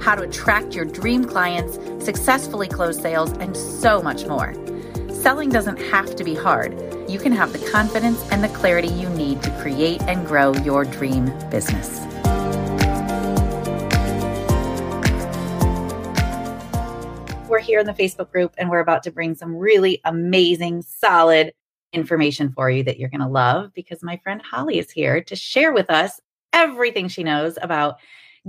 how 0.00 0.14
to 0.14 0.22
attract 0.22 0.74
your 0.74 0.86
dream 0.86 1.24
clients, 1.24 1.78
successfully 2.04 2.66
close 2.66 2.98
sales, 3.00 3.32
and 3.32 3.56
so 3.56 4.00
much 4.02 4.26
more. 4.26 4.54
Selling 5.12 5.50
doesn't 5.50 5.78
have 5.78 6.16
to 6.16 6.24
be 6.24 6.34
hard. 6.34 6.72
You 7.08 7.18
can 7.18 7.32
have 7.32 7.52
the 7.52 7.70
confidence 7.70 8.26
and 8.30 8.42
the 8.42 8.48
clarity 8.48 8.88
you 8.88 9.08
need 9.10 9.42
to 9.42 9.50
create 9.60 10.00
and 10.02 10.26
grow 10.26 10.54
your 10.54 10.84
dream 10.84 11.26
business. 11.50 12.00
We're 17.46 17.58
here 17.58 17.80
in 17.80 17.86
the 17.86 17.96
Facebook 17.98 18.30
group 18.30 18.54
and 18.56 18.70
we're 18.70 18.80
about 18.80 19.02
to 19.02 19.10
bring 19.10 19.34
some 19.34 19.54
really 19.54 20.00
amazing, 20.04 20.82
solid 20.82 21.52
information 21.92 22.52
for 22.52 22.70
you 22.70 22.82
that 22.84 22.98
you're 22.98 23.10
going 23.10 23.20
to 23.20 23.28
love 23.28 23.74
because 23.74 24.02
my 24.02 24.16
friend 24.18 24.40
Holly 24.40 24.78
is 24.78 24.90
here 24.90 25.20
to 25.24 25.36
share 25.36 25.72
with 25.72 25.90
us 25.90 26.20
everything 26.52 27.08
she 27.08 27.24
knows 27.24 27.58
about 27.60 27.96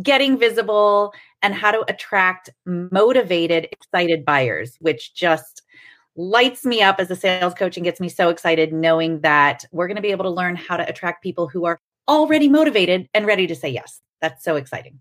getting 0.02 0.38
visible 0.38 1.14
and 1.42 1.54
how 1.54 1.72
to 1.72 1.84
attract 1.88 2.50
motivated, 2.66 3.68
excited 3.72 4.26
buyers, 4.26 4.76
which 4.80 5.14
just 5.14 5.62
lights 6.16 6.66
me 6.66 6.82
up 6.82 7.00
as 7.00 7.10
a 7.10 7.16
sales 7.16 7.54
coach 7.54 7.78
and 7.78 7.84
gets 7.84 8.00
me 8.00 8.10
so 8.10 8.30
excited 8.30 8.74
knowing 8.74 9.22
that 9.22 9.66
we're 9.72 9.88
going 9.88 9.96
to 9.96 10.02
be 10.02 10.12
able 10.12 10.26
to 10.26 10.30
learn 10.30 10.56
how 10.56 10.78
to 10.78 10.88
attract 10.88 11.24
people 11.24 11.48
who 11.48 11.66
are 11.66 11.80
already 12.08 12.50
motivated 12.50 13.08
and 13.14 13.26
ready 13.26 13.48
to 13.48 13.56
say 13.56 13.70
yes. 13.70 14.02
That's 14.20 14.44
so 14.44 14.56
exciting. 14.56 15.00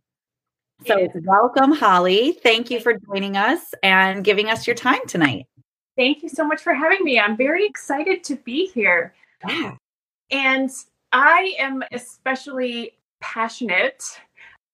So, 0.87 0.99
yeah. 0.99 1.09
welcome, 1.25 1.73
Holly. 1.73 2.33
Thank 2.43 2.71
you 2.71 2.81
for 2.81 2.95
joining 3.07 3.37
us 3.37 3.61
and 3.83 4.25
giving 4.25 4.49
us 4.49 4.67
your 4.67 4.77
time 4.77 5.01
tonight. 5.07 5.47
Thank 5.97 6.23
you 6.23 6.29
so 6.29 6.45
much 6.45 6.63
for 6.63 6.73
having 6.73 7.05
me. 7.05 7.21
I'm 7.21 7.37
very 7.37 7.67
excited 7.67 8.25
to 8.25 8.37
be 8.37 8.67
here. 8.69 9.13
Yeah. 9.47 9.75
And 10.31 10.71
I 11.13 11.55
am 11.59 11.83
especially 11.93 12.93
passionate 13.21 14.03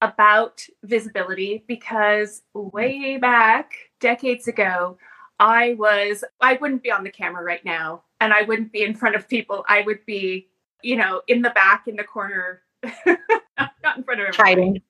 about 0.07 0.65
visibility 0.85 1.65
because 1.67 2.43
way 2.55 3.17
back 3.17 3.73
decades 4.01 4.48
ago, 4.48 4.97
I 5.39 5.75
was, 5.79 6.25
I 6.41 6.55
wouldn't 6.55 6.83
be 6.83 6.91
on 6.91 7.05
the 7.05 7.11
camera 7.11 7.45
right 7.45 7.65
now 7.65 8.03
and 8.21 8.33
I 8.33 8.43
wouldn't 8.43 8.73
be 8.73 8.83
in 8.83 8.95
front 8.95 9.17
of 9.17 9.29
people. 9.29 9.65
I 9.69 9.83
would 9.83 10.05
be, 10.07 10.48
you 10.83 10.97
know, 10.97 11.23
in 11.29 11.43
the 11.43 11.51
back 11.51 11.89
in 11.89 11.97
the 11.97 12.05
corner, 12.05 12.63
not 13.07 13.97
in 13.97 14.05
front 14.05 14.21
of 14.21 14.29
everybody. 14.29 14.37
Hiding. 14.37 14.83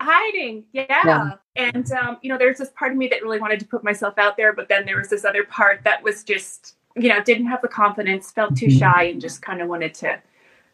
Hiding, 0.00 0.64
yeah. 0.72 0.86
yeah. 1.04 1.30
And, 1.56 1.90
um, 1.92 2.18
you 2.22 2.30
know, 2.30 2.38
there's 2.38 2.58
this 2.58 2.70
part 2.70 2.92
of 2.92 2.98
me 2.98 3.08
that 3.08 3.22
really 3.22 3.38
wanted 3.38 3.60
to 3.60 3.66
put 3.66 3.84
myself 3.84 4.14
out 4.18 4.36
there, 4.36 4.52
but 4.52 4.68
then 4.68 4.86
there 4.86 4.96
was 4.96 5.10
this 5.10 5.24
other 5.24 5.44
part 5.44 5.82
that 5.84 6.02
was 6.02 6.24
just, 6.24 6.76
you 6.96 7.08
know, 7.08 7.22
didn't 7.22 7.46
have 7.46 7.62
the 7.62 7.68
confidence, 7.68 8.30
felt 8.30 8.56
too 8.56 8.66
mm-hmm. 8.66 8.78
shy, 8.78 9.02
and 9.04 9.20
just 9.20 9.42
kind 9.42 9.60
of 9.60 9.68
wanted 9.68 9.94
to 9.94 10.20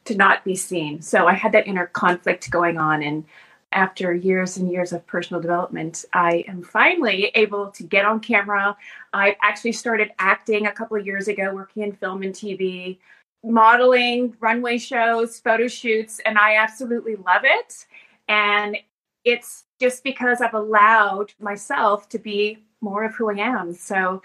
to 0.09 0.17
not 0.17 0.45
be 0.45 0.57
seen. 0.57 1.01
So 1.03 1.27
I 1.27 1.35
had 1.35 1.53
that 1.53 1.67
inner 1.67 1.87
conflict 1.87 2.51
going 2.51 2.79
on 2.79 3.03
and 3.03 3.25
after 3.73 4.15
years 4.15 4.57
and 4.57 4.71
years 4.71 4.93
of 4.93 5.07
personal 5.07 5.43
development, 5.43 6.05
I 6.13 6.45
am 6.49 6.63
finally 6.63 7.31
able 7.35 7.71
to 7.73 7.83
get 7.83 8.05
on 8.05 8.21
camera. 8.21 8.77
I 9.13 9.37
actually 9.43 9.73
started 9.73 10.11
acting 10.19 10.67
a 10.67 10.73
couple 10.73 10.97
of 10.97 11.07
years 11.07 11.29
ago, 11.29 11.53
working 11.53 11.83
in 11.83 11.93
film 11.93 12.23
and 12.23 12.35
TV, 12.35 12.99
modeling, 13.45 14.35
runway 14.41 14.79
shows, 14.79 15.39
photo 15.39 15.69
shoots, 15.69 16.21
and 16.25 16.39
I 16.39 16.57
absolutely 16.57 17.17
love 17.17 17.43
it. 17.45 17.87
And 18.29 18.79
it's 19.25 19.65
just 19.81 20.03
because 20.03 20.41
I've 20.41 20.55
allowed 20.55 21.33
myself 21.41 22.09
to 22.11 22.19
be 22.19 22.59
more 22.81 23.05
of 23.05 23.15
who 23.15 23.31
I 23.31 23.35
am. 23.35 23.75
So 23.75 24.23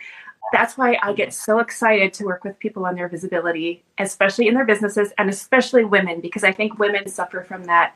that's 0.52 0.78
why 0.78 0.98
I 1.02 1.14
get 1.14 1.34
so 1.34 1.60
excited 1.60 2.14
to 2.14 2.25
work 2.25 2.44
with 2.44 2.60
people 2.60 2.86
on 2.86 2.96
their 2.96 3.08
visibility, 3.08 3.84
especially 3.98 4.48
in 4.48 4.54
their 4.54 4.66
businesses 4.66 5.12
and 5.18 5.30
especially 5.30 5.84
women, 5.84 6.22
because 6.22 6.44
I 6.44 6.52
think 6.52 6.80
women 6.80 7.08
suffer 7.08 7.44
from 7.44 7.64
that 7.66 7.96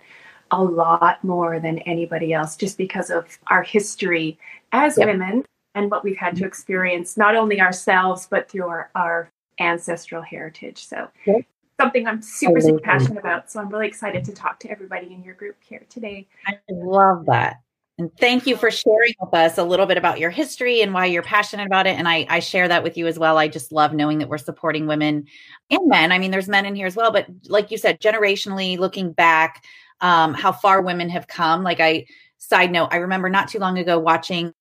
a 0.51 0.61
lot 0.61 1.23
more 1.23 1.59
than 1.59 1.79
anybody 1.79 2.33
else 2.33 2.55
just 2.55 2.77
because 2.77 3.09
of 3.09 3.37
our 3.47 3.63
history 3.63 4.37
as 4.71 4.97
yep. 4.97 5.07
women 5.07 5.43
and 5.75 5.91
what 5.91 6.03
we've 6.03 6.17
had 6.17 6.35
to 6.35 6.41
mm-hmm. 6.41 6.47
experience, 6.47 7.17
not 7.17 7.35
only 7.35 7.61
ourselves, 7.61 8.27
but 8.29 8.49
through 8.49 8.67
our, 8.67 8.89
our 8.95 9.29
ancestral 9.59 10.21
heritage. 10.21 10.85
So, 10.85 11.07
yep. 11.25 11.41
something 11.79 12.07
I'm 12.07 12.21
super, 12.21 12.61
super 12.61 12.79
passionate 12.79 13.19
about. 13.19 13.51
So, 13.51 13.59
I'm 13.59 13.69
really 13.69 13.87
excited 13.87 14.23
to 14.25 14.33
talk 14.33 14.59
to 14.61 14.71
everybody 14.71 15.13
in 15.13 15.23
your 15.23 15.35
group 15.35 15.57
here 15.61 15.85
today. 15.89 16.27
I 16.47 16.57
love 16.69 17.25
that. 17.27 17.61
And 17.99 18.15
thank 18.19 18.45
you 18.45 18.55
for 18.55 18.69
sharing 18.69 19.13
with 19.19 19.33
us 19.33 19.57
a 19.57 19.63
little 19.63 19.87
bit 19.87 19.97
about 19.97 20.19
your 20.19 20.29
history 20.29 20.81
and 20.81 20.93
why 20.93 21.07
you're 21.07 21.23
passionate 21.23 21.65
about 21.65 21.87
it. 21.87 21.97
And 21.97 22.07
I, 22.07 22.27
I, 22.29 22.39
share 22.39 22.67
that 22.67 22.83
with 22.83 22.95
you 22.95 23.07
as 23.07 23.17
well. 23.17 23.39
I 23.39 23.47
just 23.47 23.71
love 23.71 23.91
knowing 23.91 24.19
that 24.19 24.29
we're 24.29 24.37
supporting 24.37 24.85
women 24.85 25.25
and 25.71 25.89
men. 25.89 26.11
I 26.11 26.19
mean, 26.19 26.29
there's 26.29 26.47
men 26.47 26.67
in 26.67 26.75
here 26.75 26.85
as 26.85 26.95
well, 26.95 27.11
but 27.11 27.25
like 27.47 27.71
you 27.71 27.77
said, 27.79 27.99
generationally 27.99 28.77
looking 28.77 29.13
back, 29.13 29.65
um, 30.01 30.33
how 30.33 30.51
far 30.51 30.81
women 30.81 31.09
have 31.09 31.27
come. 31.27 31.63
Like 31.63 31.79
I 31.79 32.05
side 32.37 32.71
note, 32.71 32.89
I 32.91 32.97
remember 32.97 33.29
not 33.29 33.47
too 33.47 33.59
long 33.59 33.77
ago 33.77 33.99
watching 33.99 34.53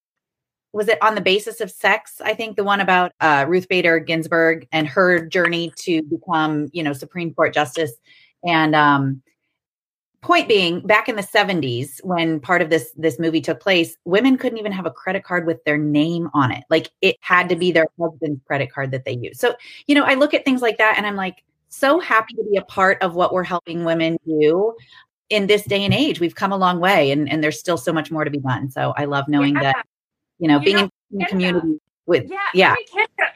was 0.72 0.88
it 0.88 1.02
on 1.02 1.14
the 1.14 1.22
basis 1.22 1.62
of 1.62 1.70
sex 1.70 2.20
i 2.22 2.34
think 2.34 2.54
the 2.54 2.64
one 2.64 2.80
about 2.80 3.12
uh, 3.20 3.46
ruth 3.48 3.66
bader 3.66 3.98
ginsburg 3.98 4.68
and 4.72 4.86
her 4.86 5.24
journey 5.24 5.72
to 5.74 6.02
become 6.02 6.68
you 6.72 6.82
know 6.82 6.92
supreme 6.92 7.32
court 7.32 7.54
justice. 7.54 7.92
And 8.44 8.74
um, 8.74 9.22
point 10.22 10.48
being 10.48 10.80
back 10.80 11.08
in 11.08 11.16
the 11.16 11.22
70s 11.22 12.02
when 12.04 12.40
part 12.40 12.62
of 12.62 12.70
this 12.70 12.92
this 12.96 13.18
movie 13.18 13.40
took 13.40 13.60
place 13.60 13.96
women 14.04 14.36
couldn't 14.36 14.58
even 14.58 14.72
have 14.72 14.86
a 14.86 14.90
credit 14.90 15.24
card 15.24 15.46
with 15.46 15.62
their 15.64 15.78
name 15.78 16.28
on 16.34 16.50
it. 16.52 16.64
Like 16.70 16.90
it 17.00 17.16
had 17.20 17.48
to 17.48 17.56
be 17.56 17.70
their 17.72 17.86
husband's 18.00 18.40
credit 18.46 18.72
card 18.72 18.90
that 18.92 19.04
they 19.04 19.12
use 19.16 19.38
so 19.38 19.54
you 19.86 19.94
know 19.94 20.04
i 20.04 20.14
look 20.14 20.34
at 20.34 20.44
things 20.44 20.62
like 20.62 20.78
that 20.78 20.94
and 20.96 21.06
i'm 21.06 21.16
like 21.16 21.42
so 21.68 21.98
happy 21.98 22.34
to 22.34 22.44
be 22.50 22.56
a 22.56 22.62
part 22.62 23.00
of 23.02 23.14
what 23.14 23.32
we're 23.32 23.42
helping 23.44 23.84
women 23.84 24.16
do 24.26 24.74
in 25.30 25.46
this 25.46 25.64
day 25.64 25.84
and 25.84 25.92
age 25.92 26.20
we've 26.20 26.34
come 26.34 26.52
a 26.52 26.56
long 26.56 26.80
way 26.80 27.10
and, 27.10 27.30
and 27.30 27.42
there's 27.42 27.58
still 27.58 27.76
so 27.76 27.92
much 27.92 28.10
more 28.10 28.24
to 28.24 28.30
be 28.30 28.38
done. 28.38 28.70
So 28.70 28.94
i 28.96 29.04
love 29.04 29.28
knowing 29.28 29.54
yeah. 29.54 29.62
that 29.62 29.86
you 30.38 30.48
know 30.48 30.58
you 30.58 30.64
being 30.64 30.76
know, 30.76 30.90
in 31.12 31.26
community 31.26 31.80
with 32.06 32.30
yeah 32.30 32.38
yeah. 32.54 32.74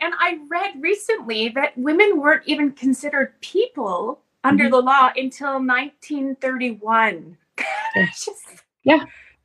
And 0.01 0.15
i 0.19 0.39
read 0.49 0.75
recently 0.81 1.49
that 1.51 1.77
women 1.77 2.21
weren't 2.21 2.43
even 2.47 2.73
considered 2.73 3.39
people 3.41 4.21
under 4.45 4.65
mm-hmm. 4.65 4.73
the 4.73 4.81
law 4.81 5.11
until 5.17 5.55
1931 5.55 7.37
it's 7.95 8.25
just, 8.25 8.45
yeah. 8.85 9.05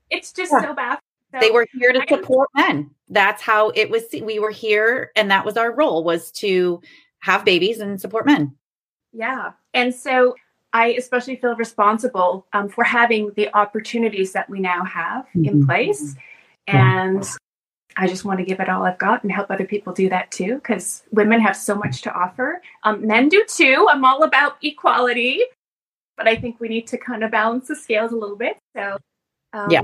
it's 0.10 0.32
just 0.32 0.52
yeah. 0.54 0.62
so 0.62 0.74
bad. 0.74 1.00
So 1.34 1.40
they 1.42 1.52
were 1.52 1.68
here 1.74 1.92
to 1.92 2.02
support 2.08 2.48
men. 2.56 2.90
That's 3.10 3.42
how 3.42 3.72
it 3.72 3.90
was 3.90 4.04
we 4.22 4.40
were 4.40 4.52
here 4.52 5.12
and 5.18 5.30
that 5.32 5.44
was 5.44 5.58
our 5.58 5.74
role 5.74 6.04
was 6.04 6.32
to 6.34 6.82
have 7.20 7.44
babies 7.44 7.80
and 7.80 8.00
support 8.00 8.26
men. 8.26 8.56
Yeah 9.12 9.52
and 9.76 9.94
so 9.94 10.34
I 10.76 10.88
especially 10.98 11.38
feel 11.38 11.56
responsible 11.56 12.46
um, 12.52 12.68
for 12.68 12.84
having 12.84 13.32
the 13.38 13.48
opportunities 13.56 14.34
that 14.34 14.50
we 14.50 14.60
now 14.60 14.84
have 14.84 15.24
mm-hmm. 15.28 15.46
in 15.46 15.66
place. 15.66 16.16
And 16.68 17.24
yeah. 17.24 17.32
I 17.96 18.08
just 18.08 18.26
want 18.26 18.40
to 18.40 18.46
give 18.46 18.60
it 18.60 18.68
all 18.68 18.84
I've 18.84 18.98
got 18.98 19.24
and 19.24 19.32
help 19.32 19.50
other 19.50 19.64
people 19.64 19.94
do 19.94 20.10
that 20.10 20.32
too, 20.32 20.56
because 20.56 21.04
women 21.12 21.40
have 21.40 21.56
so 21.56 21.76
much 21.76 22.02
to 22.02 22.14
offer. 22.14 22.62
Um, 22.84 23.08
men 23.08 23.30
do 23.30 23.46
too. 23.48 23.88
I'm 23.90 24.04
all 24.04 24.24
about 24.24 24.58
equality, 24.62 25.44
but 26.18 26.28
I 26.28 26.36
think 26.36 26.60
we 26.60 26.68
need 26.68 26.88
to 26.88 26.98
kind 26.98 27.24
of 27.24 27.32
balance 27.32 27.70
the 27.70 27.76
scales 27.78 28.12
a 28.12 28.18
little 28.18 28.36
bit. 28.36 28.58
So, 28.76 28.98
um, 29.54 29.72
yeah. 29.72 29.82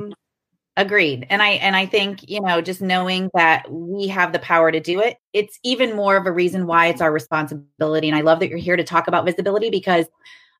Agreed. 0.76 1.26
And 1.30 1.42
I 1.42 1.52
and 1.52 1.76
I 1.76 1.86
think, 1.86 2.30
you 2.30 2.42
know, 2.42 2.60
just 2.60 2.82
knowing 2.82 3.30
that 3.34 3.72
we 3.72 4.08
have 4.08 4.34
the 4.34 4.40
power 4.40 4.74
to 4.74 4.80
do 4.82 5.00
it, 5.00 5.18
it's 5.32 5.58
even 5.64 5.96
more 5.96 6.18
of 6.18 6.26
a 6.26 6.32
reason 6.34 6.68
why 6.68 6.88
it's 6.88 7.02
our 7.02 7.14
responsibility. 7.14 8.10
And 8.10 8.18
I 8.18 8.22
love 8.22 8.40
that 8.40 8.50
you're 8.50 8.58
here 8.58 8.78
to 8.78 8.84
talk 8.84 9.08
about 9.08 9.26
visibility 9.26 9.70
because 9.70 10.08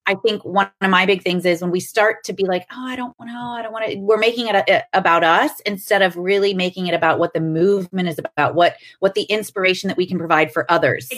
I 0.08 0.16
think 0.16 0.44
one 0.44 0.70
of 0.82 0.90
my 0.90 1.06
big 1.06 1.22
things 1.22 1.46
is 1.46 1.62
when 1.62 1.72
we 1.72 1.80
start 1.80 2.24
to 2.26 2.34
be 2.34 2.44
like, 2.46 2.66
oh, 2.72 2.86
I 2.88 2.96
don't 2.96 3.18
want 3.20 3.30
to, 3.32 3.38
I 3.38 3.62
don't 3.62 3.72
want 3.72 3.86
to, 3.86 3.98
we're 3.98 4.18
making 4.18 4.48
it 4.48 4.56
a, 4.56 4.78
a, 4.78 4.84
about 4.94 5.24
us 5.24 5.60
instead 5.66 6.02
of 6.02 6.18
really 6.18 6.54
making 6.54 6.88
it 6.88 6.94
about 6.94 7.20
what 7.20 7.34
the 7.34 7.40
movement 7.40 8.10
is 8.10 8.20
about, 8.20 8.56
what 8.56 8.78
what 9.00 9.14
the 9.14 9.24
inspiration 9.24 9.88
that 9.90 9.98
we 9.98 10.08
can 10.08 10.18
provide 10.18 10.52
for 10.52 10.70
others 10.72 11.12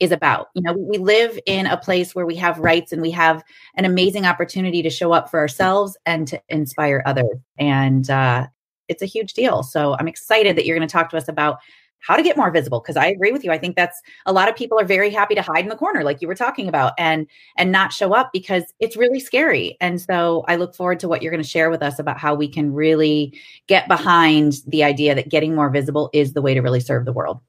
is 0.00 0.12
about. 0.12 0.48
You 0.54 0.62
know, 0.62 0.74
we 0.74 0.98
live 0.98 1.38
in 1.46 1.66
a 1.66 1.76
place 1.76 2.14
where 2.14 2.26
we 2.26 2.36
have 2.36 2.58
rights 2.58 2.92
and 2.92 3.00
we 3.00 3.10
have 3.12 3.42
an 3.74 3.84
amazing 3.84 4.26
opportunity 4.26 4.82
to 4.82 4.90
show 4.90 5.12
up 5.12 5.30
for 5.30 5.40
ourselves 5.40 5.96
and 6.04 6.28
to 6.28 6.40
inspire 6.48 7.02
others. 7.06 7.38
And 7.58 8.08
uh, 8.10 8.48
it's 8.88 9.02
a 9.02 9.06
huge 9.06 9.32
deal. 9.32 9.62
So 9.62 9.96
I'm 9.98 10.08
excited 10.08 10.56
that 10.56 10.66
you're 10.66 10.76
going 10.76 10.86
to 10.86 10.92
talk 10.92 11.10
to 11.10 11.16
us 11.16 11.28
about 11.28 11.58
how 12.06 12.16
to 12.16 12.22
get 12.22 12.36
more 12.36 12.50
visible 12.50 12.80
because 12.80 12.96
i 12.96 13.06
agree 13.06 13.32
with 13.32 13.44
you 13.44 13.50
i 13.50 13.58
think 13.58 13.76
that's 13.76 14.00
a 14.26 14.32
lot 14.32 14.48
of 14.48 14.56
people 14.56 14.78
are 14.78 14.84
very 14.84 15.10
happy 15.10 15.34
to 15.34 15.42
hide 15.42 15.64
in 15.64 15.68
the 15.68 15.76
corner 15.76 16.02
like 16.02 16.20
you 16.20 16.28
were 16.28 16.34
talking 16.34 16.68
about 16.68 16.92
and 16.98 17.26
and 17.56 17.72
not 17.72 17.92
show 17.92 18.14
up 18.14 18.30
because 18.32 18.64
it's 18.80 18.96
really 18.96 19.20
scary 19.20 19.76
and 19.80 20.00
so 20.00 20.44
i 20.48 20.56
look 20.56 20.74
forward 20.74 21.00
to 21.00 21.08
what 21.08 21.22
you're 21.22 21.32
going 21.32 21.42
to 21.42 21.48
share 21.48 21.70
with 21.70 21.82
us 21.82 21.98
about 21.98 22.18
how 22.18 22.34
we 22.34 22.48
can 22.48 22.72
really 22.72 23.38
get 23.66 23.88
behind 23.88 24.60
the 24.66 24.84
idea 24.84 25.14
that 25.14 25.28
getting 25.28 25.54
more 25.54 25.70
visible 25.70 26.10
is 26.12 26.32
the 26.32 26.42
way 26.42 26.54
to 26.54 26.60
really 26.60 26.80
serve 26.80 27.04
the 27.04 27.12
world 27.12 27.40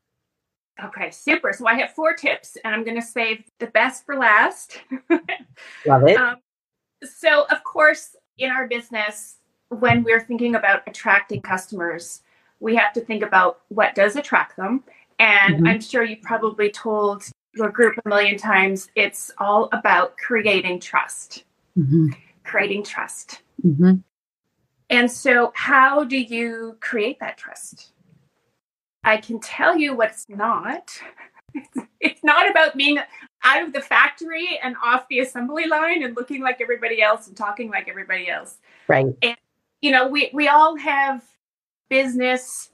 Okay, 0.84 1.10
super. 1.10 1.54
So 1.54 1.66
I 1.68 1.74
have 1.76 1.92
four 1.92 2.14
tips, 2.14 2.56
and 2.64 2.76
I'm 2.76 2.84
going 2.84 3.00
to 3.00 3.06
save 3.06 3.44
the 3.60 3.68
best 3.68 4.06
for 4.06 4.16
last. 4.16 4.80
Love 5.88 6.04
it. 6.04 6.18
Um, 6.18 6.38
so, 7.04 7.46
of 7.50 7.64
course, 7.64 8.16
in 8.38 8.52
our 8.52 8.68
business, 8.68 9.38
when 9.70 10.04
we're 10.04 10.22
thinking 10.22 10.56
about 10.56 10.84
attracting 10.88 11.42
customers, 11.42 12.22
we 12.60 12.76
have 12.76 12.94
to 12.94 13.02
think 13.02 13.24
about 13.24 13.62
what 13.70 13.96
does 13.96 14.16
attract 14.16 14.58
them. 14.58 14.84
And 15.20 15.58
mm-hmm. 15.58 15.68
I'm 15.68 15.82
sure 15.82 16.04
you 16.04 16.18
probably 16.22 16.70
told 16.70 17.24
your 17.56 17.70
group 17.70 17.96
a 18.06 18.10
million 18.10 18.38
times 18.38 18.90
it's 18.96 19.32
all 19.38 19.70
about 19.72 20.18
creating 20.18 20.80
trust. 20.80 21.44
Mm-hmm. 21.78 22.10
Creating 22.44 22.84
trust. 22.84 23.42
Mm-hmm. 23.66 23.96
And 24.90 25.12
so, 25.12 25.52
how 25.54 26.04
do 26.04 26.18
you 26.18 26.78
create 26.80 27.20
that 27.20 27.38
trust? 27.38 27.92
I 29.04 29.18
can 29.18 29.40
tell 29.40 29.78
you 29.78 29.96
what's 29.96 30.28
not. 30.30 30.92
it's 32.00 32.24
not 32.24 32.50
about 32.50 32.76
being 32.78 33.00
out 33.44 33.64
of 33.64 33.74
the 33.74 33.82
factory 33.82 34.60
and 34.62 34.76
off 34.84 35.08
the 35.10 35.20
assembly 35.20 35.68
line 35.68 36.04
and 36.04 36.16
looking 36.16 36.42
like 36.42 36.62
everybody 36.62 37.02
else 37.02 37.28
and 37.28 37.36
talking 37.36 37.70
like 37.70 37.88
everybody 37.90 38.30
else. 38.30 38.58
Right. 38.88 39.06
And 39.22 39.38
you 39.82 39.92
know, 39.92 40.08
we 40.08 40.30
we 40.34 40.48
all 40.48 40.76
have 40.78 41.24
business 41.90 42.70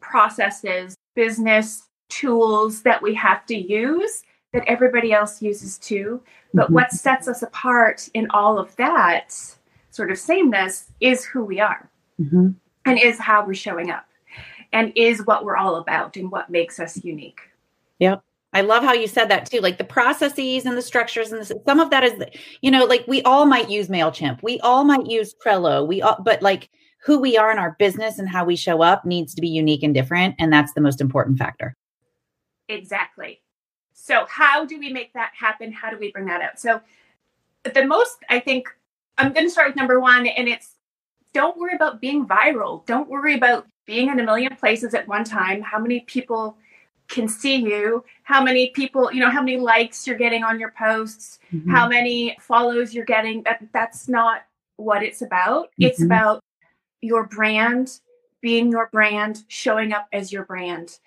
processes, 0.00 0.94
business 1.14 1.88
tools 2.08 2.82
that 2.82 3.02
we 3.02 3.14
have 3.14 3.46
to 3.46 3.56
use 3.56 4.22
that 4.52 4.64
everybody 4.66 5.12
else 5.12 5.40
uses 5.40 5.78
too. 5.78 6.20
But 6.52 6.64
mm-hmm. 6.64 6.74
what 6.74 6.92
sets 6.92 7.28
us 7.28 7.42
apart 7.42 8.08
in 8.14 8.28
all 8.30 8.58
of 8.58 8.74
that 8.76 9.34
sort 9.90 10.10
of 10.10 10.18
sameness 10.18 10.90
is 11.00 11.24
who 11.24 11.44
we 11.44 11.60
are 11.60 11.88
mm-hmm. 12.20 12.50
and 12.84 12.98
is 12.98 13.18
how 13.18 13.44
we're 13.46 13.54
showing 13.54 13.90
up 13.90 14.06
and 14.72 14.92
is 14.96 15.26
what 15.26 15.44
we're 15.44 15.56
all 15.56 15.76
about 15.76 16.16
and 16.16 16.30
what 16.30 16.50
makes 16.50 16.78
us 16.78 17.02
unique. 17.04 17.40
Yep. 17.98 18.22
I 18.52 18.62
love 18.62 18.82
how 18.82 18.92
you 18.92 19.06
said 19.06 19.28
that 19.28 19.48
too. 19.48 19.60
Like 19.60 19.78
the 19.78 19.84
processes 19.84 20.66
and 20.66 20.76
the 20.76 20.82
structures 20.82 21.30
and 21.30 21.40
the, 21.40 21.60
some 21.64 21.78
of 21.78 21.90
that 21.90 22.02
is, 22.02 22.14
you 22.62 22.70
know, 22.70 22.84
like 22.84 23.04
we 23.06 23.22
all 23.22 23.46
might 23.46 23.70
use 23.70 23.88
MailChimp. 23.88 24.42
We 24.42 24.58
all 24.60 24.82
might 24.82 25.06
use 25.06 25.34
Trello. 25.34 25.86
We 25.86 26.02
all, 26.02 26.20
but 26.20 26.42
like 26.42 26.68
who 27.02 27.18
we 27.18 27.36
are 27.36 27.50
in 27.50 27.58
our 27.58 27.76
business 27.78 28.18
and 28.18 28.28
how 28.28 28.44
we 28.44 28.56
show 28.56 28.82
up 28.82 29.04
needs 29.04 29.34
to 29.34 29.40
be 29.40 29.48
unique 29.48 29.82
and 29.82 29.94
different. 29.94 30.34
And 30.38 30.52
that's 30.52 30.72
the 30.74 30.80
most 30.80 31.00
important 31.00 31.38
factor. 31.38 31.74
Exactly. 32.68 33.40
So, 33.92 34.26
how 34.28 34.64
do 34.64 34.78
we 34.78 34.92
make 34.92 35.12
that 35.14 35.32
happen? 35.34 35.72
How 35.72 35.90
do 35.90 35.98
we 35.98 36.10
bring 36.10 36.26
that 36.26 36.40
out? 36.40 36.58
So, 36.58 36.80
the 37.74 37.84
most, 37.84 38.18
I 38.28 38.40
think, 38.40 38.68
I'm 39.18 39.32
going 39.32 39.46
to 39.46 39.50
start 39.50 39.68
with 39.68 39.76
number 39.76 40.00
one, 40.00 40.26
and 40.26 40.48
it's 40.48 40.76
don't 41.32 41.56
worry 41.58 41.74
about 41.74 42.00
being 42.00 42.26
viral. 42.26 42.84
Don't 42.86 43.08
worry 43.08 43.34
about 43.34 43.66
being 43.86 44.08
in 44.08 44.18
a 44.18 44.24
million 44.24 44.54
places 44.56 44.94
at 44.94 45.06
one 45.06 45.24
time. 45.24 45.62
How 45.62 45.78
many 45.78 46.00
people 46.00 46.56
can 47.08 47.28
see 47.28 47.56
you? 47.56 48.04
How 48.22 48.42
many 48.42 48.70
people, 48.70 49.12
you 49.12 49.20
know, 49.20 49.30
how 49.30 49.42
many 49.42 49.58
likes 49.58 50.06
you're 50.06 50.16
getting 50.16 50.44
on 50.44 50.58
your 50.58 50.72
posts? 50.72 51.38
Mm-hmm. 51.52 51.70
How 51.70 51.88
many 51.88 52.36
follows 52.40 52.94
you're 52.94 53.04
getting? 53.04 53.42
That 53.42 53.62
that's 53.72 54.08
not 54.08 54.42
what 54.76 55.02
it's 55.02 55.22
about. 55.22 55.66
Mm-hmm. 55.66 55.84
It's 55.84 56.02
about 56.02 56.42
your 57.00 57.26
brand 57.26 58.00
being 58.40 58.70
your 58.70 58.88
brand, 58.92 59.44
showing 59.48 59.92
up 59.92 60.08
as 60.12 60.32
your 60.32 60.44
brand. 60.44 60.98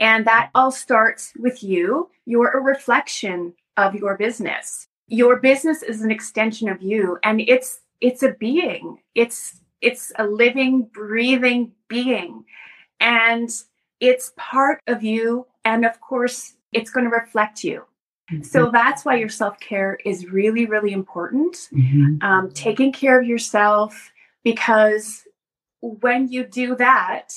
And 0.00 0.26
that 0.26 0.50
all 0.54 0.70
starts 0.70 1.32
with 1.38 1.62
you. 1.62 2.10
You're 2.26 2.50
a 2.50 2.60
reflection 2.60 3.54
of 3.76 3.94
your 3.94 4.16
business. 4.16 4.88
Your 5.06 5.36
business 5.36 5.82
is 5.82 6.02
an 6.02 6.10
extension 6.10 6.68
of 6.68 6.82
you 6.82 7.18
and 7.24 7.40
it's 7.40 7.80
it's 8.00 8.22
a 8.22 8.32
being. 8.32 8.98
It's 9.14 9.60
it's 9.80 10.12
a 10.18 10.26
living, 10.26 10.82
breathing 10.92 11.72
being. 11.88 12.44
And 13.00 13.50
it's 14.00 14.32
part 14.36 14.80
of 14.86 15.02
you 15.02 15.46
and 15.64 15.84
of 15.84 16.00
course 16.00 16.54
it's 16.72 16.90
going 16.90 17.04
to 17.04 17.10
reflect 17.10 17.64
you. 17.64 17.84
Mm-hmm. 18.30 18.42
So 18.44 18.70
that's 18.70 19.04
why 19.04 19.16
your 19.16 19.28
self 19.28 19.58
care 19.58 19.98
is 20.04 20.26
really, 20.26 20.66
really 20.66 20.92
important. 20.92 21.56
Mm-hmm. 21.72 22.22
Um, 22.22 22.50
taking 22.52 22.92
care 22.92 23.20
of 23.20 23.26
yourself 23.26 24.12
because 24.44 25.24
when 25.80 26.28
you 26.28 26.44
do 26.44 26.76
that, 26.76 27.32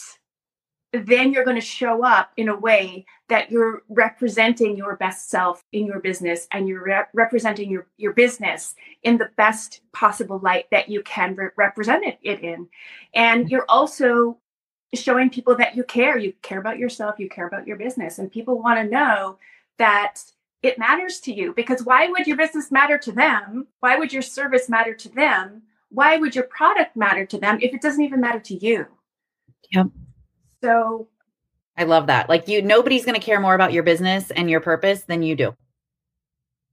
then 0.94 1.34
you're 1.34 1.44
going 1.44 1.60
to 1.60 1.62
show 1.62 2.06
up 2.06 2.32
in 2.38 2.50
a 2.50 2.56
way 2.56 3.06
that 3.28 3.52
you're 3.52 3.82
representing 3.90 4.78
your 4.78 4.96
best 4.96 5.30
self 5.30 5.64
in 5.72 5.88
your 5.88 6.00
business 6.00 6.48
and 6.52 6.68
you're 6.68 6.84
re- 6.84 7.04
representing 7.14 7.72
your, 7.72 7.88
your 7.98 8.14
business 8.14 8.76
in 9.02 9.18
the 9.18 9.30
best 9.36 9.82
possible 9.92 10.40
light 10.40 10.66
that 10.70 10.90
you 10.90 11.02
can 11.02 11.36
re- 11.36 11.50
represent 11.58 12.06
it, 12.06 12.20
it 12.22 12.42
in. 12.42 12.68
And 13.16 13.50
you're 13.50 13.66
also 13.68 14.38
showing 14.94 15.32
people 15.32 15.56
that 15.56 15.76
you 15.76 15.84
care. 15.84 16.18
You 16.20 16.34
care 16.44 16.60
about 16.60 16.78
yourself, 16.78 17.18
you 17.18 17.28
care 17.28 17.48
about 17.48 17.66
your 17.66 17.78
business, 17.78 18.20
and 18.20 18.32
people 18.32 18.62
want 18.62 18.80
to 18.80 18.92
know 18.96 19.40
that 19.80 20.22
it 20.62 20.78
matters 20.78 21.20
to 21.22 21.34
you 21.34 21.54
because 21.54 21.84
why 21.84 22.08
would 22.08 22.28
your 22.28 22.38
business 22.38 22.72
matter 22.72 23.00
to 23.00 23.12
them? 23.12 23.68
Why 23.80 23.98
would 23.98 24.14
your 24.14 24.22
service 24.22 24.70
matter 24.70 24.94
to 24.94 25.10
them 25.10 25.64
why 25.94 26.18
would 26.18 26.36
your 26.36 26.46
product 26.46 26.96
matter 26.96 27.26
to 27.28 27.38
them 27.38 27.60
if 27.62 27.74
it 27.74 27.82
doesn't 27.82 28.04
even 28.04 28.20
matter 28.20 28.40
to 28.40 28.56
you? 28.56 28.88
Yep. 29.72 29.88
So 30.64 31.08
I 31.78 31.84
love 31.84 32.08
that. 32.08 32.30
Like 32.30 32.48
you 32.48 32.62
nobody's 32.62 33.06
going 33.06 33.20
to 33.20 33.26
care 33.26 33.40
more 33.40 33.56
about 33.56 33.74
your 33.74 33.84
business 33.84 34.32
and 34.32 34.50
your 34.50 34.60
purpose 34.60 35.04
than 35.04 35.24
you 35.24 35.36
do. 35.36 35.56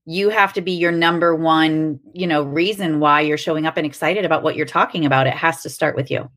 You 0.07 0.31
have 0.31 0.55
to 0.55 0.63
be 0.63 0.73
your 0.73 0.91
number 0.91 1.35
one, 1.35 2.01
you 2.15 2.27
know, 2.27 2.43
reason 2.43 2.99
why 2.99 3.21
you're 3.21 3.37
showing 3.37 3.67
up 3.67 3.77
and 3.77 3.87
excited 3.87 4.25
about 4.25 4.43
what 4.43 4.57
you're 4.57 4.67
talking 4.67 5.05
about. 5.05 5.27
It 5.27 5.35
has 5.35 5.63
to 5.63 5.69
start 5.71 5.95
with 5.95 6.11
you. 6.11 6.31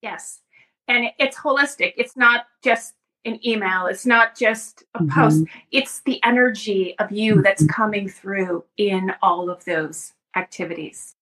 Yes. 0.00 0.40
And 0.88 1.06
it's 1.18 1.36
holistic. 1.36 1.94
It's 1.96 2.16
not 2.16 2.46
just 2.62 2.94
an 3.24 3.44
email. 3.46 3.86
It's 3.86 4.06
not 4.06 4.36
just 4.36 4.84
a 4.94 5.00
mm-hmm. 5.00 5.20
post. 5.20 5.44
It's 5.72 6.00
the 6.02 6.20
energy 6.24 6.96
of 6.98 7.10
you 7.10 7.34
mm-hmm. 7.34 7.42
that's 7.42 7.66
coming 7.66 8.08
through 8.08 8.64
in 8.76 9.12
all 9.20 9.50
of 9.50 9.64
those 9.64 10.14
activities. 10.36 11.16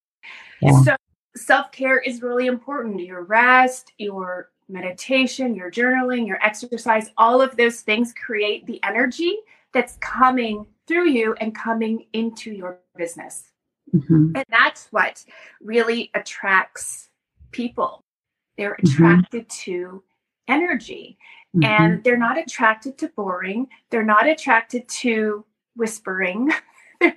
Yeah. 0.61 0.83
So 0.83 0.97
self 1.37 1.73
care 1.73 1.99
is 1.99 2.23
really 2.23 2.47
important. 2.47 3.01
Your 3.01 3.23
rest, 3.23 3.93
your 3.99 4.51
meditation, 4.69 5.55
your 5.55 5.71
journaling, 5.71 6.27
your 6.27 6.43
exercise, 6.45 7.11
all 7.17 7.41
of 7.41 7.57
those 7.57 7.81
things 7.81 8.13
create 8.13 8.67
the 8.67 8.81
energy 8.85 9.39
that's 9.73 9.97
coming 10.01 10.67
through 10.87 11.09
you 11.09 11.35
and 11.41 11.55
coming 11.55 12.07
into 12.13 12.53
your 12.53 12.79
business. 12.97 13.53
Mm-hmm. 13.95 14.33
And 14.37 14.45
that's 14.51 14.89
what 14.91 15.25
really 15.61 16.11
attracts 16.15 17.09
people. 17.53 18.05
They're 18.57 18.77
mm-hmm. 18.83 18.87
attracted 18.87 19.49
mm-hmm. 19.49 19.71
to 19.71 20.03
energy 20.49 21.19
mm-hmm. 21.57 21.65
and 21.65 22.05
they're 22.05 22.19
not 22.19 22.38
attracted 22.38 22.99
to 22.99 23.09
boring. 23.09 23.69
They're 23.91 24.03
not 24.03 24.29
attracted 24.29 24.88
to 24.88 25.45
whispering. 25.77 26.50
they're 27.00 27.17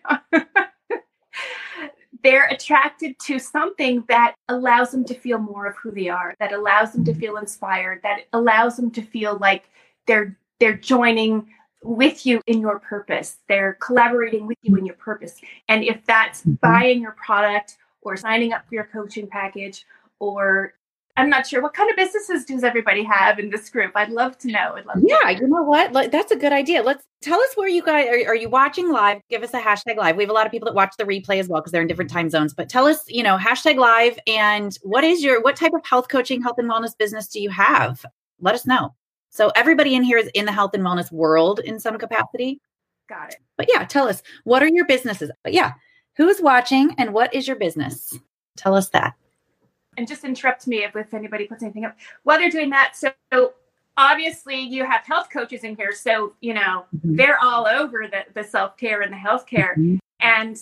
attracted 2.52 3.18
to 3.20 3.40
something 3.40 4.04
that 4.08 4.36
allows 4.50 4.92
them 4.92 5.04
to 5.06 5.14
feel 5.14 5.40
more 5.40 5.66
of 5.66 5.76
who 5.78 5.92
they 5.92 6.10
are, 6.10 6.36
that 6.40 6.52
allows 6.52 6.92
them 6.94 7.04
to 7.06 7.14
feel 7.14 7.38
inspired, 7.38 8.02
that 8.04 8.26
allows 8.34 8.76
them 8.76 8.92
to 8.92 9.02
feel 9.02 9.38
like 9.38 9.70
they're 10.08 10.38
they're 10.60 10.78
joining 10.78 11.48
with 11.84 12.26
you 12.26 12.42
in 12.46 12.60
your 12.60 12.80
purpose. 12.80 13.38
They're 13.48 13.74
collaborating 13.82 14.46
with 14.46 14.58
you 14.62 14.76
in 14.76 14.86
your 14.86 14.96
purpose. 14.96 15.42
And 15.68 15.84
if 15.84 16.06
that's 16.06 16.42
mm-hmm. 16.42 16.54
buying 16.62 17.02
your 17.02 17.14
product 17.14 17.78
or 18.02 18.16
signing 18.18 18.54
up 18.54 18.68
for 18.68 18.76
your 18.76 18.84
coaching 18.84 19.28
package 19.28 19.86
or 20.20 20.76
I'm 21.18 21.30
not 21.30 21.48
sure 21.48 21.62
what 21.62 21.74
kind 21.74 21.90
of 21.90 21.96
businesses 21.96 22.46
does 22.46 22.64
everybody 22.64 23.04
have 23.04 23.40
in 23.40 23.50
this 23.50 23.70
group. 23.70 23.92
I'd 23.96 24.10
love 24.10 24.38
to 24.40 24.48
know. 24.48 24.74
I'd 24.76 24.86
love 24.86 24.98
yeah, 25.02 25.30
you 25.30 25.48
know 25.48 25.64
what? 25.64 25.94
That's 26.12 26.32
a 26.32 26.36
good 26.36 26.54
idea. 26.54 26.82
Let's 26.84 27.06
tell 27.22 27.40
us 27.40 27.50
where 27.56 27.68
you 27.68 27.84
guys 27.84 28.08
are. 28.08 28.32
Are 28.32 28.36
you 28.36 28.50
watching 28.50 28.92
live? 28.92 29.22
Give 29.30 29.44
us 29.44 29.54
a 29.54 29.60
hashtag 29.60 29.98
live. 29.98 30.16
We 30.16 30.24
have 30.24 30.30
a 30.30 30.34
lot 30.34 30.46
of 30.46 30.52
people 30.52 30.68
that 30.68 30.76
watch 30.76 30.96
the 30.98 31.04
replay 31.04 31.40
as 31.40 31.48
well 31.48 31.62
because 31.62 31.72
they're 31.72 31.82
in 31.82 31.88
different 31.88 32.12
time 32.12 32.30
zones. 32.30 32.54
But 32.54 32.70
tell 32.70 32.86
us, 32.88 33.04
you 33.08 33.24
know, 33.24 33.38
hashtag 33.38 33.78
live 33.78 34.18
and 34.28 34.78
what 34.84 35.04
is 35.04 35.24
your 35.24 35.42
what 35.42 35.56
type 35.56 35.74
of 35.74 35.86
health 35.86 36.08
coaching, 36.08 36.42
health 36.42 36.58
and 36.58 36.70
wellness 36.70 36.98
business 36.98 37.28
do 37.28 37.42
you 37.42 37.50
have? 37.50 38.06
Let 38.40 38.56
us 38.56 38.66
know. 38.66 38.94
So 39.30 39.52
everybody 39.56 39.96
in 39.96 40.04
here 40.04 40.18
is 40.18 40.30
in 40.34 40.46
the 40.46 40.52
health 40.52 40.74
and 40.74 40.84
wellness 40.84 41.12
world 41.12 41.60
in 41.60 41.80
some 41.80 41.98
capacity. 41.98 42.60
Got 43.08 43.32
it. 43.32 43.38
But 43.58 43.68
yeah, 43.70 43.86
tell 43.86 44.08
us 44.08 44.24
what 44.44 44.64
are 44.64 44.70
your 44.70 44.86
businesses? 44.86 45.32
But 45.44 45.54
yeah, 45.54 45.74
who 46.16 46.28
is 46.30 46.42
watching 46.42 46.96
and 46.98 47.14
what 47.14 47.34
is 47.34 47.48
your 47.48 47.58
business? 47.58 48.18
Tell 48.58 48.76
us 48.76 48.90
that 48.90 49.16
and 49.98 50.08
just 50.08 50.24
interrupt 50.24 50.68
me 50.68 50.84
if, 50.84 50.96
if 50.96 51.14
anybody 51.14 51.46
puts 51.46 51.64
anything 51.64 51.86
up 51.86 51.96
while 52.24 52.38
they're 52.38 52.50
doing 52.50 52.70
that. 52.70 52.96
So, 52.96 53.12
so 53.32 53.54
obviously 53.98 54.60
you 54.60 54.86
have 54.86 55.06
health 55.06 55.30
coaches 55.32 55.64
in 55.64 55.76
here. 55.76 55.94
So, 55.94 56.34
you 56.42 56.54
know, 56.54 56.86
mm-hmm. 56.96 57.16
they're 57.16 57.40
all 57.44 57.68
over 57.68 58.08
the, 58.08 58.24
the 58.34 58.48
self-care 58.48 59.02
and 59.02 59.12
the 59.12 59.18
healthcare 59.18 59.74
mm-hmm. 59.78 59.98
and 60.22 60.60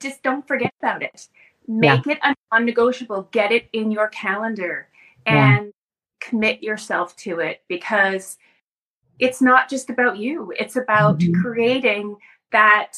just 0.00 0.22
don't 0.22 0.46
forget 0.46 0.72
about 0.80 1.02
it. 1.02 1.28
Make 1.66 2.06
yeah. 2.06 2.12
it 2.12 2.18
a 2.22 2.34
non-negotiable. 2.52 3.28
Get 3.32 3.52
it 3.52 3.68
in 3.72 3.90
your 3.90 4.08
calendar 4.08 4.88
and 5.26 5.66
yeah. 5.66 5.70
commit 6.20 6.62
yourself 6.62 7.16
to 7.16 7.40
it 7.40 7.62
because 7.68 8.38
it's 9.18 9.42
not 9.42 9.68
just 9.68 9.90
about 9.90 10.16
you 10.16 10.52
it's 10.58 10.76
about 10.76 11.18
mm-hmm. 11.18 11.42
creating 11.42 12.16
that 12.52 12.96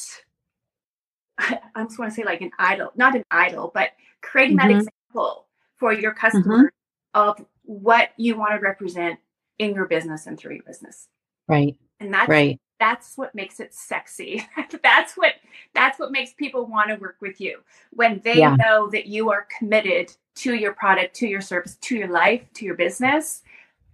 I 1.41 1.85
just 1.85 1.99
want 1.99 2.11
to 2.11 2.15
say 2.15 2.25
like 2.25 2.43
an 2.43 2.51
idol, 2.59 2.93
not 2.97 3.15
an 3.15 3.25
idol, 3.31 3.71
but 3.73 3.91
creating 4.21 4.59
mm-hmm. 4.59 4.69
that 4.69 4.77
example 4.77 5.47
for 5.81 5.93
your 5.93 6.15
mm-hmm. 6.15 6.39
mm-hmm. 6.39 6.67
of 7.15 7.45
what 7.65 8.11
you 8.17 8.37
want 8.37 8.53
to 8.53 8.61
represent 8.61 9.19
in 9.59 9.75
your 9.75 9.87
business 9.87 10.27
and 10.27 10.39
through 10.39 10.55
your 10.55 10.65
business. 10.65 11.09
Right. 11.49 11.77
And 11.99 12.13
that's 12.15 12.29
right. 12.29 12.61
That's 12.79 13.19
what 13.19 13.35
makes 13.35 13.61
it 13.61 13.75
sexy. 13.75 14.47
that's 14.83 15.15
what 15.15 15.35
that's 15.75 15.99
what 15.99 16.13
makes 16.13 16.33
people 16.33 16.67
want 16.67 16.89
to 16.89 16.97
work 16.97 17.17
with 17.21 17.41
you 17.41 17.61
when 17.91 18.21
they 18.25 18.39
yeah. 18.39 18.57
know 18.57 18.89
that 18.91 19.07
you 19.07 19.31
are 19.31 19.47
committed 19.59 20.13
to 20.37 20.55
your 20.55 20.73
product, 20.73 21.15
to 21.17 21.27
your 21.27 21.41
service, 21.41 21.77
to 21.83 21.97
your 21.97 22.09
life, 22.09 22.43
to 22.55 22.65
your 22.65 22.77
business. 22.77 23.43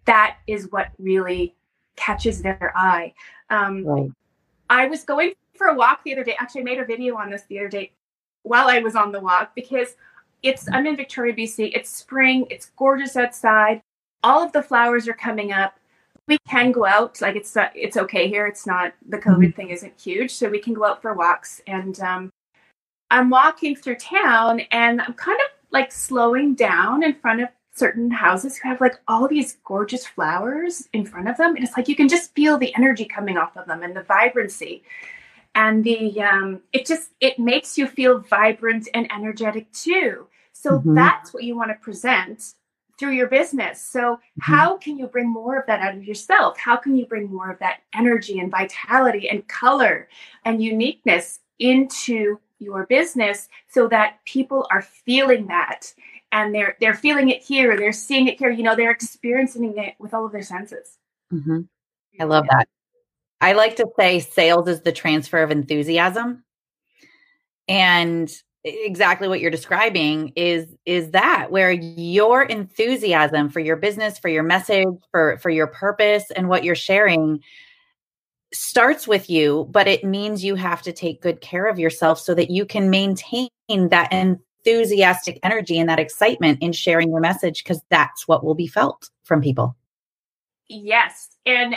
That 0.04 0.36
is 0.46 0.70
what 0.70 0.90
really 0.98 1.56
catches 1.96 2.42
their 2.42 2.72
eye. 2.76 3.14
Um, 3.50 3.84
right. 3.84 4.10
I 4.70 4.86
was 4.86 5.02
going 5.02 5.32
for 5.54 5.68
a 5.68 5.74
walk 5.74 6.04
the 6.04 6.12
other 6.12 6.24
day. 6.24 6.36
Actually, 6.38 6.60
I 6.60 6.64
made 6.64 6.78
a 6.78 6.84
video 6.84 7.16
on 7.16 7.30
this 7.30 7.42
the 7.48 7.58
other 7.58 7.68
day 7.68 7.92
while 8.42 8.68
I 8.68 8.78
was 8.78 8.94
on 8.94 9.10
the 9.10 9.20
walk 9.20 9.52
because 9.56 9.96
it's 10.42 10.68
I'm 10.72 10.86
in 10.86 10.96
Victoria, 10.96 11.34
BC. 11.34 11.72
It's 11.74 11.90
spring. 11.90 12.46
It's 12.50 12.70
gorgeous 12.76 13.16
outside. 13.16 13.82
All 14.22 14.42
of 14.42 14.52
the 14.52 14.62
flowers 14.62 15.08
are 15.08 15.14
coming 15.14 15.52
up. 15.52 15.78
We 16.28 16.38
can 16.48 16.72
go 16.72 16.86
out. 16.86 17.20
Like 17.20 17.36
it's 17.36 17.56
it's 17.74 17.96
okay 17.96 18.28
here. 18.28 18.46
It's 18.46 18.66
not 18.66 18.92
the 19.08 19.18
COVID 19.18 19.36
mm-hmm. 19.36 19.50
thing 19.50 19.70
isn't 19.70 20.00
huge, 20.00 20.32
so 20.32 20.48
we 20.48 20.58
can 20.58 20.74
go 20.74 20.84
out 20.84 21.02
for 21.02 21.14
walks. 21.14 21.60
And 21.66 21.98
um, 22.00 22.30
I'm 23.10 23.30
walking 23.30 23.76
through 23.76 23.96
town, 23.96 24.60
and 24.70 25.00
I'm 25.00 25.14
kind 25.14 25.38
of 25.44 25.50
like 25.70 25.92
slowing 25.92 26.54
down 26.54 27.02
in 27.02 27.14
front 27.14 27.42
of 27.42 27.48
certain 27.74 28.10
houses 28.10 28.56
who 28.56 28.68
have 28.68 28.80
like 28.80 28.98
all 29.06 29.28
these 29.28 29.58
gorgeous 29.64 30.06
flowers 30.06 30.88
in 30.92 31.04
front 31.04 31.28
of 31.28 31.36
them. 31.36 31.54
And 31.54 31.64
it's 31.64 31.76
like 31.76 31.88
you 31.88 31.96
can 31.96 32.08
just 32.08 32.34
feel 32.34 32.56
the 32.56 32.74
energy 32.74 33.04
coming 33.04 33.36
off 33.36 33.56
of 33.56 33.66
them 33.66 33.82
and 33.82 33.94
the 33.94 34.02
vibrancy 34.02 34.82
and 35.56 35.82
the 35.82 36.22
um, 36.22 36.60
it 36.72 36.86
just 36.86 37.10
it 37.20 37.38
makes 37.38 37.76
you 37.76 37.88
feel 37.88 38.20
vibrant 38.20 38.88
and 38.94 39.10
energetic 39.10 39.72
too. 39.72 40.28
So 40.52 40.72
mm-hmm. 40.72 40.94
that's 40.94 41.34
what 41.34 41.42
you 41.42 41.56
want 41.56 41.70
to 41.70 41.74
present 41.82 42.54
through 42.98 43.12
your 43.12 43.26
business. 43.26 43.82
So 43.82 44.00
mm-hmm. 44.00 44.52
how 44.52 44.76
can 44.76 44.98
you 44.98 45.06
bring 45.06 45.28
more 45.28 45.58
of 45.58 45.66
that 45.66 45.80
out 45.80 45.96
of 45.96 46.04
yourself? 46.04 46.58
How 46.58 46.76
can 46.76 46.94
you 46.94 47.06
bring 47.06 47.32
more 47.32 47.50
of 47.50 47.58
that 47.58 47.80
energy 47.94 48.38
and 48.38 48.50
vitality 48.50 49.28
and 49.30 49.48
color 49.48 50.08
and 50.44 50.62
uniqueness 50.62 51.40
into 51.58 52.38
your 52.58 52.86
business 52.86 53.48
so 53.68 53.88
that 53.88 54.18
people 54.26 54.66
are 54.70 54.82
feeling 54.82 55.46
that? 55.46 55.92
And 56.32 56.54
they're 56.54 56.76
they're 56.80 56.94
feeling 56.94 57.30
it 57.30 57.42
here 57.42 57.78
they're 57.78 57.92
seeing 57.92 58.26
it 58.26 58.38
here 58.38 58.50
you 58.50 58.62
know 58.62 58.76
they're 58.76 58.90
experiencing 58.90 59.78
it 59.78 59.94
with 59.98 60.12
all 60.12 60.26
of 60.26 60.32
their 60.32 60.42
senses. 60.42 60.98
Mm-hmm. 61.32 61.62
i 62.20 62.24
love 62.24 62.46
that 62.50 62.68
I 63.40 63.52
like 63.52 63.76
to 63.76 63.86
say 63.98 64.20
sales 64.20 64.68
is 64.68 64.80
the 64.82 64.92
transfer 64.92 65.42
of 65.42 65.50
enthusiasm. 65.50 66.44
And 67.68 68.32
exactly 68.64 69.28
what 69.28 69.40
you're 69.40 69.50
describing 69.50 70.32
is 70.34 70.66
is 70.84 71.12
that 71.12 71.50
where 71.50 71.70
your 71.70 72.42
enthusiasm 72.42 73.48
for 73.48 73.60
your 73.60 73.76
business, 73.76 74.18
for 74.18 74.28
your 74.28 74.42
message, 74.42 74.86
for 75.10 75.38
for 75.38 75.50
your 75.50 75.68
purpose 75.68 76.30
and 76.32 76.48
what 76.48 76.64
you're 76.64 76.74
sharing 76.74 77.40
starts 78.52 79.06
with 79.06 79.28
you, 79.28 79.68
but 79.70 79.86
it 79.88 80.04
means 80.04 80.44
you 80.44 80.54
have 80.54 80.82
to 80.82 80.92
take 80.92 81.20
good 81.20 81.40
care 81.40 81.66
of 81.66 81.78
yourself 81.78 82.18
so 82.18 82.34
that 82.34 82.50
you 82.50 82.64
can 82.64 82.90
maintain 82.90 83.48
that 83.68 84.12
enthusiastic 84.12 85.38
energy 85.42 85.78
and 85.78 85.88
that 85.88 85.98
excitement 85.98 86.58
in 86.62 86.72
sharing 86.72 87.10
your 87.10 87.20
message 87.20 87.62
because 87.62 87.80
that's 87.90 88.26
what 88.26 88.44
will 88.44 88.54
be 88.54 88.66
felt 88.66 89.10
from 89.24 89.40
people. 89.40 89.76
Yes. 90.68 91.28
And 91.44 91.76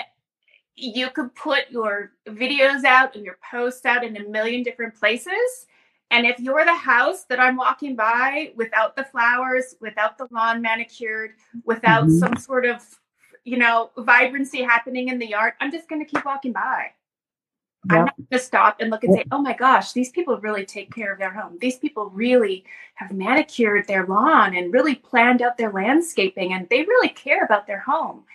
you 0.79 1.09
could 1.09 1.33
put 1.35 1.69
your 1.69 2.13
videos 2.27 2.83
out 2.83 3.15
and 3.15 3.25
your 3.25 3.37
posts 3.49 3.85
out 3.85 4.03
in 4.03 4.17
a 4.17 4.27
million 4.27 4.63
different 4.63 4.95
places. 4.95 5.67
And 6.11 6.25
if 6.25 6.39
you're 6.39 6.65
the 6.65 6.73
house 6.73 7.25
that 7.25 7.39
I'm 7.39 7.55
walking 7.55 7.95
by 7.95 8.53
without 8.55 8.95
the 8.95 9.03
flowers, 9.03 9.75
without 9.79 10.17
the 10.17 10.27
lawn 10.31 10.61
manicured, 10.61 11.31
without 11.65 12.05
mm-hmm. 12.05 12.17
some 12.17 12.35
sort 12.37 12.65
of, 12.65 12.83
you 13.43 13.57
know, 13.57 13.91
vibrancy 13.97 14.63
happening 14.63 15.09
in 15.09 15.19
the 15.19 15.27
yard, 15.27 15.53
I'm 15.59 15.71
just 15.71 15.87
going 15.87 16.03
to 16.03 16.11
keep 16.11 16.25
walking 16.25 16.51
by. 16.51 16.87
Yep. 17.89 17.97
I'm 17.97 18.05
not 18.05 18.17
going 18.17 18.27
to 18.31 18.39
stop 18.39 18.77
and 18.81 18.89
look 18.89 19.03
and 19.03 19.13
say, 19.13 19.23
oh 19.31 19.41
my 19.41 19.53
gosh, 19.53 19.93
these 19.93 20.11
people 20.11 20.37
really 20.39 20.65
take 20.65 20.93
care 20.93 21.13
of 21.13 21.19
their 21.19 21.31
home. 21.31 21.57
These 21.61 21.77
people 21.77 22.09
really 22.09 22.65
have 22.95 23.11
manicured 23.11 23.87
their 23.87 24.05
lawn 24.05 24.55
and 24.55 24.73
really 24.73 24.95
planned 24.95 25.41
out 25.41 25.57
their 25.57 25.71
landscaping 25.71 26.53
and 26.53 26.67
they 26.69 26.81
really 26.81 27.09
care 27.09 27.45
about 27.45 27.67
their 27.67 27.79
home. 27.79 28.25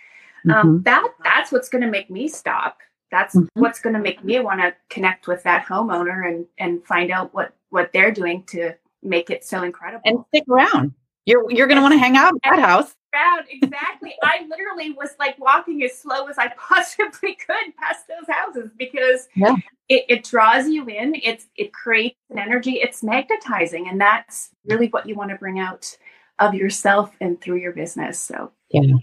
Um, 0.45 0.55
mm-hmm. 0.55 0.67
Um, 0.67 0.81
that 0.83 1.07
that's 1.23 1.51
what's 1.51 1.69
going 1.69 1.83
to 1.83 1.89
make 1.89 2.09
me 2.09 2.27
stop. 2.27 2.79
That's 3.11 3.35
mm-hmm. 3.35 3.61
what's 3.61 3.79
going 3.79 3.93
to 3.93 4.01
make 4.01 4.23
me 4.23 4.39
want 4.39 4.61
to 4.61 4.73
connect 4.89 5.27
with 5.27 5.43
that 5.43 5.65
homeowner 5.65 6.27
and 6.27 6.45
and 6.57 6.83
find 6.85 7.11
out 7.11 7.33
what 7.33 7.53
what 7.69 7.91
they're 7.93 8.11
doing 8.11 8.43
to 8.47 8.73
make 9.03 9.29
it 9.29 9.45
so 9.45 9.63
incredible 9.63 10.01
and 10.05 10.23
stick 10.29 10.43
around. 10.49 10.93
You're 11.25 11.49
you're 11.51 11.67
going 11.67 11.77
to 11.77 11.81
want 11.81 11.93
to 11.93 11.99
hang 11.99 12.17
out 12.17 12.33
at 12.35 12.51
that 12.51 12.59
house. 12.59 12.95
Around 13.15 13.45
exactly. 13.49 14.13
I 14.23 14.45
literally 14.49 14.91
was 14.91 15.11
like 15.17 15.39
walking 15.39 15.81
as 15.83 15.97
slow 15.97 16.27
as 16.27 16.37
I 16.37 16.49
possibly 16.57 17.35
could 17.35 17.73
past 17.79 18.09
those 18.09 18.27
houses 18.27 18.71
because 18.77 19.29
yeah. 19.37 19.55
it, 19.87 20.03
it 20.09 20.23
draws 20.25 20.67
you 20.67 20.85
in. 20.87 21.15
It's 21.23 21.47
it 21.55 21.71
creates 21.71 22.17
an 22.29 22.39
energy. 22.39 22.73
It's 22.73 23.03
magnetizing, 23.03 23.87
and 23.87 24.01
that's 24.01 24.49
really 24.65 24.87
what 24.87 25.07
you 25.07 25.15
want 25.15 25.29
to 25.29 25.37
bring 25.37 25.59
out 25.59 25.97
of 26.39 26.53
yourself 26.53 27.15
and 27.21 27.39
through 27.39 27.57
your 27.57 27.71
business. 27.71 28.19
So 28.19 28.51
yeah. 28.69 28.95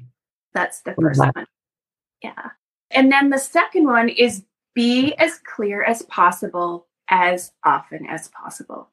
That's 0.55 0.81
the 0.83 0.95
first 1.01 1.21
one. 1.21 1.47
Yeah. 2.23 2.51
And 2.91 3.11
then 3.11 3.31
the 3.31 3.39
second 3.39 3.87
one 3.87 4.09
is 4.09 4.45
be 4.75 5.15
as 5.15 5.39
clear 5.39 5.83
as 5.83 6.03
possible 6.03 6.87
as 7.09 7.53
often 7.65 8.07
as 8.07 8.29
possible. 8.29 8.89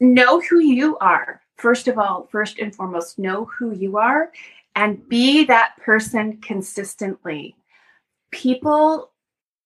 Know 0.00 0.40
who 0.40 0.58
you 0.60 0.98
are. 0.98 1.40
First 1.56 1.88
of 1.88 1.98
all, 1.98 2.28
first 2.30 2.58
and 2.58 2.74
foremost, 2.74 3.18
know 3.18 3.44
who 3.44 3.72
you 3.72 3.98
are 3.98 4.32
and 4.74 5.06
be 5.08 5.44
that 5.44 5.76
person 5.78 6.38
consistently. 6.38 7.54
People 8.30 9.10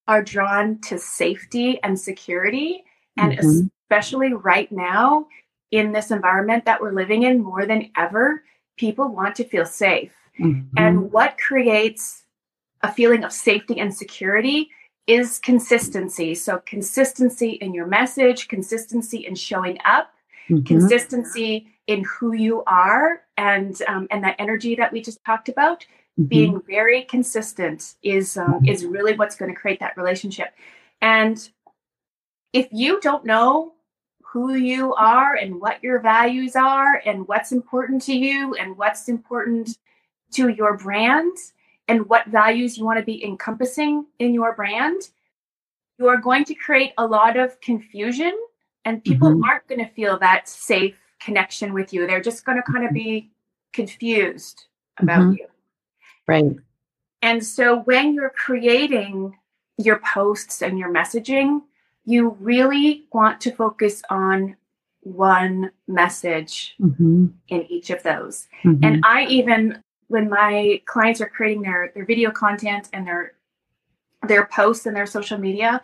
are 0.09 0.23
drawn 0.23 0.81
to 0.83 0.99
safety 0.99 1.81
and 1.83 1.99
security. 1.99 2.85
And 3.17 3.39
mm-hmm. 3.39 3.67
especially 3.85 4.35
right 4.35 4.71
now, 4.71 5.27
in 5.71 5.93
this 5.93 6.11
environment 6.11 6.65
that 6.65 6.81
we're 6.81 6.93
living 6.93 7.23
in 7.23 7.43
more 7.43 7.67
than 7.67 7.91
ever, 7.97 8.43
people 8.77 9.09
want 9.09 9.35
to 9.37 9.45
feel 9.45 9.65
safe. 9.65 10.13
Mm-hmm. 10.41 10.77
And 10.77 11.13
what 11.13 11.39
creates 11.39 12.25
a 12.83 12.93
feeling 12.93 13.25
of 13.25 13.33
safety 13.33 13.79
and 13.79 13.95
security 13.95 14.71
is 15.07 15.39
consistency. 15.39 16.35
So, 16.35 16.63
consistency 16.67 17.51
in 17.51 17.75
your 17.75 17.87
message, 17.87 18.49
consistency 18.49 19.27
in 19.27 19.35
showing 19.35 19.79
up, 19.85 20.11
mm-hmm. 20.49 20.65
consistency 20.65 21.69
in 21.87 22.05
who 22.05 22.33
you 22.35 22.65
are, 22.65 23.23
and 23.37 23.81
um, 23.89 24.09
and 24.11 24.25
that 24.25 24.37
energy 24.39 24.75
that 24.77 24.93
we 24.93 25.01
just 25.01 25.25
talked 25.25 25.49
about. 25.49 25.87
Mm-hmm. 26.19 26.25
Being 26.25 26.63
very 26.67 27.03
consistent 27.03 27.95
is 28.03 28.37
um, 28.37 28.65
is 28.67 28.85
really 28.85 29.15
what's 29.15 29.37
going 29.37 29.55
to 29.55 29.61
create 29.61 29.81
that 29.81 29.97
relationship. 29.97 30.49
And 31.01 31.49
if 32.53 32.69
you 32.73 33.01
don't 33.01 33.25
know 33.25 33.75
who 34.23 34.55
you 34.55 34.93
are 34.95 35.35
and 35.35 35.61
what 35.61 35.83
your 35.83 36.01
values 36.01 36.57
are 36.57 37.01
and 37.07 37.29
what's 37.29 37.53
important 37.53 38.03
to 38.03 38.15
you 38.15 38.55
and 38.55 38.77
what's 38.77 39.09
important 39.09 39.79
to 40.37 40.49
your 40.49 40.77
brand 40.77 41.37
and 41.89 42.09
what 42.09 42.27
values 42.27 42.77
you 42.77 42.85
want 42.85 42.99
to 42.99 43.05
be 43.05 43.25
encompassing 43.25 44.07
in 44.19 44.35
your 44.35 44.55
brand, 44.55 45.01
you 45.99 46.09
are 46.09 46.19
going 46.19 46.45
to 46.45 46.55
create 46.55 46.93
a 46.99 47.07
lot 47.07 47.37
of 47.37 47.61
confusion 47.61 48.33
and 48.85 49.03
people 49.03 49.31
mm-hmm. 49.31 49.45
aren't 49.45 49.67
going 49.67 49.85
to 49.85 49.91
feel 49.93 50.19
that 50.19 50.49
safe 50.49 50.97
connection 51.21 51.73
with 51.73 51.93
you. 51.93 52.07
They're 52.07 52.21
just 52.21 52.45
going 52.45 52.61
to 52.61 52.73
kind 52.73 52.87
of 52.87 52.93
be 52.93 53.31
confused 53.73 54.67
about 54.99 55.21
mm-hmm. 55.21 55.33
you. 55.33 55.47
Right. 56.27 56.57
And 57.23 57.45
so 57.45 57.81
when 57.81 58.15
you're 58.15 58.31
creating 58.31 59.37
your 59.79 60.01
posts 60.01 60.63
and 60.63 60.79
your 60.79 60.93
messaging, 60.93 61.63
you 62.05 62.37
really 62.41 63.07
want 63.13 63.41
to 63.43 63.53
focus 63.53 64.03
on 64.11 64.57
one 65.01 65.71
message 65.87 66.75
mm-hmm. 66.81 67.27
in 67.49 67.63
each 67.71 67.91
of 67.91 68.03
those. 68.03 68.49
Mm-hmm. 68.65 68.85
And 68.85 69.05
I 69.05 69.25
even 69.27 69.83
when 70.09 70.29
my 70.29 70.81
clients 70.87 71.21
are 71.21 71.29
creating 71.29 71.63
their 71.63 71.93
their 71.95 72.05
video 72.05 72.31
content 72.31 72.89
and 72.93 73.07
their 73.07 73.33
their 74.27 74.47
posts 74.47 74.87
and 74.87 74.97
their 74.97 75.07
social 75.07 75.39
media, 75.39 75.81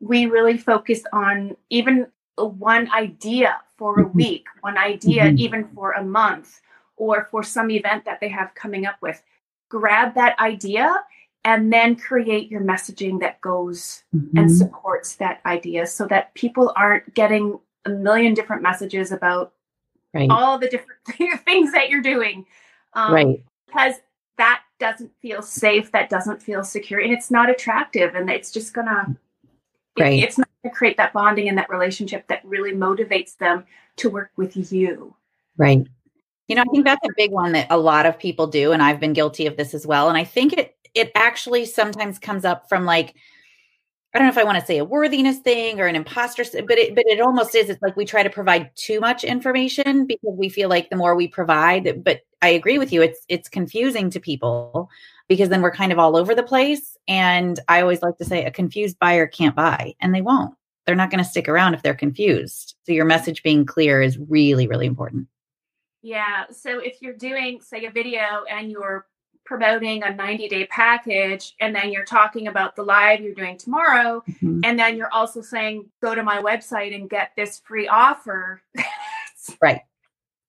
we 0.00 0.26
really 0.26 0.56
focus 0.56 1.02
on 1.12 1.56
even 1.70 2.06
one 2.36 2.90
idea 2.92 3.60
for 3.76 4.00
a 4.00 4.04
mm-hmm. 4.04 4.16
week, 4.16 4.46
one 4.60 4.78
idea 4.78 5.24
mm-hmm. 5.24 5.38
even 5.38 5.68
for 5.74 5.92
a 5.92 6.04
month, 6.04 6.60
or 6.96 7.28
for 7.30 7.42
some 7.42 7.70
event 7.70 8.04
that 8.04 8.20
they 8.20 8.28
have 8.28 8.54
coming 8.54 8.86
up 8.86 8.96
with. 9.00 9.22
Grab 9.68 10.14
that 10.14 10.38
idea 10.38 10.94
and 11.44 11.72
then 11.72 11.96
create 11.96 12.50
your 12.50 12.60
messaging 12.60 13.20
that 13.20 13.40
goes 13.40 14.02
mm-hmm. 14.14 14.36
and 14.36 14.50
supports 14.50 15.16
that 15.16 15.40
idea 15.46 15.86
so 15.86 16.06
that 16.06 16.34
people 16.34 16.72
aren't 16.76 17.14
getting 17.14 17.58
a 17.86 17.90
million 17.90 18.34
different 18.34 18.62
messages 18.62 19.10
about 19.10 19.52
right. 20.12 20.28
all 20.30 20.58
the 20.58 20.68
different 20.68 21.00
things 21.44 21.72
that 21.72 21.88
you're 21.88 22.02
doing. 22.02 22.44
Um, 22.92 23.14
right 23.14 23.44
because 23.70 23.94
that 24.38 24.62
doesn't 24.78 25.12
feel 25.20 25.42
safe, 25.42 25.92
that 25.92 26.10
doesn't 26.10 26.42
feel 26.42 26.64
secure, 26.64 27.00
and 27.00 27.12
it's 27.12 27.30
not 27.30 27.50
attractive, 27.50 28.14
and 28.14 28.30
it's 28.30 28.50
just 28.50 28.74
gonna 28.74 29.16
right. 29.98 30.14
It, 30.14 30.24
it's 30.24 30.38
not 30.38 30.48
gonna 30.62 30.74
create 30.74 30.96
that 30.96 31.12
bonding 31.12 31.48
and 31.48 31.58
that 31.58 31.70
relationship 31.70 32.26
that 32.28 32.44
really 32.44 32.72
motivates 32.72 33.36
them 33.36 33.64
to 33.96 34.10
work 34.10 34.30
with 34.36 34.72
you. 34.72 35.14
Right. 35.56 35.86
You 36.48 36.56
know, 36.56 36.62
I 36.62 36.72
think 36.72 36.84
that's 36.84 37.06
a 37.06 37.12
big 37.16 37.30
one 37.30 37.52
that 37.52 37.68
a 37.70 37.78
lot 37.78 38.06
of 38.06 38.18
people 38.18 38.46
do, 38.46 38.72
and 38.72 38.82
I've 38.82 38.98
been 38.98 39.12
guilty 39.12 39.46
of 39.46 39.56
this 39.56 39.72
as 39.74 39.86
well. 39.86 40.08
And 40.08 40.18
I 40.18 40.24
think 40.24 40.52
it 40.54 40.74
it 40.94 41.12
actually 41.14 41.64
sometimes 41.64 42.18
comes 42.18 42.44
up 42.44 42.68
from 42.68 42.84
like 42.84 43.14
I 44.12 44.18
don't 44.18 44.26
know 44.26 44.32
if 44.32 44.38
I 44.38 44.44
want 44.44 44.58
to 44.58 44.66
say 44.66 44.78
a 44.78 44.84
worthiness 44.84 45.38
thing 45.38 45.80
or 45.80 45.86
an 45.86 45.94
imposter, 45.94 46.42
but 46.66 46.78
it 46.78 46.96
but 46.96 47.04
it 47.06 47.20
almost 47.20 47.54
is. 47.54 47.70
It's 47.70 47.80
like 47.80 47.96
we 47.96 48.04
try 48.04 48.24
to 48.24 48.30
provide 48.30 48.74
too 48.74 48.98
much 48.98 49.22
information 49.22 50.04
because 50.06 50.34
we 50.36 50.48
feel 50.48 50.68
like 50.68 50.90
the 50.90 50.96
more 50.96 51.14
we 51.14 51.28
provide. 51.28 52.02
But 52.02 52.22
I 52.42 52.48
agree 52.48 52.78
with 52.78 52.92
you. 52.92 53.02
It's 53.02 53.24
it's 53.28 53.48
confusing 53.48 54.10
to 54.10 54.18
people 54.18 54.90
because 55.28 55.48
then 55.48 55.62
we're 55.62 55.70
kind 55.70 55.92
of 55.92 56.00
all 56.00 56.16
over 56.16 56.34
the 56.34 56.42
place. 56.42 56.96
And 57.06 57.60
I 57.68 57.80
always 57.82 58.02
like 58.02 58.16
to 58.18 58.24
say 58.24 58.44
a 58.44 58.50
confused 58.50 58.98
buyer 58.98 59.28
can't 59.28 59.54
buy, 59.54 59.94
and 60.00 60.12
they 60.12 60.22
won't. 60.22 60.54
They're 60.86 60.96
not 60.96 61.10
going 61.10 61.22
to 61.22 61.30
stick 61.30 61.48
around 61.48 61.74
if 61.74 61.82
they're 61.82 61.94
confused. 61.94 62.74
So 62.86 62.92
your 62.92 63.04
message 63.04 63.44
being 63.44 63.64
clear 63.64 64.02
is 64.02 64.18
really 64.18 64.66
really 64.66 64.86
important. 64.86 65.28
Yeah. 66.02 66.46
So 66.50 66.78
if 66.78 67.02
you're 67.02 67.16
doing, 67.16 67.60
say, 67.60 67.84
a 67.84 67.90
video 67.90 68.44
and 68.50 68.70
you're 68.70 69.06
promoting 69.50 70.04
a 70.04 70.14
90 70.14 70.48
day 70.48 70.64
package 70.66 71.56
and 71.58 71.74
then 71.74 71.90
you're 71.90 72.04
talking 72.04 72.46
about 72.46 72.76
the 72.76 72.84
live 72.84 73.20
you're 73.20 73.34
doing 73.34 73.58
tomorrow 73.58 74.22
mm-hmm. 74.30 74.60
and 74.62 74.78
then 74.78 74.96
you're 74.96 75.12
also 75.12 75.42
saying 75.42 75.90
go 76.00 76.14
to 76.14 76.22
my 76.22 76.40
website 76.40 76.94
and 76.94 77.10
get 77.10 77.32
this 77.36 77.60
free 77.66 77.88
offer. 77.88 78.62
Right. 79.60 79.80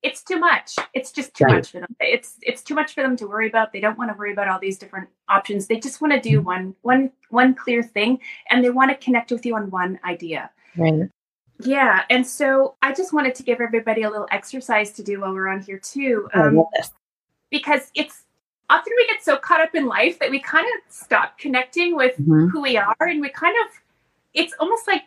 It's 0.03 0.21
too 0.21 0.37
much. 0.37 0.75
It's 0.93 1.13
just 1.13 1.33
too 1.33 1.45
right. 1.45 1.55
much 1.55 1.71
for 1.71 1.79
them. 1.79 1.95
It's 2.01 2.35
it's 2.41 2.61
too 2.61 2.75
much 2.75 2.93
for 2.93 3.01
them 3.01 3.15
to 3.15 3.25
worry 3.25 3.47
about. 3.47 3.71
They 3.71 3.79
don't 3.79 3.97
want 3.97 4.11
to 4.11 4.17
worry 4.17 4.33
about 4.33 4.49
all 4.49 4.59
these 4.59 4.77
different 4.77 5.07
options. 5.29 5.65
They 5.65 5.79
just 5.79 6.01
want 6.01 6.13
to 6.13 6.19
do 6.19 6.39
mm-hmm. 6.39 6.45
one 6.45 6.75
one 6.81 7.11
one 7.29 7.55
clear 7.55 7.81
thing 7.81 8.19
and 8.49 8.63
they 8.63 8.69
want 8.69 8.91
to 8.91 8.97
connect 8.97 9.31
with 9.31 9.45
you 9.45 9.55
on 9.55 9.71
one 9.71 9.97
idea. 10.03 10.51
Right. 10.77 11.09
Yeah 11.63 12.03
and 12.09 12.27
so 12.27 12.75
i 12.81 12.91
just 12.91 13.13
wanted 13.13 13.35
to 13.35 13.43
give 13.43 13.61
everybody 13.61 14.01
a 14.01 14.09
little 14.09 14.27
exercise 14.31 14.91
to 14.93 15.03
do 15.03 15.21
while 15.21 15.33
we're 15.33 15.47
on 15.47 15.61
here 15.61 15.77
too 15.77 16.27
um, 16.33 16.65
because 17.51 17.91
it's 17.93 18.23
often 18.71 18.93
we 18.95 19.05
get 19.07 19.23
so 19.23 19.35
caught 19.37 19.59
up 19.59 19.75
in 19.75 19.85
life 19.85 20.17
that 20.19 20.31
we 20.31 20.39
kind 20.39 20.65
of 20.65 20.93
stop 20.93 21.37
connecting 21.37 21.95
with 21.95 22.13
mm-hmm. 22.13 22.47
who 22.47 22.61
we 22.61 22.77
are 22.77 22.95
and 23.01 23.19
we 23.19 23.29
kind 23.29 23.55
of 23.65 23.71
it's 24.33 24.53
almost 24.59 24.87
like 24.87 25.03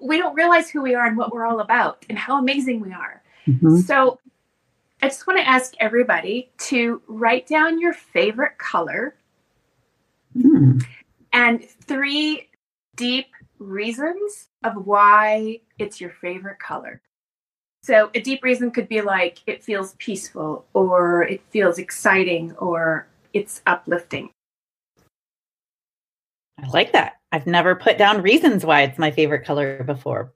we 0.00 0.18
don't 0.18 0.34
realize 0.34 0.68
who 0.68 0.82
we 0.82 0.94
are 0.94 1.06
and 1.06 1.16
what 1.16 1.32
we're 1.32 1.46
all 1.46 1.60
about 1.60 2.04
and 2.08 2.18
how 2.18 2.38
amazing 2.38 2.80
we 2.80 2.92
are 2.92 3.22
mm-hmm. 3.46 3.76
so 3.78 4.18
i 5.00 5.06
just 5.06 5.26
want 5.28 5.38
to 5.38 5.48
ask 5.48 5.74
everybody 5.78 6.50
to 6.58 7.00
write 7.06 7.46
down 7.46 7.80
your 7.80 7.92
favorite 7.92 8.58
color 8.58 9.14
mm. 10.36 10.84
and 11.32 11.64
three 11.84 12.48
deep 12.96 13.28
reasons 13.60 14.48
of 14.64 14.86
why 14.86 15.60
it's 15.78 16.00
your 16.00 16.10
favorite 16.10 16.58
color 16.58 17.00
so 17.88 18.10
a 18.14 18.20
deep 18.20 18.44
reason 18.44 18.70
could 18.70 18.86
be 18.86 19.00
like 19.00 19.38
it 19.46 19.64
feels 19.64 19.94
peaceful 19.94 20.66
or 20.74 21.22
it 21.22 21.40
feels 21.48 21.78
exciting 21.78 22.54
or 22.56 23.08
it's 23.32 23.62
uplifting. 23.66 24.28
I 26.62 26.66
like 26.68 26.92
that. 26.92 27.14
I've 27.32 27.46
never 27.46 27.74
put 27.74 27.96
down 27.96 28.20
reasons 28.20 28.62
why 28.62 28.82
it's 28.82 28.98
my 28.98 29.10
favorite 29.10 29.46
color 29.46 29.82
before. 29.84 30.34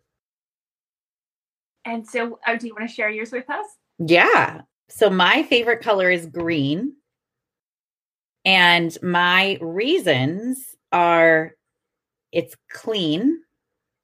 And 1.85 2.09
so, 2.09 2.39
oh, 2.47 2.57
do 2.57 2.69
you 2.69 2.75
want 2.75 2.89
to 2.89 2.95
share 2.95 3.11
yours 3.11 3.33
with 3.33 3.51
us? 3.51 3.67
Yeah. 3.99 4.63
So, 4.89 5.11
my 5.11 5.43
favorite 5.43 5.83
color 5.83 6.11
is 6.11 6.25
green. 6.25 6.95
And 8.47 8.97
my 9.03 9.59
reasons 9.61 10.75
are 10.91 11.53
it's 12.33 12.57
clean. 12.71 13.43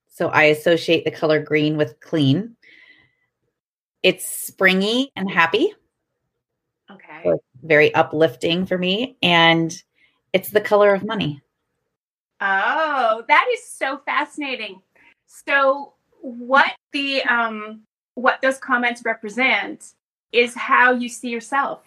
So, 0.08 0.28
I 0.28 0.44
associate 0.44 1.06
the 1.06 1.10
color 1.10 1.40
green 1.40 1.78
with 1.78 1.98
clean. 2.00 2.54
It's 4.02 4.26
springy 4.26 5.10
and 5.16 5.30
happy. 5.30 5.72
Okay. 6.90 7.20
So 7.24 7.42
very 7.62 7.92
uplifting 7.94 8.66
for 8.66 8.78
me. 8.78 9.16
And 9.22 9.72
it's 10.32 10.50
the 10.50 10.60
color 10.60 10.94
of 10.94 11.04
money. 11.04 11.42
Oh, 12.40 13.24
that 13.28 13.46
is 13.52 13.66
so 13.68 14.00
fascinating. 14.06 14.80
So 15.26 15.94
what 16.20 16.72
the 16.92 17.22
um 17.24 17.82
what 18.14 18.40
those 18.42 18.58
comments 18.58 19.02
represent 19.04 19.94
is 20.32 20.54
how 20.54 20.92
you 20.92 21.08
see 21.08 21.28
yourself. 21.28 21.82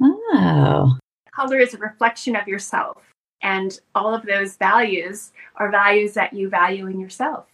Oh. 0.00 0.98
Color 1.34 1.58
is 1.58 1.74
a 1.74 1.78
reflection 1.78 2.36
of 2.36 2.46
yourself. 2.48 3.02
And 3.42 3.78
all 3.94 4.14
of 4.14 4.24
those 4.24 4.56
values 4.56 5.32
are 5.56 5.70
values 5.70 6.14
that 6.14 6.32
you 6.32 6.48
value 6.48 6.86
in 6.86 6.98
yourself. 6.98 7.46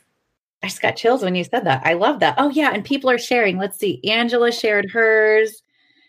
I 0.63 0.67
just 0.67 0.83
got 0.83 0.97
chills 0.97 1.23
when 1.23 1.35
you 1.35 1.45
said 1.45 1.65
that. 1.65 1.83
I 1.85 1.95
love 1.95 2.21
that. 2.21 2.35
Oh, 2.39 2.51
yeah. 2.51 2.71
And 2.73 2.85
people 2.85 3.09
are 3.11 3.19
sharing. 3.19 3.57
Let's 3.57 3.79
see. 3.79 4.01
Angela 4.05 4.53
shared 4.53 4.91
hers. 4.91 5.63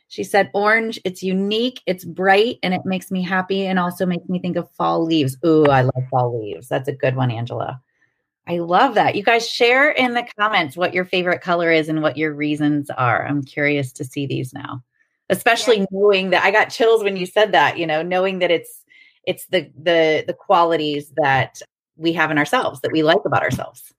She 0.09 0.25
said, 0.25 0.51
Orange, 0.53 0.99
it's 1.05 1.23
unique, 1.23 1.79
it's 1.85 2.03
bright, 2.03 2.57
and 2.63 2.73
it 2.73 2.81
makes 2.83 3.11
me 3.11 3.23
happy 3.23 3.65
and 3.65 3.79
also 3.79 4.05
makes 4.05 4.27
me 4.27 4.39
think 4.39 4.57
of 4.57 4.69
fall 4.71 5.05
leaves. 5.05 5.37
Ooh, 5.45 5.67
I 5.67 5.83
love 5.83 6.03
fall 6.09 6.37
leaves. 6.37 6.67
That's 6.67 6.89
a 6.89 6.93
good 6.93 7.15
one, 7.15 7.31
Angela. 7.31 7.81
I 8.45 8.57
love 8.57 8.95
that. 8.95 9.15
You 9.15 9.23
guys 9.23 9.49
share 9.49 9.89
in 9.89 10.13
the 10.13 10.27
comments 10.37 10.75
what 10.75 10.93
your 10.93 11.05
favorite 11.05 11.39
color 11.39 11.71
is 11.71 11.87
and 11.87 12.01
what 12.01 12.17
your 12.17 12.33
reasons 12.33 12.89
are. 12.89 13.25
I'm 13.25 13.41
curious 13.41 13.93
to 13.93 14.03
see 14.03 14.25
these 14.25 14.53
now. 14.53 14.83
Especially 15.29 15.79
yeah. 15.79 15.85
knowing 15.91 16.31
that 16.31 16.43
I 16.43 16.51
got 16.51 16.65
chills 16.65 17.03
when 17.03 17.15
you 17.15 17.25
said 17.25 17.53
that, 17.53 17.77
you 17.77 17.87
know, 17.87 18.01
knowing 18.01 18.39
that 18.39 18.51
it's 18.51 18.83
it's 19.25 19.45
the 19.45 19.71
the 19.81 20.25
the 20.27 20.33
qualities 20.33 21.13
that 21.15 21.61
we 21.95 22.11
have 22.13 22.31
in 22.31 22.37
ourselves 22.37 22.81
that 22.81 22.91
we 22.91 23.01
like 23.01 23.23
about 23.23 23.43
ourselves. 23.43 23.93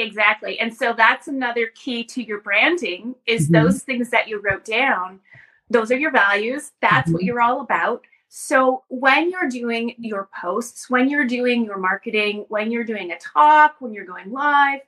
Exactly. 0.00 0.58
And 0.58 0.74
so 0.74 0.94
that's 0.96 1.28
another 1.28 1.68
key 1.74 2.04
to 2.04 2.22
your 2.22 2.40
branding 2.40 3.14
is 3.26 3.44
mm-hmm. 3.44 3.64
those 3.64 3.82
things 3.82 4.10
that 4.10 4.28
you 4.28 4.40
wrote 4.40 4.64
down. 4.64 5.20
Those 5.68 5.90
are 5.90 5.98
your 5.98 6.10
values. 6.10 6.72
That's 6.80 7.06
mm-hmm. 7.06 7.12
what 7.12 7.22
you're 7.22 7.40
all 7.40 7.60
about. 7.60 8.04
So 8.28 8.84
when 8.88 9.30
you're 9.30 9.48
doing 9.48 9.94
your 9.98 10.28
posts, 10.40 10.88
when 10.88 11.10
you're 11.10 11.26
doing 11.26 11.64
your 11.64 11.78
marketing, 11.78 12.46
when 12.48 12.70
you're 12.70 12.84
doing 12.84 13.10
a 13.10 13.18
talk, 13.18 13.76
when 13.80 13.92
you're 13.92 14.04
going 14.04 14.30
live, 14.32 14.80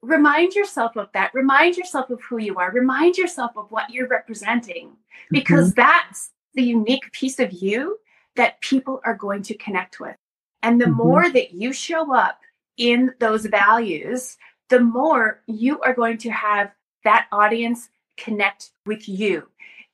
remind 0.00 0.54
yourself 0.54 0.96
of 0.96 1.08
that. 1.12 1.34
Remind 1.34 1.76
yourself 1.76 2.08
of 2.08 2.22
who 2.22 2.38
you 2.38 2.56
are. 2.56 2.70
Remind 2.70 3.18
yourself 3.18 3.50
of 3.56 3.70
what 3.70 3.90
you're 3.90 4.08
representing 4.08 4.92
because 5.30 5.72
mm-hmm. 5.72 5.80
that's 5.80 6.30
the 6.54 6.62
unique 6.62 7.10
piece 7.12 7.38
of 7.38 7.52
you 7.52 7.98
that 8.36 8.60
people 8.60 9.00
are 9.04 9.14
going 9.14 9.42
to 9.42 9.54
connect 9.54 10.00
with. 10.00 10.16
And 10.62 10.80
the 10.80 10.86
mm-hmm. 10.86 10.94
more 10.94 11.30
that 11.30 11.52
you 11.52 11.72
show 11.72 12.14
up 12.14 12.40
in 12.80 13.12
those 13.20 13.44
values, 13.44 14.38
the 14.70 14.80
more 14.80 15.42
you 15.46 15.80
are 15.82 15.92
going 15.92 16.16
to 16.16 16.30
have 16.30 16.72
that 17.04 17.26
audience 17.30 17.90
connect 18.16 18.70
with 18.86 19.06
you. 19.08 19.46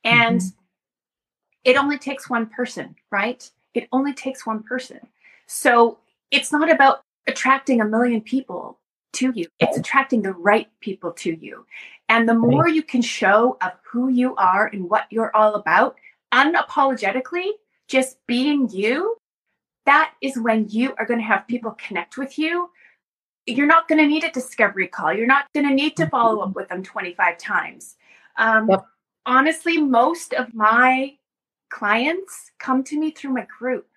And 0.03 0.39
mm-hmm. 0.39 0.57
it 1.65 1.77
only 1.77 1.99
takes 1.99 2.29
one 2.29 2.47
person, 2.47 2.95
right? 3.11 3.47
It 3.73 3.89
only 3.91 4.13
takes 4.13 4.45
one 4.45 4.63
person. 4.63 5.01
So 5.47 5.99
it's 6.31 6.51
not 6.51 6.71
about 6.71 7.01
attracting 7.27 7.81
a 7.81 7.85
million 7.85 8.21
people 8.21 8.79
to 9.13 9.33
you, 9.35 9.47
it's 9.59 9.77
attracting 9.77 10.21
the 10.21 10.33
right 10.33 10.67
people 10.79 11.11
to 11.11 11.33
you. 11.33 11.65
And 12.07 12.29
the 12.29 12.35
more 12.35 12.67
you 12.67 12.83
can 12.83 13.01
show 13.01 13.57
of 13.61 13.71
who 13.83 14.09
you 14.09 14.35
are 14.35 14.67
and 14.67 14.89
what 14.89 15.07
you're 15.09 15.35
all 15.35 15.55
about, 15.55 15.95
unapologetically, 16.33 17.49
just 17.87 18.17
being 18.27 18.69
you, 18.69 19.17
that 19.85 20.13
is 20.21 20.37
when 20.37 20.67
you 20.69 20.93
are 20.99 21.05
going 21.05 21.19
to 21.19 21.25
have 21.25 21.47
people 21.47 21.71
connect 21.71 22.17
with 22.17 22.37
you 22.37 22.69
you're 23.47 23.65
not 23.65 23.87
going 23.87 23.99
to 23.99 24.07
need 24.07 24.25
a 24.25 24.31
discovery 24.31 24.87
call. 24.87 25.13
You're 25.13 25.25
not 25.25 25.51
going 25.53 25.67
to 25.67 25.73
need 25.73 25.95
to 25.97 26.07
follow 26.07 26.41
up 26.41 26.49
mm-hmm. 26.49 26.59
with 26.59 26.69
them 26.69 26.83
25 26.83 27.37
times. 27.37 27.95
Um, 28.35 28.69
yep. 28.69 28.85
Honestly, 29.25 29.81
most 29.81 30.33
of 30.33 30.53
my 30.53 31.15
clients 31.69 32.51
come 32.59 32.83
to 32.83 32.99
me 32.99 33.11
through 33.11 33.33
my 33.33 33.47
group. 33.59 33.87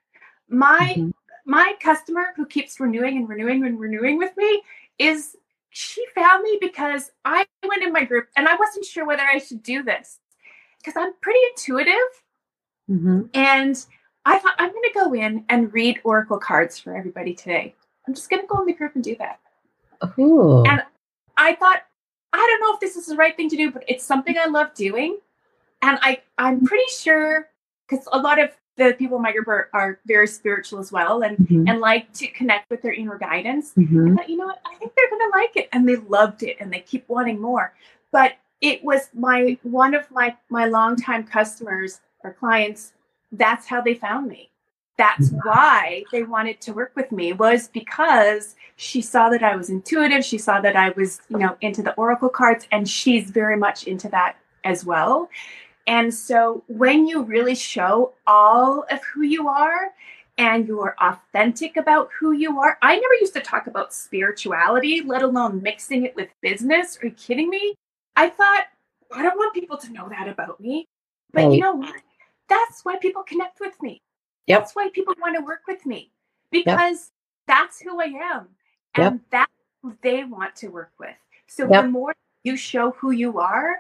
My 0.49 0.95
mm-hmm. 0.97 1.11
my 1.45 1.75
customer 1.81 2.27
who 2.37 2.47
keeps 2.47 2.81
renewing 2.81 3.17
and 3.17 3.29
renewing 3.29 3.65
and 3.65 3.79
renewing 3.79 4.19
with 4.19 4.37
me 4.37 4.63
is 4.99 5.37
she 5.71 6.05
found 6.15 6.43
me 6.43 6.59
because 6.61 7.13
I 7.25 7.47
went 7.67 7.83
in 7.83 7.93
my 7.93 8.05
group 8.05 8.29
and 8.37 8.49
I 8.49 8.57
wasn't 8.57 8.85
sure 8.85 9.07
whether 9.07 9.23
I 9.23 9.39
should 9.39 9.63
do 9.63 9.83
this 9.83 10.19
because 10.79 10.95
I'm 10.97 11.13
pretty 11.21 11.39
intuitive. 11.51 11.95
Mm-hmm. 12.91 13.23
And 13.35 13.87
I 14.25 14.39
thought 14.39 14.55
I'm 14.59 14.71
going 14.71 14.83
to 14.83 14.99
go 14.99 15.15
in 15.15 15.45
and 15.49 15.73
read 15.73 16.01
oracle 16.03 16.39
cards 16.39 16.79
for 16.79 16.97
everybody 16.97 17.35
today. 17.35 17.75
I'm 18.11 18.15
just 18.15 18.29
going 18.29 18.43
to 18.43 18.49
go 18.49 18.59
in 18.59 18.67
the 18.67 18.73
group 18.73 18.97
and 18.97 19.05
do 19.05 19.15
that. 19.21 19.39
Ooh. 20.19 20.65
And 20.65 20.83
I 21.37 21.55
thought, 21.55 21.85
I 22.33 22.39
don't 22.39 22.61
know 22.61 22.75
if 22.75 22.81
this 22.81 22.97
is 22.97 23.07
the 23.07 23.15
right 23.15 23.37
thing 23.37 23.49
to 23.51 23.57
do, 23.57 23.71
but 23.71 23.85
it's 23.87 24.05
something 24.05 24.35
I 24.37 24.47
love 24.47 24.75
doing. 24.75 25.19
And 25.81 25.97
I, 26.03 26.23
I'm 26.37 26.67
pretty 26.67 26.91
sure 26.91 27.49
because 27.89 28.09
a 28.13 28.19
lot 28.19 28.41
of 28.41 28.51
the 28.77 28.97
people 28.99 29.17
in 29.19 29.23
my 29.23 29.31
group 29.31 29.47
are, 29.47 29.69
are 29.73 30.01
very 30.07 30.27
spiritual 30.27 30.81
as 30.81 30.91
well 30.91 31.23
and, 31.23 31.39
mm-hmm. 31.39 31.69
and 31.69 31.79
like 31.79 32.13
to 32.15 32.27
connect 32.27 32.69
with 32.69 32.83
their 32.83 32.95
inner 32.95 33.17
guidance. 33.17 33.75
Mm-hmm. 33.79 34.13
I 34.13 34.17
thought, 34.17 34.29
you 34.29 34.37
know 34.39 34.47
what, 34.47 34.61
I 34.67 34.75
think 34.75 34.93
they're 34.97 35.11
going 35.11 35.31
to 35.31 35.39
like 35.39 35.57
it. 35.57 35.69
And 35.73 35.89
they 35.89 35.95
loved 35.95 36.43
it 36.43 36.57
and 36.59 36.73
they 36.73 36.81
keep 36.81 37.09
wanting 37.09 37.41
more. 37.41 37.75
But 38.11 38.33
it 38.61 38.83
was 38.83 39.09
my 39.15 39.57
one 39.63 39.95
of 39.95 40.11
my 40.11 40.37
my 40.49 40.67
longtime 40.67 41.25
customers 41.25 42.01
or 42.25 42.33
clients, 42.33 42.93
that's 43.31 43.69
how 43.69 43.81
they 43.81 43.95
found 43.95 44.27
me. 44.27 44.51
That's 45.01 45.31
why 45.45 46.05
they 46.13 46.25
wanted 46.25 46.61
to 46.61 46.75
work 46.75 46.93
with 46.95 47.11
me 47.11 47.33
was 47.33 47.69
because 47.69 48.55
she 48.77 49.01
saw 49.01 49.31
that 49.31 49.43
I 49.43 49.57
was 49.57 49.71
intuitive. 49.71 50.23
She 50.23 50.37
saw 50.37 50.61
that 50.61 50.77
I 50.77 50.91
was, 50.91 51.23
you 51.31 51.39
know, 51.39 51.57
into 51.63 51.83
the 51.83 51.95
oracle 51.95 52.29
cards 52.29 52.67
and 52.71 52.87
she's 52.87 53.31
very 53.31 53.57
much 53.57 53.85
into 53.85 54.11
that 54.11 54.37
as 54.63 54.85
well. 54.85 55.31
And 55.87 56.13
so 56.13 56.63
when 56.69 57.07
you 57.07 57.23
really 57.23 57.55
show 57.55 58.13
all 58.27 58.85
of 58.91 59.01
who 59.05 59.23
you 59.23 59.49
are 59.49 59.95
and 60.37 60.69
you're 60.69 60.95
authentic 61.01 61.79
about 61.79 62.11
who 62.21 62.33
you 62.33 62.61
are, 62.61 62.77
I 62.83 62.97
never 62.97 63.15
used 63.21 63.33
to 63.33 63.41
talk 63.41 63.69
about 63.69 63.95
spirituality, 63.95 65.01
let 65.01 65.23
alone 65.23 65.63
mixing 65.63 66.05
it 66.05 66.15
with 66.15 66.29
business. 66.43 66.99
Are 67.03 67.07
you 67.07 67.13
kidding 67.13 67.49
me? 67.49 67.75
I 68.17 68.29
thought, 68.29 68.65
I 69.11 69.23
don't 69.23 69.39
want 69.39 69.55
people 69.55 69.79
to 69.79 69.93
know 69.95 70.11
that 70.11 70.29
about 70.29 70.61
me. 70.61 70.85
But 71.33 71.45
right. 71.45 71.53
you 71.55 71.61
know 71.61 71.73
what? 71.73 71.95
That's 72.51 72.85
why 72.85 72.99
people 72.99 73.23
connect 73.23 73.61
with 73.61 73.81
me. 73.81 74.03
Yep. 74.47 74.61
That's 74.61 74.77
why 74.77 74.91
people 74.93 75.15
want 75.21 75.37
to 75.37 75.45
work 75.45 75.63
with 75.69 75.87
me 75.87 76.11
because 76.51 76.67
yep. 76.69 76.99
that's 77.47 77.81
who 77.81 78.01
I 78.01 78.05
am. 78.05 78.49
And 78.95 79.15
yep. 79.15 79.21
that's 79.31 79.53
who 79.83 79.97
they 80.03 80.25
want 80.25 80.57
to 80.57 80.69
work 80.69 80.93
with. 80.99 81.15
So 81.47 81.67
the 81.67 81.83
more 81.83 82.15
you 82.43 82.57
show 82.57 82.93
who 82.93 83.11
you 83.11 83.39
are 83.39 83.77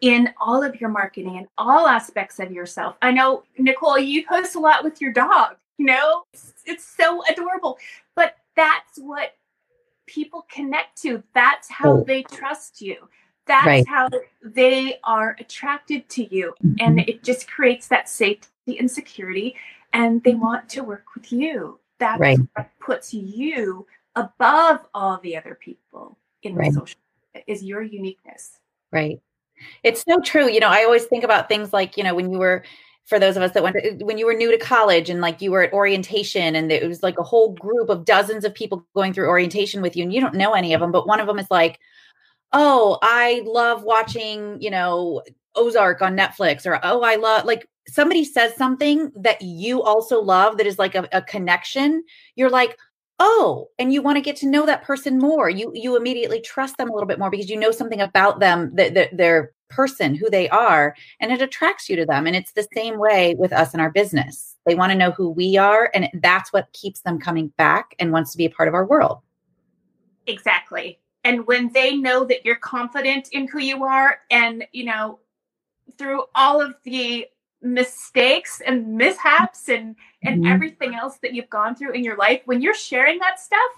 in 0.00 0.32
all 0.40 0.62
of 0.62 0.80
your 0.80 0.90
marketing 0.90 1.38
and 1.38 1.48
all 1.58 1.86
aspects 1.86 2.38
of 2.38 2.52
yourself. 2.52 2.96
I 3.02 3.10
know, 3.10 3.42
Nicole, 3.58 3.98
you 3.98 4.24
post 4.26 4.54
a 4.54 4.60
lot 4.60 4.84
with 4.84 5.00
your 5.00 5.12
dog. 5.12 5.56
You 5.76 5.86
know, 5.86 6.24
it's, 6.32 6.54
it's 6.66 6.84
so 6.84 7.22
adorable. 7.30 7.78
But 8.14 8.36
that's 8.56 8.98
what 8.98 9.34
people 10.06 10.46
connect 10.50 11.00
to. 11.02 11.22
That's 11.34 11.68
how 11.68 11.98
oh. 11.98 12.04
they 12.04 12.22
trust 12.22 12.80
you 12.80 13.08
that's 13.48 13.66
right. 13.66 13.88
how 13.88 14.08
they 14.44 15.00
are 15.02 15.34
attracted 15.40 16.08
to 16.10 16.32
you 16.32 16.54
mm-hmm. 16.64 16.74
and 16.78 17.00
it 17.00 17.24
just 17.24 17.50
creates 17.50 17.88
that 17.88 18.08
safety 18.08 18.78
and 18.78 18.88
security 18.88 19.56
and 19.92 20.22
they 20.22 20.32
mm-hmm. 20.32 20.40
want 20.40 20.68
to 20.68 20.82
work 20.82 21.04
with 21.14 21.32
you 21.32 21.78
that's 21.98 22.20
right. 22.20 22.38
what 22.54 22.70
puts 22.80 23.12
you 23.12 23.86
above 24.16 24.80
all 24.94 25.18
the 25.18 25.36
other 25.36 25.58
people 25.60 26.16
in 26.42 26.54
right. 26.54 26.72
the 26.72 26.80
social 26.80 26.98
is 27.46 27.62
your 27.62 27.82
uniqueness 27.82 28.58
right 28.92 29.20
it's 29.82 30.04
so 30.08 30.20
true 30.20 30.48
you 30.48 30.60
know 30.60 30.68
i 30.68 30.84
always 30.84 31.04
think 31.04 31.24
about 31.24 31.48
things 31.48 31.72
like 31.72 31.96
you 31.96 32.04
know 32.04 32.14
when 32.14 32.32
you 32.32 32.38
were 32.38 32.64
for 33.04 33.18
those 33.18 33.38
of 33.38 33.42
us 33.42 33.52
that 33.52 33.62
went 33.62 33.74
to, 33.74 34.04
when 34.04 34.18
you 34.18 34.26
were 34.26 34.34
new 34.34 34.50
to 34.50 34.58
college 34.58 35.08
and 35.08 35.20
like 35.20 35.40
you 35.40 35.50
were 35.50 35.62
at 35.62 35.72
orientation 35.72 36.54
and 36.54 36.70
it 36.70 36.86
was 36.86 37.02
like 37.02 37.18
a 37.18 37.22
whole 37.22 37.54
group 37.54 37.88
of 37.88 38.04
dozens 38.04 38.44
of 38.44 38.54
people 38.54 38.86
going 38.94 39.12
through 39.12 39.28
orientation 39.28 39.80
with 39.80 39.96
you 39.96 40.02
and 40.02 40.12
you 40.12 40.20
don't 40.20 40.34
know 40.34 40.52
any 40.52 40.74
of 40.74 40.80
them 40.80 40.92
but 40.92 41.06
one 41.06 41.20
of 41.20 41.26
them 41.26 41.38
is 41.38 41.50
like 41.50 41.78
oh, 42.52 42.98
I 43.02 43.42
love 43.44 43.82
watching, 43.82 44.60
you 44.60 44.70
know, 44.70 45.22
Ozark 45.54 46.02
on 46.02 46.16
Netflix, 46.16 46.66
or 46.66 46.78
oh, 46.82 47.02
I 47.02 47.16
love 47.16 47.44
like 47.44 47.68
somebody 47.88 48.24
says 48.24 48.54
something 48.56 49.10
that 49.16 49.40
you 49.42 49.82
also 49.82 50.20
love 50.20 50.58
that 50.58 50.66
is 50.66 50.78
like 50.78 50.94
a, 50.94 51.08
a 51.12 51.22
connection. 51.22 52.04
You're 52.36 52.50
like, 52.50 52.76
oh, 53.18 53.68
and 53.78 53.92
you 53.92 54.02
want 54.02 54.16
to 54.16 54.22
get 54.22 54.36
to 54.36 54.48
know 54.48 54.66
that 54.66 54.84
person 54.84 55.18
more. 55.18 55.50
You 55.50 55.72
you 55.74 55.96
immediately 55.96 56.40
trust 56.40 56.76
them 56.76 56.88
a 56.88 56.92
little 56.92 57.08
bit 57.08 57.18
more 57.18 57.30
because 57.30 57.50
you 57.50 57.58
know 57.58 57.70
something 57.70 58.00
about 58.00 58.40
them 58.40 58.74
that, 58.74 58.94
that 58.94 59.16
their 59.16 59.52
person, 59.70 60.14
who 60.14 60.30
they 60.30 60.48
are, 60.48 60.94
and 61.20 61.30
it 61.30 61.42
attracts 61.42 61.88
you 61.88 61.96
to 61.96 62.06
them. 62.06 62.26
And 62.26 62.34
it's 62.34 62.52
the 62.52 62.68
same 62.74 62.98
way 62.98 63.34
with 63.38 63.52
us 63.52 63.74
in 63.74 63.80
our 63.80 63.90
business. 63.90 64.56
They 64.66 64.74
want 64.74 64.92
to 64.92 64.98
know 64.98 65.10
who 65.10 65.30
we 65.30 65.56
are, 65.56 65.90
and 65.94 66.08
that's 66.22 66.52
what 66.52 66.72
keeps 66.72 67.00
them 67.00 67.18
coming 67.18 67.48
back 67.58 67.94
and 67.98 68.12
wants 68.12 68.32
to 68.32 68.38
be 68.38 68.44
a 68.44 68.50
part 68.50 68.68
of 68.68 68.74
our 68.74 68.86
world. 68.86 69.18
Exactly 70.26 70.98
and 71.24 71.46
when 71.46 71.70
they 71.72 71.96
know 71.96 72.24
that 72.24 72.44
you're 72.44 72.56
confident 72.56 73.28
in 73.32 73.46
who 73.48 73.58
you 73.58 73.84
are 73.84 74.20
and 74.30 74.64
you 74.72 74.84
know 74.84 75.18
through 75.98 76.24
all 76.34 76.60
of 76.60 76.74
the 76.84 77.26
mistakes 77.62 78.62
and 78.64 78.96
mishaps 78.96 79.68
and 79.68 79.96
and 80.22 80.42
mm-hmm. 80.42 80.52
everything 80.52 80.94
else 80.94 81.18
that 81.22 81.34
you've 81.34 81.50
gone 81.50 81.74
through 81.74 81.92
in 81.92 82.04
your 82.04 82.16
life 82.16 82.40
when 82.44 82.62
you're 82.62 82.74
sharing 82.74 83.18
that 83.18 83.40
stuff 83.40 83.70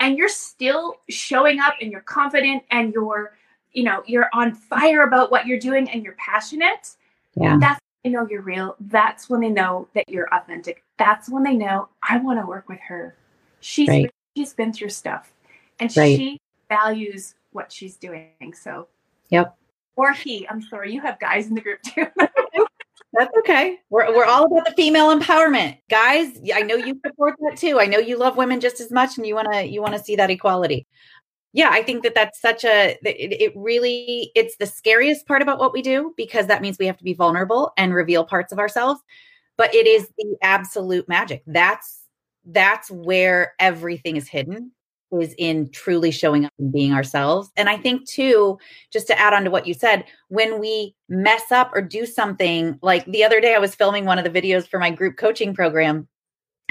and 0.00 0.18
you're 0.18 0.28
still 0.28 0.96
showing 1.08 1.58
up 1.58 1.74
and 1.80 1.90
you're 1.90 2.02
confident 2.02 2.62
and 2.70 2.92
you're 2.92 3.36
you 3.72 3.82
know 3.82 4.02
you're 4.06 4.28
on 4.34 4.54
fire 4.54 5.04
about 5.04 5.30
what 5.30 5.46
you're 5.46 5.58
doing 5.58 5.88
and 5.88 6.04
you're 6.04 6.16
passionate 6.18 6.90
yeah 7.34 7.56
that's 7.58 7.80
when 8.02 8.12
they 8.12 8.18
know 8.18 8.26
you're 8.28 8.42
real 8.42 8.76
that's 8.80 9.30
when 9.30 9.40
they 9.40 9.48
know 9.48 9.88
that 9.94 10.06
you're 10.08 10.28
authentic 10.34 10.84
that's 10.98 11.30
when 11.30 11.42
they 11.42 11.54
know 11.54 11.88
i 12.02 12.18
want 12.18 12.38
to 12.38 12.46
work 12.46 12.68
with 12.68 12.80
her 12.80 13.16
she's 13.60 13.88
right. 13.88 14.10
she's 14.36 14.52
been 14.52 14.72
through 14.72 14.90
stuff 14.90 15.32
and 15.80 15.96
right. 15.96 16.16
she 16.16 16.40
values 16.68 17.34
what 17.54 17.72
she's 17.72 17.96
doing. 17.96 18.52
So, 18.54 18.88
yep. 19.30 19.56
Or 19.96 20.12
he. 20.12 20.46
I'm 20.48 20.60
sorry, 20.60 20.92
you 20.92 21.00
have 21.00 21.18
guys 21.20 21.46
in 21.46 21.54
the 21.54 21.60
group 21.60 21.80
too. 21.82 22.06
That's 23.16 23.32
okay. 23.38 23.78
We're, 23.90 24.14
we're 24.14 24.24
all 24.24 24.44
about 24.46 24.66
the 24.66 24.74
female 24.76 25.16
empowerment, 25.16 25.78
guys. 25.88 26.28
I 26.52 26.62
know 26.62 26.74
you 26.74 27.00
support 27.06 27.34
that 27.40 27.56
too. 27.56 27.78
I 27.78 27.86
know 27.86 27.98
you 27.98 28.18
love 28.18 28.36
women 28.36 28.60
just 28.60 28.80
as 28.80 28.90
much, 28.90 29.16
and 29.16 29.26
you 29.26 29.34
want 29.34 29.52
to 29.52 29.64
you 29.64 29.80
want 29.80 29.94
to 29.94 30.02
see 30.02 30.16
that 30.16 30.30
equality. 30.30 30.86
Yeah, 31.52 31.68
I 31.70 31.82
think 31.84 32.02
that 32.02 32.16
that's 32.16 32.40
such 32.40 32.64
a 32.64 32.98
it, 33.04 33.40
it 33.40 33.52
really 33.54 34.32
it's 34.34 34.56
the 34.56 34.66
scariest 34.66 35.26
part 35.26 35.42
about 35.42 35.60
what 35.60 35.72
we 35.72 35.80
do 35.80 36.12
because 36.16 36.48
that 36.48 36.60
means 36.60 36.76
we 36.78 36.86
have 36.86 36.98
to 36.98 37.04
be 37.04 37.14
vulnerable 37.14 37.72
and 37.76 37.94
reveal 37.94 38.24
parts 38.24 38.52
of 38.52 38.58
ourselves. 38.58 39.00
But 39.56 39.72
it 39.72 39.86
is 39.86 40.08
the 40.18 40.36
absolute 40.42 41.08
magic. 41.08 41.44
That's 41.46 42.00
that's 42.44 42.90
where 42.90 43.54
everything 43.60 44.16
is 44.16 44.28
hidden 44.28 44.72
is 45.20 45.34
in 45.38 45.70
truly 45.70 46.10
showing 46.10 46.44
up 46.44 46.52
and 46.58 46.72
being 46.72 46.92
ourselves. 46.92 47.50
And 47.56 47.68
I 47.68 47.76
think, 47.76 48.06
too, 48.06 48.58
just 48.92 49.06
to 49.08 49.18
add 49.18 49.32
on 49.32 49.44
to 49.44 49.50
what 49.50 49.66
you 49.66 49.74
said, 49.74 50.04
when 50.28 50.60
we 50.60 50.94
mess 51.08 51.50
up 51.50 51.70
or 51.74 51.82
do 51.82 52.06
something 52.06 52.78
like 52.82 53.04
the 53.06 53.24
other 53.24 53.40
day, 53.40 53.54
I 53.54 53.58
was 53.58 53.74
filming 53.74 54.04
one 54.04 54.18
of 54.18 54.24
the 54.24 54.40
videos 54.40 54.66
for 54.66 54.78
my 54.78 54.90
group 54.90 55.16
coaching 55.16 55.54
program. 55.54 56.08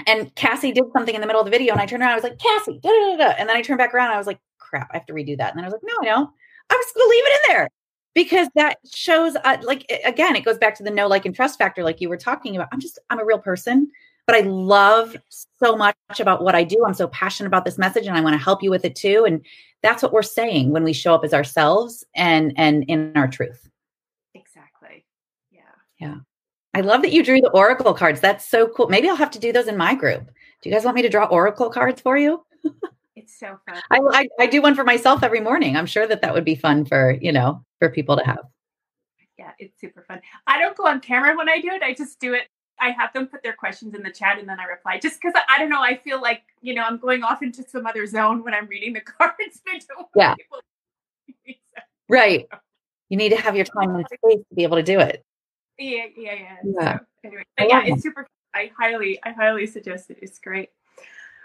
And 0.08 0.34
Cassie 0.36 0.72
did 0.72 0.86
something 0.92 1.14
in 1.14 1.22
the 1.22 1.28
middle 1.28 1.42
of 1.42 1.46
the 1.46 1.52
video, 1.52 1.72
and 1.72 1.82
I 1.82 1.86
turned 1.86 2.02
around. 2.02 2.12
I 2.12 2.16
was 2.16 2.24
like, 2.24 2.40
Cassie, 2.40 2.80
da, 2.82 2.90
da, 2.90 3.18
da, 3.18 3.34
and 3.38 3.48
then 3.48 3.56
I 3.56 3.62
turned 3.62 3.78
back 3.78 3.94
around. 3.94 4.12
I 4.12 4.18
was 4.18 4.28
like, 4.28 4.40
crap, 4.58 4.90
I 4.92 4.98
have 4.98 5.06
to 5.06 5.14
redo 5.14 5.38
that. 5.38 5.52
And 5.52 5.58
then 5.58 5.66
I 5.66 5.68
was 5.68 5.74
like, 5.74 5.84
no, 5.84 5.94
I 6.02 6.06
don't. 6.06 6.30
I'm 6.70 6.80
just 6.80 6.94
to 6.96 7.08
leave 7.10 7.24
it 7.26 7.32
in 7.34 7.56
there 7.56 7.70
because 8.16 8.48
that 8.56 8.78
shows, 8.92 9.36
uh, 9.44 9.58
like, 9.62 9.86
again, 10.04 10.36
it 10.36 10.46
goes 10.46 10.58
back 10.58 10.76
to 10.76 10.84
the 10.84 10.90
no 10.90 11.08
like 11.08 11.26
and 11.26 11.36
trust 11.36 11.60
factor, 11.60 11.84
like 11.84 12.02
you 12.02 12.10
were 12.10 12.18
talking 12.18 12.56
about. 12.56 12.70
I'm 12.72 12.80
just, 12.80 12.98
I'm 13.10 13.20
a 13.20 13.26
real 13.26 13.38
person 13.38 13.92
but 14.26 14.36
I 14.36 14.42
love 14.42 15.16
so 15.30 15.76
much 15.76 15.96
about 16.20 16.44
what 16.44 16.56
I 16.56 16.64
do. 16.64 16.84
I'm 16.86 16.94
so 16.94 17.08
passionate 17.10 17.48
about 17.48 17.66
this 17.66 17.78
message 17.78 18.08
and 18.08 18.18
I 18.18 18.22
want 18.22 18.34
to 18.34 18.44
help 18.44 18.64
you 18.64 18.70
with 18.70 18.86
it 18.86 18.96
too. 18.96 19.26
And 19.26 19.46
that's 19.82 20.02
what 20.02 20.14
we're 20.14 20.24
saying 20.24 20.72
when 20.72 20.84
we 20.84 20.94
show 20.94 21.14
up 21.14 21.24
as 21.24 21.34
ourselves 21.34 22.04
and 22.16 22.54
and 22.56 22.84
in 22.88 23.12
our 23.16 23.28
truth. 23.28 23.70
Exactly. 24.34 25.06
Yeah. 25.52 25.62
Yeah. 26.00 26.16
I 26.74 26.82
love 26.82 27.02
that 27.02 27.12
you 27.12 27.24
drew 27.24 27.40
the 27.42 27.52
oracle 27.52 27.94
cards. 27.94 28.22
That's 28.22 28.48
so 28.48 28.68
cool. 28.68 28.88
Maybe 28.88 29.10
I'll 29.10 29.16
have 29.16 29.32
to 29.32 29.40
do 29.40 29.52
those 29.52 29.68
in 29.68 29.78
my 29.78 29.94
group. 29.94 30.26
Do 30.62 30.70
you 30.70 30.76
guys 30.76 30.86
want 30.86 30.96
me 30.96 31.02
to 31.02 31.10
draw 31.10 31.26
oracle 31.26 31.70
cards 31.70 32.02
for 32.02 32.18
you? 32.18 32.44
it's 33.16 33.38
so 33.38 33.60
fun. 33.68 33.82
I, 33.92 34.00
I, 34.12 34.28
I 34.40 34.48
do 34.48 34.62
one 34.62 34.74
for 34.74 34.84
myself 34.86 35.22
every 35.22 35.42
morning. 35.42 35.76
I'm 35.76 35.86
sure 35.86 36.08
that 36.08 36.22
that 36.22 36.34
would 36.34 36.46
be 36.46 36.56
fun 36.56 36.86
for 36.86 37.18
you 37.22 37.32
know 37.32 37.64
for 37.80 37.90
people 37.90 38.18
to 38.18 38.24
have. 38.24 38.46
Yeah, 39.38 39.52
it's 39.60 39.80
super 39.82 40.04
fun. 40.08 40.22
I 40.48 40.60
don't 40.60 40.78
go 40.78 40.88
on 40.88 41.02
camera 41.02 41.36
when 41.36 41.50
I 41.50 41.60
do 41.60 41.70
it. 41.70 41.82
I 41.82 41.94
just 41.94 42.20
do 42.20 42.34
it 42.34 42.44
I 42.80 42.90
have 42.92 43.14
them 43.14 43.28
put 43.28 43.44
their 43.44 43.54
questions 43.54 43.94
in 43.96 44.04
the 44.04 44.12
chat 44.12 44.40
and 44.40 44.48
then 44.48 44.60
I 44.60 44.66
reply 44.66 45.00
just 45.00 45.22
because 45.22 45.40
I, 45.48 45.58
don't 45.58 45.70
know. 45.70 45.82
I 45.82 45.96
feel 45.96 46.22
like, 46.22 46.42
you 46.62 46.74
know, 46.74 46.84
I'm 46.84 46.98
going 46.98 47.24
off 47.24 47.42
into 47.42 47.64
some 47.64 47.86
other 47.86 48.06
zone 48.06 48.44
when 48.44 48.54
I'm 48.54 48.68
reading 48.68 48.94
the 48.94 49.02
cards. 49.02 49.62
yeah. 50.16 50.36
right. 52.10 52.48
You 53.10 53.18
need 53.18 53.30
to 53.30 53.36
have 53.36 53.56
your 53.56 53.66
time 53.66 53.94
and 53.94 54.06
space 54.08 54.40
to 54.50 54.56
be 54.56 54.64
able 54.64 54.78
to 54.78 54.82
do 54.82 55.00
it. 55.00 55.24
Yeah, 55.78 56.06
yeah, 56.18 56.34
yeah. 56.34 56.58
yeah. 56.64 56.98
So, 56.98 57.06
anyway, 57.26 57.44
but 57.56 57.70
yeah, 57.70 57.82
oh, 57.86 57.94
it's 57.94 58.02
super. 58.02 58.26
I 58.56 58.72
highly, 58.76 59.20
I 59.24 59.30
highly 59.34 59.68
suggest 59.68 60.10
it. 60.10 60.18
It's 60.20 60.40
great 60.40 60.70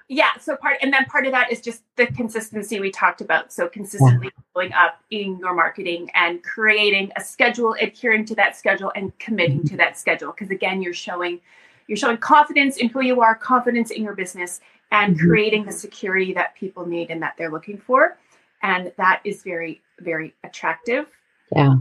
yeah 0.08 0.36
so 0.40 0.56
part 0.56 0.78
and 0.82 0.92
then 0.92 1.04
part 1.06 1.26
of 1.26 1.32
that 1.32 1.52
is 1.52 1.60
just 1.60 1.82
the 1.96 2.06
consistency 2.06 2.80
we 2.80 2.90
talked 2.90 3.20
about. 3.20 3.52
So 3.52 3.68
consistently 3.68 4.30
following 4.52 4.72
up 4.72 5.00
in 5.10 5.38
your 5.38 5.54
marketing 5.54 6.10
and 6.14 6.42
creating 6.42 7.12
a 7.16 7.20
schedule 7.20 7.76
adhering 7.80 8.24
to 8.26 8.34
that 8.36 8.56
schedule 8.56 8.92
and 8.94 9.16
committing 9.18 9.64
to 9.68 9.76
that 9.76 9.98
schedule. 9.98 10.32
Because 10.32 10.50
again 10.50 10.82
you're 10.82 10.94
showing 10.94 11.40
you're 11.86 11.96
showing 11.96 12.18
confidence 12.18 12.76
in 12.76 12.88
who 12.88 13.02
you 13.02 13.20
are 13.20 13.34
confidence 13.34 13.90
in 13.90 14.02
your 14.02 14.14
business 14.14 14.60
and 14.90 15.16
mm-hmm. 15.16 15.28
creating 15.28 15.64
the 15.64 15.72
security 15.72 16.32
that 16.34 16.54
people 16.54 16.86
need 16.86 17.10
and 17.10 17.22
that 17.22 17.34
they're 17.38 17.50
looking 17.50 17.78
for. 17.78 18.18
And 18.62 18.92
that 18.96 19.20
is 19.24 19.42
very 19.42 19.80
very 20.00 20.34
attractive. 20.44 21.06
Yeah 21.54 21.76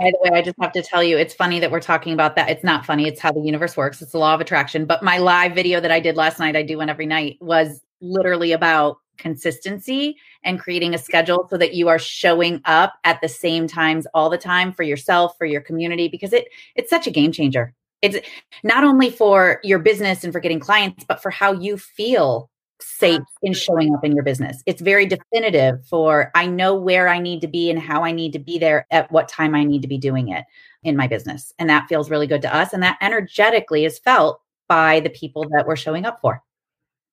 by 0.00 0.10
the 0.10 0.18
way, 0.22 0.38
I 0.38 0.42
just 0.42 0.56
have 0.60 0.72
to 0.72 0.82
tell 0.82 1.04
you, 1.04 1.18
it's 1.18 1.34
funny 1.34 1.60
that 1.60 1.70
we're 1.70 1.80
talking 1.80 2.14
about 2.14 2.34
that. 2.36 2.48
It's 2.48 2.64
not 2.64 2.86
funny. 2.86 3.06
It's 3.06 3.20
how 3.20 3.32
the 3.32 3.40
universe 3.40 3.76
works. 3.76 4.00
It's 4.00 4.12
the 4.12 4.18
law 4.18 4.34
of 4.34 4.40
attraction. 4.40 4.86
But 4.86 5.02
my 5.02 5.18
live 5.18 5.54
video 5.54 5.78
that 5.78 5.90
I 5.90 6.00
did 6.00 6.16
last 6.16 6.38
night, 6.38 6.56
I 6.56 6.62
do 6.62 6.78
one 6.78 6.88
every 6.88 7.04
night, 7.04 7.36
was 7.40 7.82
literally 8.00 8.52
about 8.52 8.96
consistency 9.18 10.16
and 10.42 10.58
creating 10.58 10.94
a 10.94 10.98
schedule 10.98 11.46
so 11.50 11.58
that 11.58 11.74
you 11.74 11.88
are 11.88 11.98
showing 11.98 12.62
up 12.64 12.94
at 13.04 13.20
the 13.20 13.28
same 13.28 13.66
times 13.66 14.06
all 14.14 14.30
the 14.30 14.38
time 14.38 14.72
for 14.72 14.82
yourself, 14.82 15.36
for 15.36 15.44
your 15.44 15.60
community, 15.60 16.08
because 16.08 16.32
it 16.32 16.48
it's 16.74 16.88
such 16.88 17.06
a 17.06 17.10
game 17.10 17.30
changer. 17.30 17.74
It's 18.00 18.16
not 18.64 18.82
only 18.82 19.10
for 19.10 19.60
your 19.62 19.78
business 19.78 20.24
and 20.24 20.32
for 20.32 20.40
getting 20.40 20.60
clients, 20.60 21.04
but 21.04 21.22
for 21.22 21.30
how 21.30 21.52
you 21.52 21.76
feel 21.76 22.49
safe 22.82 23.22
in 23.42 23.52
showing 23.52 23.94
up 23.94 24.04
in 24.04 24.12
your 24.12 24.24
business. 24.24 24.62
It's 24.66 24.80
very 24.80 25.06
definitive 25.06 25.84
for 25.86 26.30
I 26.34 26.46
know 26.46 26.74
where 26.74 27.08
I 27.08 27.18
need 27.18 27.40
to 27.42 27.48
be 27.48 27.70
and 27.70 27.78
how 27.78 28.04
I 28.04 28.12
need 28.12 28.32
to 28.32 28.38
be 28.38 28.58
there 28.58 28.86
at 28.90 29.10
what 29.10 29.28
time 29.28 29.54
I 29.54 29.64
need 29.64 29.82
to 29.82 29.88
be 29.88 29.98
doing 29.98 30.28
it 30.28 30.44
in 30.82 30.96
my 30.96 31.06
business. 31.06 31.52
And 31.58 31.68
that 31.70 31.88
feels 31.88 32.10
really 32.10 32.26
good 32.26 32.42
to 32.42 32.54
us. 32.54 32.72
And 32.72 32.82
that 32.82 32.98
energetically 33.00 33.84
is 33.84 33.98
felt 33.98 34.40
by 34.68 35.00
the 35.00 35.10
people 35.10 35.48
that 35.50 35.66
we're 35.66 35.76
showing 35.76 36.06
up 36.06 36.20
for. 36.20 36.42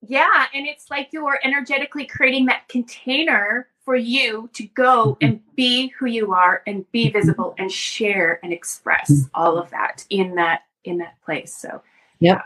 Yeah. 0.02 0.46
And 0.54 0.68
it's 0.68 0.90
like 0.90 1.10
you're 1.12 1.40
energetically 1.44 2.06
creating 2.06 2.46
that 2.46 2.68
container 2.68 3.68
for 3.84 3.96
you 3.96 4.50
to 4.54 4.64
go 4.68 5.14
mm-hmm. 5.14 5.26
and 5.26 5.56
be 5.56 5.88
who 5.90 6.06
you 6.06 6.34
are 6.34 6.62
and 6.68 6.90
be 6.92 7.06
mm-hmm. 7.06 7.18
visible 7.18 7.56
and 7.58 7.72
share 7.72 8.40
and 8.44 8.54
express 8.54 9.12
mm-hmm. 9.12 9.28
all 9.34 9.58
of 9.58 9.70
that 9.72 10.06
in 10.10 10.36
that 10.36 10.62
in 10.84 10.98
that 11.00 11.16
place. 11.24 11.56
So 11.56 11.82
yeah, 12.20 12.42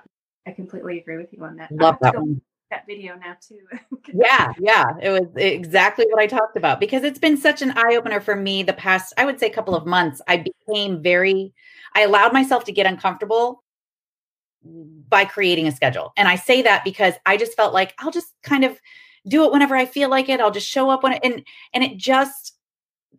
I 0.48 0.52
completely 0.52 1.00
agree 1.00 1.18
with 1.18 1.34
you 1.34 1.44
on 1.44 1.58
that. 1.58 1.72
Love 1.72 1.98
that 2.02 2.16
one 2.16 2.42
that 2.72 2.88
video 2.88 3.16
now 3.16 3.38
too. 3.40 3.60
yeah, 4.14 4.52
yeah, 4.60 4.86
it 5.02 5.10
was 5.10 5.28
exactly 5.36 6.06
what 6.10 6.20
I 6.20 6.26
talked 6.26 6.58
about 6.58 6.80
because 6.80 7.04
it's 7.04 7.20
been 7.20 7.38
such 7.38 7.62
an 7.62 7.72
eye 7.78 7.96
opener 7.96 8.20
for 8.20 8.36
me 8.36 8.64
the 8.64 8.74
past 8.74 9.14
I 9.18 9.26
would 9.26 9.40
say 9.40 9.50
couple 9.50 9.76
of 9.76 9.86
months. 9.86 10.22
I 10.28 10.38
became 10.38 11.04
very 11.04 11.54
I 11.94 12.02
allowed 12.02 12.34
myself 12.34 12.64
to 12.66 12.72
get 12.72 12.86
uncomfortable 12.88 13.64
by 14.64 15.26
creating 15.26 15.68
a 15.68 15.72
schedule. 15.72 16.14
And 16.18 16.28
I 16.28 16.36
say 16.36 16.62
that 16.64 16.84
because 16.84 17.14
I 17.26 17.38
just 17.38 17.56
felt 17.56 17.74
like 17.74 17.94
I'll 18.00 18.12
just 18.12 18.34
kind 18.44 18.64
of 18.64 18.80
do 19.28 19.46
it 19.46 19.52
whenever 19.52 19.76
I 19.76 19.86
feel 19.86 20.10
like 20.10 20.30
it. 20.30 20.40
I'll 20.40 20.52
just 20.52 20.68
show 20.68 20.90
up 20.90 21.04
when 21.04 21.14
it, 21.14 21.22
and 21.24 21.44
and 21.74 21.84
it 21.84 21.98
just 21.98 22.51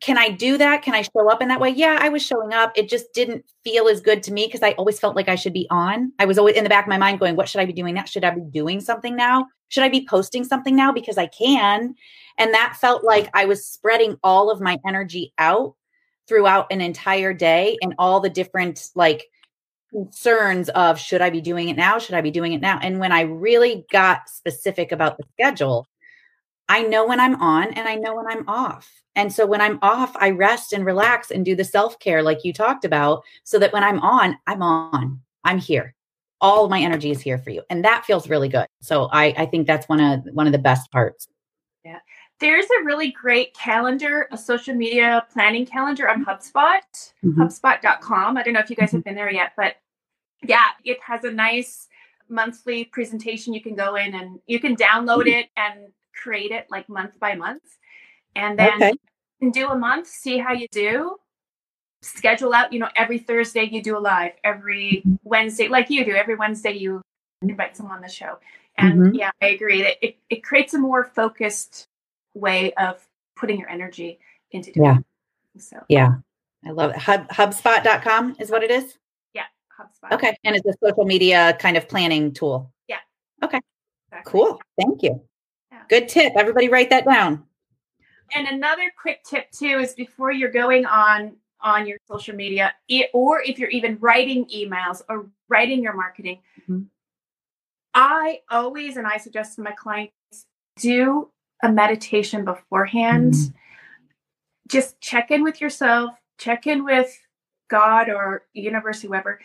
can 0.02 0.18
I 0.18 0.30
do 0.30 0.58
that? 0.58 0.82
Can 0.82 0.94
I 0.94 1.02
show 1.02 1.30
up 1.30 1.40
in 1.40 1.48
that 1.48 1.60
way? 1.60 1.70
Yeah, 1.70 1.96
I 2.00 2.08
was 2.08 2.22
showing 2.22 2.52
up. 2.52 2.72
It 2.74 2.88
just 2.88 3.14
didn't 3.14 3.44
feel 3.62 3.86
as 3.86 4.00
good 4.00 4.20
to 4.24 4.32
me 4.32 4.46
because 4.46 4.62
I 4.62 4.72
always 4.72 4.98
felt 4.98 5.14
like 5.14 5.28
I 5.28 5.36
should 5.36 5.52
be 5.52 5.68
on. 5.70 6.12
I 6.18 6.24
was 6.24 6.38
always 6.38 6.56
in 6.56 6.64
the 6.64 6.70
back 6.70 6.86
of 6.86 6.90
my 6.90 6.98
mind 6.98 7.20
going, 7.20 7.36
what 7.36 7.48
should 7.48 7.60
I 7.60 7.66
be 7.66 7.72
doing 7.72 7.94
now? 7.94 8.04
Should 8.04 8.24
I 8.24 8.30
be 8.30 8.40
doing 8.40 8.80
something 8.80 9.14
now? 9.14 9.46
Should 9.68 9.84
I 9.84 9.88
be 9.88 10.04
posting 10.04 10.42
something 10.42 10.74
now 10.74 10.90
because 10.90 11.18
I 11.18 11.28
can? 11.28 11.94
And 12.36 12.52
that 12.52 12.76
felt 12.80 13.04
like 13.04 13.30
I 13.32 13.44
was 13.44 13.64
spreading 13.64 14.16
all 14.24 14.50
of 14.50 14.60
my 14.60 14.76
energy 14.84 15.32
out 15.38 15.76
throughout 16.26 16.66
an 16.72 16.80
entire 16.80 17.32
day 17.32 17.76
and 17.80 17.94
all 17.96 18.18
the 18.18 18.28
different 18.28 18.88
like 18.96 19.24
concerns 19.92 20.68
of 20.70 20.98
should 20.98 21.20
I 21.20 21.30
be 21.30 21.40
doing 21.40 21.68
it 21.68 21.76
now? 21.76 21.98
Should 21.98 22.16
I 22.16 22.22
be 22.22 22.32
doing 22.32 22.54
it 22.54 22.60
now? 22.60 22.80
And 22.82 22.98
when 22.98 23.12
I 23.12 23.20
really 23.20 23.84
got 23.92 24.28
specific 24.28 24.90
about 24.90 25.16
the 25.16 25.24
schedule, 25.34 25.86
I 26.68 26.82
know 26.82 27.06
when 27.06 27.20
I'm 27.20 27.40
on 27.40 27.72
and 27.74 27.88
I 27.88 27.96
know 27.96 28.14
when 28.16 28.26
I'm 28.26 28.48
off. 28.48 28.90
And 29.14 29.32
so 29.32 29.46
when 29.46 29.60
I'm 29.60 29.78
off, 29.82 30.16
I 30.16 30.30
rest 30.30 30.72
and 30.72 30.86
relax 30.86 31.30
and 31.30 31.44
do 31.44 31.54
the 31.54 31.64
self 31.64 31.98
care 31.98 32.22
like 32.22 32.44
you 32.44 32.52
talked 32.52 32.84
about, 32.84 33.22
so 33.44 33.58
that 33.58 33.72
when 33.72 33.84
I'm 33.84 34.00
on, 34.00 34.38
I'm 34.46 34.62
on, 34.62 35.20
I'm 35.44 35.58
here. 35.58 35.94
All 36.40 36.68
my 36.68 36.80
energy 36.80 37.10
is 37.10 37.20
here 37.20 37.38
for 37.38 37.50
you. 37.50 37.62
And 37.70 37.84
that 37.84 38.04
feels 38.04 38.28
really 38.28 38.48
good. 38.48 38.66
So 38.80 39.08
I, 39.12 39.34
I 39.36 39.46
think 39.46 39.66
that's 39.66 39.88
one 39.88 40.00
of 40.00 40.24
one 40.32 40.46
of 40.46 40.52
the 40.52 40.58
best 40.58 40.90
parts. 40.90 41.28
Yeah. 41.84 41.98
There's 42.40 42.66
a 42.80 42.84
really 42.84 43.12
great 43.12 43.54
calendar, 43.54 44.28
a 44.32 44.38
social 44.38 44.74
media 44.74 45.26
planning 45.32 45.66
calendar 45.66 46.08
on 46.08 46.24
HubSpot, 46.24 46.80
mm-hmm. 47.24 47.40
HubSpot.com. 47.40 48.36
I 48.36 48.42
don't 48.42 48.54
know 48.54 48.60
if 48.60 48.70
you 48.70 48.76
guys 48.76 48.90
have 48.92 49.00
mm-hmm. 49.00 49.10
been 49.10 49.14
there 49.14 49.30
yet, 49.30 49.52
but 49.56 49.76
yeah, 50.42 50.64
it 50.84 50.98
has 51.06 51.22
a 51.22 51.30
nice 51.30 51.86
monthly 52.28 52.84
presentation 52.86 53.52
you 53.52 53.60
can 53.60 53.74
go 53.74 53.94
in 53.94 54.14
and 54.14 54.40
you 54.46 54.58
can 54.58 54.74
download 54.74 55.26
mm-hmm. 55.26 55.40
it 55.40 55.50
and 55.56 55.92
create 56.12 56.50
it 56.50 56.66
like 56.70 56.88
month 56.88 57.18
by 57.18 57.34
month 57.34 57.62
and 58.34 58.58
then 58.58 58.82
okay. 58.82 58.92
do 59.52 59.68
a 59.68 59.76
month, 59.76 60.06
see 60.06 60.38
how 60.38 60.52
you 60.52 60.68
do. 60.70 61.16
Schedule 62.02 62.52
out, 62.52 62.72
you 62.72 62.80
know, 62.80 62.88
every 62.96 63.18
Thursday 63.18 63.62
you 63.64 63.82
do 63.82 63.96
a 63.96 64.00
live, 64.00 64.32
every. 64.42 65.04
Wednesday, 65.22 65.68
like 65.68 65.88
you 65.88 66.04
do, 66.04 66.12
every 66.12 66.34
Wednesday 66.34 66.72
you 66.72 67.00
invite 67.42 67.76
someone 67.76 67.96
on 67.96 68.02
the 68.02 68.08
show. 68.08 68.38
And 68.78 68.98
mm-hmm. 68.98 69.14
yeah, 69.14 69.30
I 69.40 69.48
agree 69.48 69.82
that 69.82 70.04
it, 70.04 70.16
it 70.30 70.42
creates 70.42 70.74
a 70.74 70.78
more 70.78 71.04
focused 71.04 71.86
way 72.34 72.72
of 72.74 73.06
putting 73.36 73.58
your 73.58 73.68
energy 73.68 74.18
into 74.50 74.72
doing 74.72 74.86
yeah. 74.86 74.98
It. 75.54 75.62
So 75.62 75.76
yeah, 75.88 76.14
I 76.64 76.70
love 76.70 76.92
it. 76.92 76.96
Hub, 76.96 77.28
HubSpot.com 77.28 78.36
is 78.38 78.50
what 78.50 78.62
it 78.62 78.70
is. 78.70 78.96
Yeah, 79.34 79.44
HubSpot. 79.78 80.12
Okay, 80.12 80.36
and 80.44 80.56
it's 80.56 80.66
a 80.66 80.72
social 80.82 81.04
media 81.04 81.56
kind 81.60 81.76
of 81.76 81.88
planning 81.88 82.32
tool. 82.32 82.72
Yeah. 82.88 82.98
Okay. 83.42 83.60
Exactly. 84.08 84.30
Cool. 84.30 84.60
Thank 84.78 85.02
you. 85.02 85.22
Good 85.88 86.08
tip. 86.08 86.32
Everybody 86.36 86.68
write 86.68 86.90
that 86.90 87.04
down 87.04 87.44
and 88.34 88.48
another 88.48 88.92
quick 89.00 89.22
tip 89.24 89.50
too 89.50 89.78
is 89.78 89.94
before 89.94 90.32
you're 90.32 90.50
going 90.50 90.86
on 90.86 91.36
on 91.60 91.86
your 91.86 91.98
social 92.08 92.34
media 92.34 92.74
or 93.12 93.40
if 93.42 93.58
you're 93.58 93.70
even 93.70 93.96
writing 94.00 94.44
emails 94.46 95.02
or 95.08 95.28
writing 95.48 95.82
your 95.82 95.94
marketing 95.94 96.40
mm-hmm. 96.60 96.82
i 97.94 98.40
always 98.50 98.96
and 98.96 99.06
i 99.06 99.16
suggest 99.16 99.56
to 99.56 99.62
my 99.62 99.72
clients 99.72 100.12
do 100.76 101.30
a 101.62 101.70
meditation 101.70 102.44
beforehand 102.44 103.34
mm-hmm. 103.34 103.56
just 104.68 105.00
check 105.00 105.30
in 105.30 105.42
with 105.42 105.60
yourself 105.60 106.10
check 106.38 106.66
in 106.66 106.84
with 106.84 107.16
god 107.70 108.08
or 108.08 108.44
universe 108.54 109.00
whoever 109.00 109.38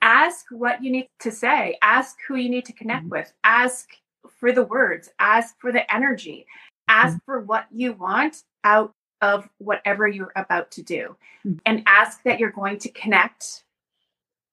ask 0.00 0.46
what 0.50 0.82
you 0.82 0.90
need 0.90 1.08
to 1.20 1.30
say 1.30 1.76
ask 1.82 2.16
who 2.26 2.36
you 2.36 2.48
need 2.48 2.64
to 2.64 2.72
connect 2.72 3.02
mm-hmm. 3.02 3.10
with 3.10 3.32
ask 3.44 3.90
for 4.38 4.52
the 4.52 4.62
words 4.62 5.10
ask 5.18 5.58
for 5.60 5.72
the 5.72 5.92
energy 5.94 6.46
ask 6.88 7.16
mm-hmm. 7.16 7.24
for 7.24 7.40
what 7.40 7.66
you 7.70 7.92
want 7.92 8.42
out 8.64 8.94
of 9.20 9.48
whatever 9.58 10.06
you're 10.06 10.32
about 10.36 10.70
to 10.72 10.82
do 10.82 11.16
mm-hmm. 11.44 11.58
and 11.66 11.82
ask 11.86 12.22
that 12.22 12.38
you're 12.38 12.50
going 12.50 12.78
to 12.78 12.88
connect 12.90 13.64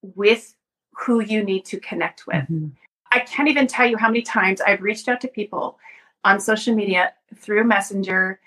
with 0.01 0.55
who 0.91 1.21
you 1.21 1.43
need 1.43 1.65
to 1.65 1.79
connect 1.79 2.27
with. 2.27 2.35
Mm-hmm. 2.35 2.67
I 3.11 3.19
can't 3.19 3.49
even 3.49 3.67
tell 3.67 3.87
you 3.87 3.97
how 3.97 4.07
many 4.07 4.21
times 4.21 4.61
I've 4.61 4.81
reached 4.81 5.07
out 5.07 5.21
to 5.21 5.27
people 5.27 5.77
on 6.23 6.39
social 6.39 6.75
media 6.75 7.13
through 7.35 7.63
Messenger 7.63 8.39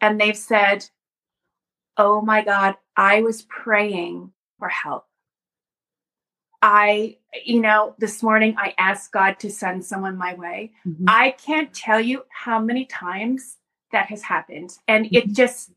and 0.00 0.20
they've 0.20 0.36
said, 0.36 0.88
Oh 1.96 2.20
my 2.20 2.42
God, 2.42 2.74
I 2.96 3.22
was 3.22 3.42
praying 3.42 4.32
for 4.58 4.68
help. 4.68 5.06
I, 6.60 7.18
you 7.44 7.60
know, 7.60 7.94
this 7.98 8.22
morning 8.22 8.54
I 8.58 8.74
asked 8.78 9.12
God 9.12 9.38
to 9.40 9.50
send 9.50 9.84
someone 9.84 10.16
my 10.16 10.34
way. 10.34 10.72
Mm-hmm. 10.86 11.04
I 11.08 11.32
can't 11.32 11.72
tell 11.74 12.00
you 12.00 12.24
how 12.30 12.58
many 12.58 12.86
times 12.86 13.56
that 13.92 14.06
has 14.06 14.22
happened. 14.22 14.76
And 14.88 15.06
it 15.06 15.24
mm-hmm. 15.24 15.32
just, 15.32 15.70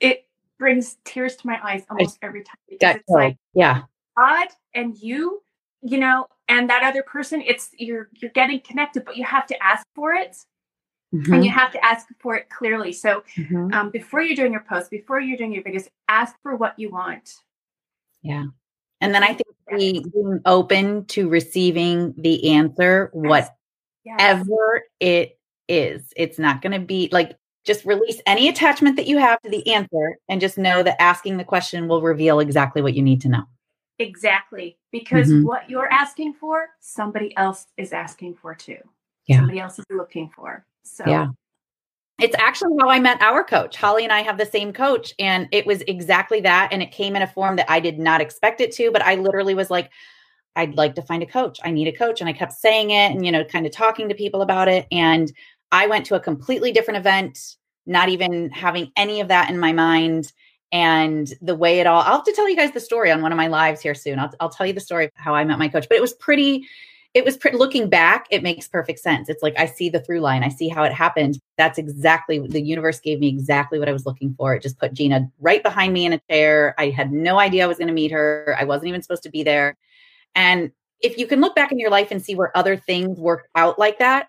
it 0.00 0.26
brings 0.58 0.96
tears 1.04 1.36
to 1.36 1.46
my 1.46 1.58
eyes 1.62 1.84
almost 1.90 2.18
every 2.22 2.42
time 2.44 2.56
because 2.68 2.96
it's 2.96 3.08
like, 3.08 3.36
yeah, 3.54 3.82
God 4.16 4.48
and 4.74 4.96
you, 4.98 5.42
you 5.82 5.98
know, 5.98 6.26
and 6.48 6.70
that 6.70 6.82
other 6.82 7.02
person, 7.02 7.42
it's, 7.44 7.70
you're, 7.78 8.08
you're 8.14 8.30
getting 8.32 8.60
connected, 8.60 9.04
but 9.04 9.16
you 9.16 9.24
have 9.24 9.46
to 9.46 9.62
ask 9.62 9.86
for 9.94 10.12
it. 10.12 10.36
Mm-hmm. 11.14 11.34
And 11.34 11.44
you 11.44 11.50
have 11.50 11.70
to 11.72 11.84
ask 11.84 12.06
for 12.20 12.36
it 12.36 12.48
clearly. 12.48 12.90
So 12.90 13.22
mm-hmm. 13.36 13.74
um, 13.74 13.90
before 13.90 14.22
you're 14.22 14.34
doing 14.34 14.52
your 14.52 14.64
post, 14.66 14.90
before 14.90 15.20
you're 15.20 15.36
doing 15.36 15.52
your 15.52 15.62
videos, 15.62 15.86
ask 16.08 16.34
for 16.42 16.56
what 16.56 16.78
you 16.78 16.88
want. 16.88 17.34
Yeah. 18.22 18.46
And 19.02 19.14
then 19.14 19.22
I 19.22 19.34
think 19.34 19.48
being 20.12 20.40
open 20.46 21.04
to 21.06 21.28
receiving 21.28 22.14
the 22.16 22.52
answer, 22.52 23.10
whatever 23.12 23.50
yes. 24.04 24.46
it 25.00 25.38
is. 25.68 26.12
It's 26.16 26.38
not 26.38 26.62
going 26.62 26.72
to 26.72 26.86
be 26.86 27.08
like 27.12 27.36
just 27.64 27.84
release 27.84 28.20
any 28.26 28.48
attachment 28.48 28.96
that 28.96 29.06
you 29.06 29.18
have 29.18 29.40
to 29.42 29.50
the 29.50 29.66
answer 29.72 30.18
and 30.28 30.40
just 30.40 30.58
know 30.58 30.82
that 30.82 31.00
asking 31.00 31.36
the 31.36 31.44
question 31.44 31.88
will 31.88 32.02
reveal 32.02 32.40
exactly 32.40 32.82
what 32.82 32.94
you 32.94 33.02
need 33.02 33.20
to 33.20 33.28
know. 33.28 33.44
Exactly. 33.98 34.78
Because 34.90 35.28
mm-hmm. 35.28 35.46
what 35.46 35.70
you're 35.70 35.90
asking 35.90 36.34
for, 36.34 36.68
somebody 36.80 37.36
else 37.36 37.66
is 37.76 37.92
asking 37.92 38.34
for 38.34 38.54
too. 38.54 38.78
Yeah. 39.26 39.36
Somebody 39.36 39.60
else 39.60 39.78
is 39.78 39.86
looking 39.90 40.30
for. 40.34 40.64
So, 40.84 41.04
yeah. 41.06 41.28
It's 42.22 42.36
actually 42.38 42.76
how 42.80 42.88
I 42.88 43.00
met 43.00 43.20
our 43.20 43.44
coach. 43.44 43.76
Holly 43.76 44.04
and 44.04 44.12
I 44.12 44.20
have 44.20 44.38
the 44.38 44.46
same 44.46 44.72
coach, 44.72 45.12
and 45.18 45.48
it 45.52 45.66
was 45.66 45.82
exactly 45.82 46.40
that. 46.40 46.68
And 46.72 46.82
it 46.82 46.90
came 46.90 47.16
in 47.16 47.22
a 47.22 47.26
form 47.26 47.56
that 47.56 47.70
I 47.70 47.80
did 47.80 47.98
not 47.98 48.20
expect 48.20 48.60
it 48.60 48.72
to, 48.72 48.90
but 48.90 49.02
I 49.02 49.16
literally 49.16 49.54
was 49.54 49.70
like, 49.70 49.90
I'd 50.54 50.76
like 50.76 50.94
to 50.96 51.02
find 51.02 51.22
a 51.22 51.26
coach. 51.26 51.58
I 51.64 51.70
need 51.70 51.88
a 51.88 51.96
coach. 51.96 52.20
And 52.20 52.28
I 52.28 52.32
kept 52.32 52.52
saying 52.52 52.90
it 52.90 53.10
and, 53.12 53.24
you 53.24 53.32
know, 53.32 53.44
kind 53.44 53.66
of 53.66 53.72
talking 53.72 54.08
to 54.08 54.14
people 54.14 54.42
about 54.42 54.68
it. 54.68 54.86
And 54.92 55.32
I 55.70 55.86
went 55.86 56.06
to 56.06 56.14
a 56.14 56.20
completely 56.20 56.72
different 56.72 56.98
event, 56.98 57.56
not 57.86 58.10
even 58.10 58.50
having 58.50 58.92
any 58.96 59.20
of 59.20 59.28
that 59.28 59.48
in 59.48 59.58
my 59.58 59.72
mind. 59.72 60.32
And 60.70 61.32
the 61.40 61.54
way 61.54 61.80
it 61.80 61.86
all, 61.86 62.02
I'll 62.02 62.16
have 62.16 62.24
to 62.24 62.32
tell 62.32 62.48
you 62.48 62.56
guys 62.56 62.72
the 62.72 62.80
story 62.80 63.10
on 63.10 63.22
one 63.22 63.32
of 63.32 63.36
my 63.36 63.46
lives 63.46 63.80
here 63.80 63.94
soon. 63.94 64.18
I'll, 64.18 64.32
I'll 64.40 64.50
tell 64.50 64.66
you 64.66 64.72
the 64.72 64.80
story 64.80 65.06
of 65.06 65.10
how 65.14 65.34
I 65.34 65.44
met 65.44 65.58
my 65.58 65.68
coach, 65.68 65.86
but 65.88 65.96
it 65.96 66.02
was 66.02 66.14
pretty 66.14 66.66
it 67.14 67.24
was 67.26 67.38
looking 67.52 67.90
back, 67.90 68.26
it 68.30 68.42
makes 68.42 68.66
perfect 68.66 68.98
sense. 68.98 69.28
It's 69.28 69.42
like 69.42 69.58
I 69.58 69.66
see 69.66 69.90
the 69.90 70.00
through 70.00 70.20
line, 70.20 70.42
I 70.42 70.48
see 70.48 70.68
how 70.68 70.82
it 70.82 70.92
happened. 70.92 71.38
That's 71.58 71.78
exactly 71.78 72.38
the 72.38 72.60
universe 72.60 73.00
gave 73.00 73.20
me 73.20 73.28
exactly 73.28 73.78
what 73.78 73.88
I 73.88 73.92
was 73.92 74.06
looking 74.06 74.34
for. 74.34 74.54
It 74.54 74.62
just 74.62 74.78
put 74.78 74.94
Gina 74.94 75.28
right 75.38 75.62
behind 75.62 75.92
me 75.92 76.06
in 76.06 76.14
a 76.14 76.20
chair. 76.30 76.74
I 76.78 76.88
had 76.88 77.12
no 77.12 77.38
idea 77.38 77.64
I 77.64 77.66
was 77.66 77.76
going 77.76 77.88
to 77.88 77.94
meet 77.94 78.12
her. 78.12 78.56
I 78.58 78.64
wasn't 78.64 78.88
even 78.88 79.02
supposed 79.02 79.24
to 79.24 79.30
be 79.30 79.42
there. 79.42 79.76
And 80.34 80.72
if 81.00 81.18
you 81.18 81.26
can 81.26 81.40
look 81.40 81.54
back 81.54 81.70
in 81.70 81.78
your 81.78 81.90
life 81.90 82.10
and 82.10 82.22
see 82.22 82.34
where 82.34 82.56
other 82.56 82.76
things 82.76 83.18
work 83.18 83.48
out 83.54 83.78
like 83.78 83.98
that, 83.98 84.28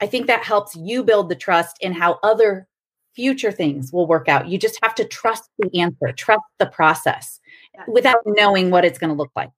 I 0.00 0.06
think 0.06 0.26
that 0.26 0.44
helps 0.44 0.76
you 0.76 1.04
build 1.04 1.30
the 1.30 1.34
trust 1.34 1.78
in 1.80 1.92
how 1.92 2.18
other 2.22 2.68
future 3.14 3.50
things 3.50 3.90
will 3.90 4.06
work 4.06 4.28
out. 4.28 4.48
You 4.48 4.58
just 4.58 4.78
have 4.82 4.94
to 4.96 5.04
trust 5.04 5.48
the 5.58 5.80
answer, 5.80 6.12
trust 6.12 6.44
the 6.58 6.66
process 6.66 7.40
without 7.88 8.18
knowing 8.26 8.70
what 8.70 8.84
it's 8.84 8.98
going 8.98 9.08
to 9.08 9.16
look 9.16 9.32
like, 9.34 9.50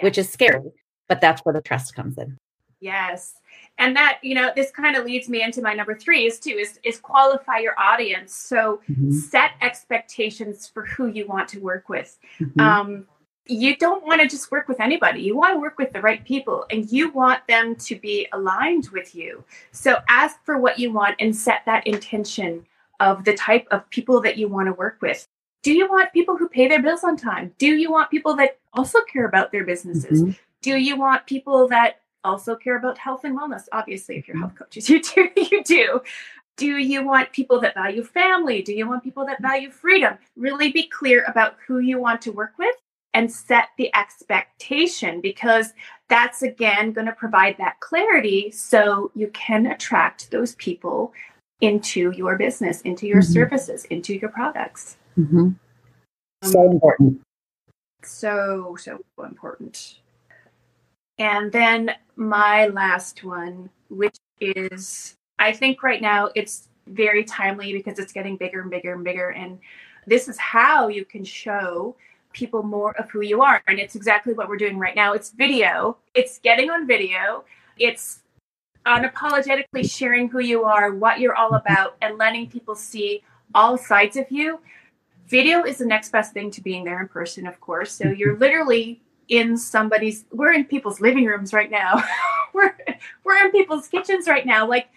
which 0.00 0.18
is 0.18 0.28
scary 0.28 0.72
but 1.08 1.20
that's 1.20 1.42
where 1.42 1.52
the 1.52 1.62
trust 1.62 1.94
comes 1.94 2.18
in. 2.18 2.38
Yes. 2.80 3.34
And 3.78 3.96
that, 3.96 4.18
you 4.22 4.34
know, 4.34 4.50
this 4.54 4.70
kind 4.70 4.96
of 4.96 5.04
leads 5.04 5.28
me 5.28 5.42
into 5.42 5.62
my 5.62 5.74
number 5.74 5.96
three 5.96 6.26
is 6.26 6.38
too, 6.38 6.50
is 6.50 6.78
is 6.84 6.98
qualify 6.98 7.58
your 7.58 7.78
audience. 7.78 8.34
So 8.34 8.80
mm-hmm. 8.88 9.12
set 9.12 9.52
expectations 9.60 10.66
for 10.66 10.84
who 10.84 11.06
you 11.06 11.26
want 11.26 11.48
to 11.48 11.60
work 11.60 11.88
with. 11.88 12.18
Mm-hmm. 12.40 12.60
Um, 12.60 13.06
you 13.46 13.76
don't 13.76 14.04
want 14.06 14.20
to 14.20 14.28
just 14.28 14.50
work 14.50 14.68
with 14.68 14.78
anybody. 14.78 15.22
You 15.22 15.36
want 15.36 15.54
to 15.54 15.60
work 15.60 15.78
with 15.78 15.92
the 15.92 16.02
right 16.02 16.22
people 16.24 16.66
and 16.70 16.90
you 16.92 17.10
want 17.10 17.46
them 17.48 17.74
to 17.76 17.96
be 17.96 18.28
aligned 18.32 18.88
with 18.90 19.14
you. 19.14 19.42
So 19.72 19.98
ask 20.08 20.44
for 20.44 20.58
what 20.58 20.78
you 20.78 20.92
want 20.92 21.16
and 21.18 21.34
set 21.34 21.62
that 21.64 21.86
intention 21.86 22.66
of 23.00 23.24
the 23.24 23.34
type 23.34 23.66
of 23.70 23.88
people 23.90 24.20
that 24.20 24.36
you 24.36 24.48
want 24.48 24.66
to 24.66 24.72
work 24.72 24.98
with. 25.00 25.26
Do 25.62 25.72
you 25.72 25.88
want 25.88 26.12
people 26.12 26.36
who 26.36 26.48
pay 26.48 26.68
their 26.68 26.82
bills 26.82 27.02
on 27.04 27.16
time? 27.16 27.54
Do 27.58 27.66
you 27.66 27.90
want 27.90 28.10
people 28.10 28.36
that 28.36 28.58
also 28.74 29.00
care 29.10 29.26
about 29.26 29.50
their 29.50 29.64
businesses? 29.64 30.22
Mm-hmm. 30.22 30.32
Do 30.62 30.76
you 30.76 30.96
want 30.96 31.26
people 31.26 31.68
that 31.68 32.00
also 32.24 32.56
care 32.56 32.76
about 32.76 32.98
health 32.98 33.24
and 33.24 33.38
wellness? 33.38 33.64
Obviously, 33.72 34.16
if 34.16 34.28
you're 34.28 34.38
health 34.38 34.54
coaches, 34.56 34.88
you 34.90 35.02
do. 35.02 35.28
You 35.36 35.64
do. 35.64 36.00
Do 36.56 36.76
you 36.76 37.04
want 37.04 37.32
people 37.32 37.60
that 37.60 37.74
value 37.74 38.02
family? 38.02 38.62
Do 38.62 38.72
you 38.72 38.88
want 38.88 39.04
people 39.04 39.24
that 39.26 39.40
value 39.40 39.70
freedom? 39.70 40.18
Really 40.36 40.72
be 40.72 40.88
clear 40.88 41.24
about 41.28 41.56
who 41.66 41.78
you 41.78 42.00
want 42.00 42.20
to 42.22 42.32
work 42.32 42.54
with 42.58 42.74
and 43.14 43.30
set 43.30 43.68
the 43.78 43.94
expectation 43.96 45.20
because 45.20 45.72
that's 46.08 46.42
again 46.42 46.92
going 46.92 47.06
to 47.06 47.12
provide 47.12 47.56
that 47.58 47.78
clarity 47.80 48.50
so 48.50 49.10
you 49.14 49.28
can 49.28 49.66
attract 49.66 50.30
those 50.30 50.54
people 50.56 51.12
into 51.60 52.10
your 52.10 52.36
business, 52.36 52.80
into 52.82 53.06
your 53.06 53.22
mm-hmm. 53.22 53.32
services, 53.32 53.84
into 53.86 54.14
your 54.14 54.30
products. 54.30 54.96
Mm-hmm. 55.18 55.50
So 56.44 56.70
important. 56.70 57.20
So, 58.04 58.76
so 58.78 59.04
important. 59.24 59.98
And 61.18 61.50
then 61.50 61.92
my 62.16 62.66
last 62.66 63.24
one, 63.24 63.70
which 63.88 64.16
is, 64.40 65.16
I 65.38 65.52
think 65.52 65.82
right 65.82 66.00
now 66.00 66.30
it's 66.34 66.68
very 66.86 67.24
timely 67.24 67.72
because 67.72 67.98
it's 67.98 68.12
getting 68.12 68.36
bigger 68.36 68.60
and 68.60 68.70
bigger 68.70 68.94
and 68.94 69.04
bigger. 69.04 69.30
And 69.30 69.58
this 70.06 70.28
is 70.28 70.38
how 70.38 70.88
you 70.88 71.04
can 71.04 71.24
show 71.24 71.96
people 72.32 72.62
more 72.62 72.96
of 72.96 73.10
who 73.10 73.20
you 73.20 73.42
are. 73.42 73.62
And 73.66 73.78
it's 73.78 73.96
exactly 73.96 74.32
what 74.32 74.48
we're 74.48 74.56
doing 74.56 74.78
right 74.78 74.94
now. 74.94 75.12
It's 75.12 75.30
video, 75.30 75.96
it's 76.14 76.38
getting 76.38 76.70
on 76.70 76.86
video, 76.86 77.44
it's 77.78 78.20
unapologetically 78.86 79.90
sharing 79.90 80.28
who 80.28 80.40
you 80.40 80.64
are, 80.64 80.94
what 80.94 81.20
you're 81.20 81.34
all 81.34 81.54
about, 81.54 81.96
and 82.00 82.16
letting 82.16 82.48
people 82.48 82.74
see 82.74 83.22
all 83.54 83.76
sides 83.76 84.16
of 84.16 84.26
you. 84.30 84.60
Video 85.26 85.62
is 85.62 85.78
the 85.78 85.86
next 85.86 86.10
best 86.10 86.32
thing 86.32 86.50
to 86.52 86.62
being 86.62 86.84
there 86.84 87.00
in 87.00 87.08
person, 87.08 87.46
of 87.46 87.60
course. 87.60 87.92
So 87.92 88.08
you're 88.08 88.36
literally 88.38 89.00
in 89.28 89.56
somebody's 89.56 90.24
we're 90.32 90.52
in 90.52 90.64
people's 90.64 91.00
living 91.00 91.24
rooms 91.24 91.52
right 91.52 91.70
now. 91.70 92.02
we're 92.54 92.76
we're 93.24 93.36
in 93.44 93.50
people's 93.50 93.88
kitchens 93.88 94.26
right 94.26 94.46
now. 94.46 94.66
Like 94.66 94.88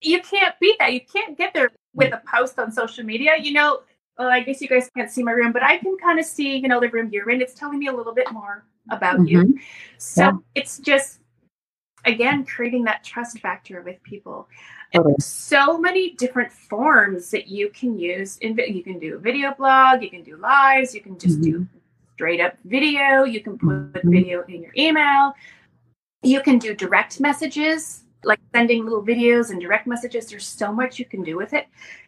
you 0.00 0.20
can't 0.22 0.54
beat 0.60 0.76
that. 0.78 0.92
You 0.92 1.00
can't 1.00 1.36
get 1.36 1.52
there 1.52 1.70
with 1.94 2.12
a 2.12 2.22
post 2.26 2.58
on 2.58 2.72
social 2.72 3.04
media. 3.04 3.36
You 3.40 3.52
know, 3.52 3.80
well, 4.18 4.28
I 4.28 4.40
guess 4.40 4.60
you 4.60 4.68
guys 4.68 4.88
can't 4.96 5.10
see 5.10 5.22
my 5.22 5.32
room, 5.32 5.52
but 5.52 5.62
I 5.62 5.78
can 5.78 5.96
kind 5.98 6.18
of 6.18 6.24
see, 6.24 6.56
you 6.56 6.68
know, 6.68 6.80
the 6.80 6.88
room 6.88 7.10
you're 7.12 7.30
in. 7.30 7.40
It's 7.40 7.54
telling 7.54 7.78
me 7.78 7.88
a 7.88 7.92
little 7.92 8.14
bit 8.14 8.30
more 8.32 8.64
about 8.90 9.16
mm-hmm. 9.16 9.26
you. 9.26 9.58
So 9.98 10.22
yeah. 10.22 10.32
it's 10.54 10.78
just 10.78 11.20
again 12.04 12.44
creating 12.44 12.84
that 12.84 13.04
trust 13.04 13.38
factor 13.40 13.82
with 13.82 14.02
people 14.02 14.48
and 14.92 15.22
so 15.22 15.78
many 15.78 16.12
different 16.12 16.50
forms 16.50 17.30
that 17.30 17.46
you 17.46 17.68
can 17.70 17.98
use 17.98 18.38
in 18.38 18.56
you 18.56 18.82
can 18.82 18.98
do 18.98 19.16
a 19.16 19.18
video 19.18 19.52
blog 19.54 20.02
you 20.02 20.10
can 20.10 20.22
do 20.22 20.36
lives 20.36 20.94
you 20.94 21.00
can 21.00 21.18
just 21.18 21.40
mm-hmm. 21.40 21.62
do 21.62 21.68
straight 22.20 22.40
up 22.40 22.54
video 22.64 23.24
you 23.24 23.40
can 23.40 23.58
put 23.58 23.92
mm-hmm. 23.92 24.10
video 24.10 24.44
in 24.48 24.62
your 24.62 24.72
email 24.76 25.32
you 26.22 26.42
can 26.42 26.58
do 26.58 26.74
direct 26.74 27.18
messages 27.18 28.02
like 28.24 28.38
sending 28.54 28.84
little 28.84 29.02
videos 29.02 29.50
and 29.50 29.60
direct 29.60 29.86
messages 29.86 30.26
there's 30.26 30.46
so 30.46 30.70
much 30.70 30.98
you 30.98 31.06
can 31.06 31.22
do 31.22 31.36
with 31.36 31.54
it 31.54 31.66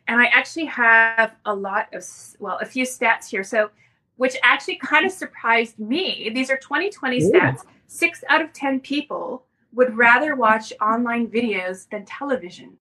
and 0.08 0.20
i 0.20 0.26
actually 0.26 0.66
have 0.66 1.34
a 1.46 1.54
lot 1.54 1.88
of 1.94 2.04
well 2.38 2.58
a 2.60 2.66
few 2.66 2.84
stats 2.84 3.26
here 3.28 3.42
so 3.42 3.70
which 4.16 4.36
actually 4.42 4.76
kind 4.76 5.06
of 5.06 5.12
surprised 5.12 5.78
me 5.78 6.30
these 6.34 6.50
are 6.50 6.58
2020 6.58 7.22
Ooh. 7.22 7.32
stats 7.32 7.62
six 7.86 8.22
out 8.28 8.42
of 8.42 8.52
ten 8.52 8.80
people 8.80 9.44
would 9.72 9.96
rather 9.96 10.34
watch 10.34 10.72
online 10.80 11.28
videos 11.28 11.88
than 11.90 12.04
television. 12.04 12.76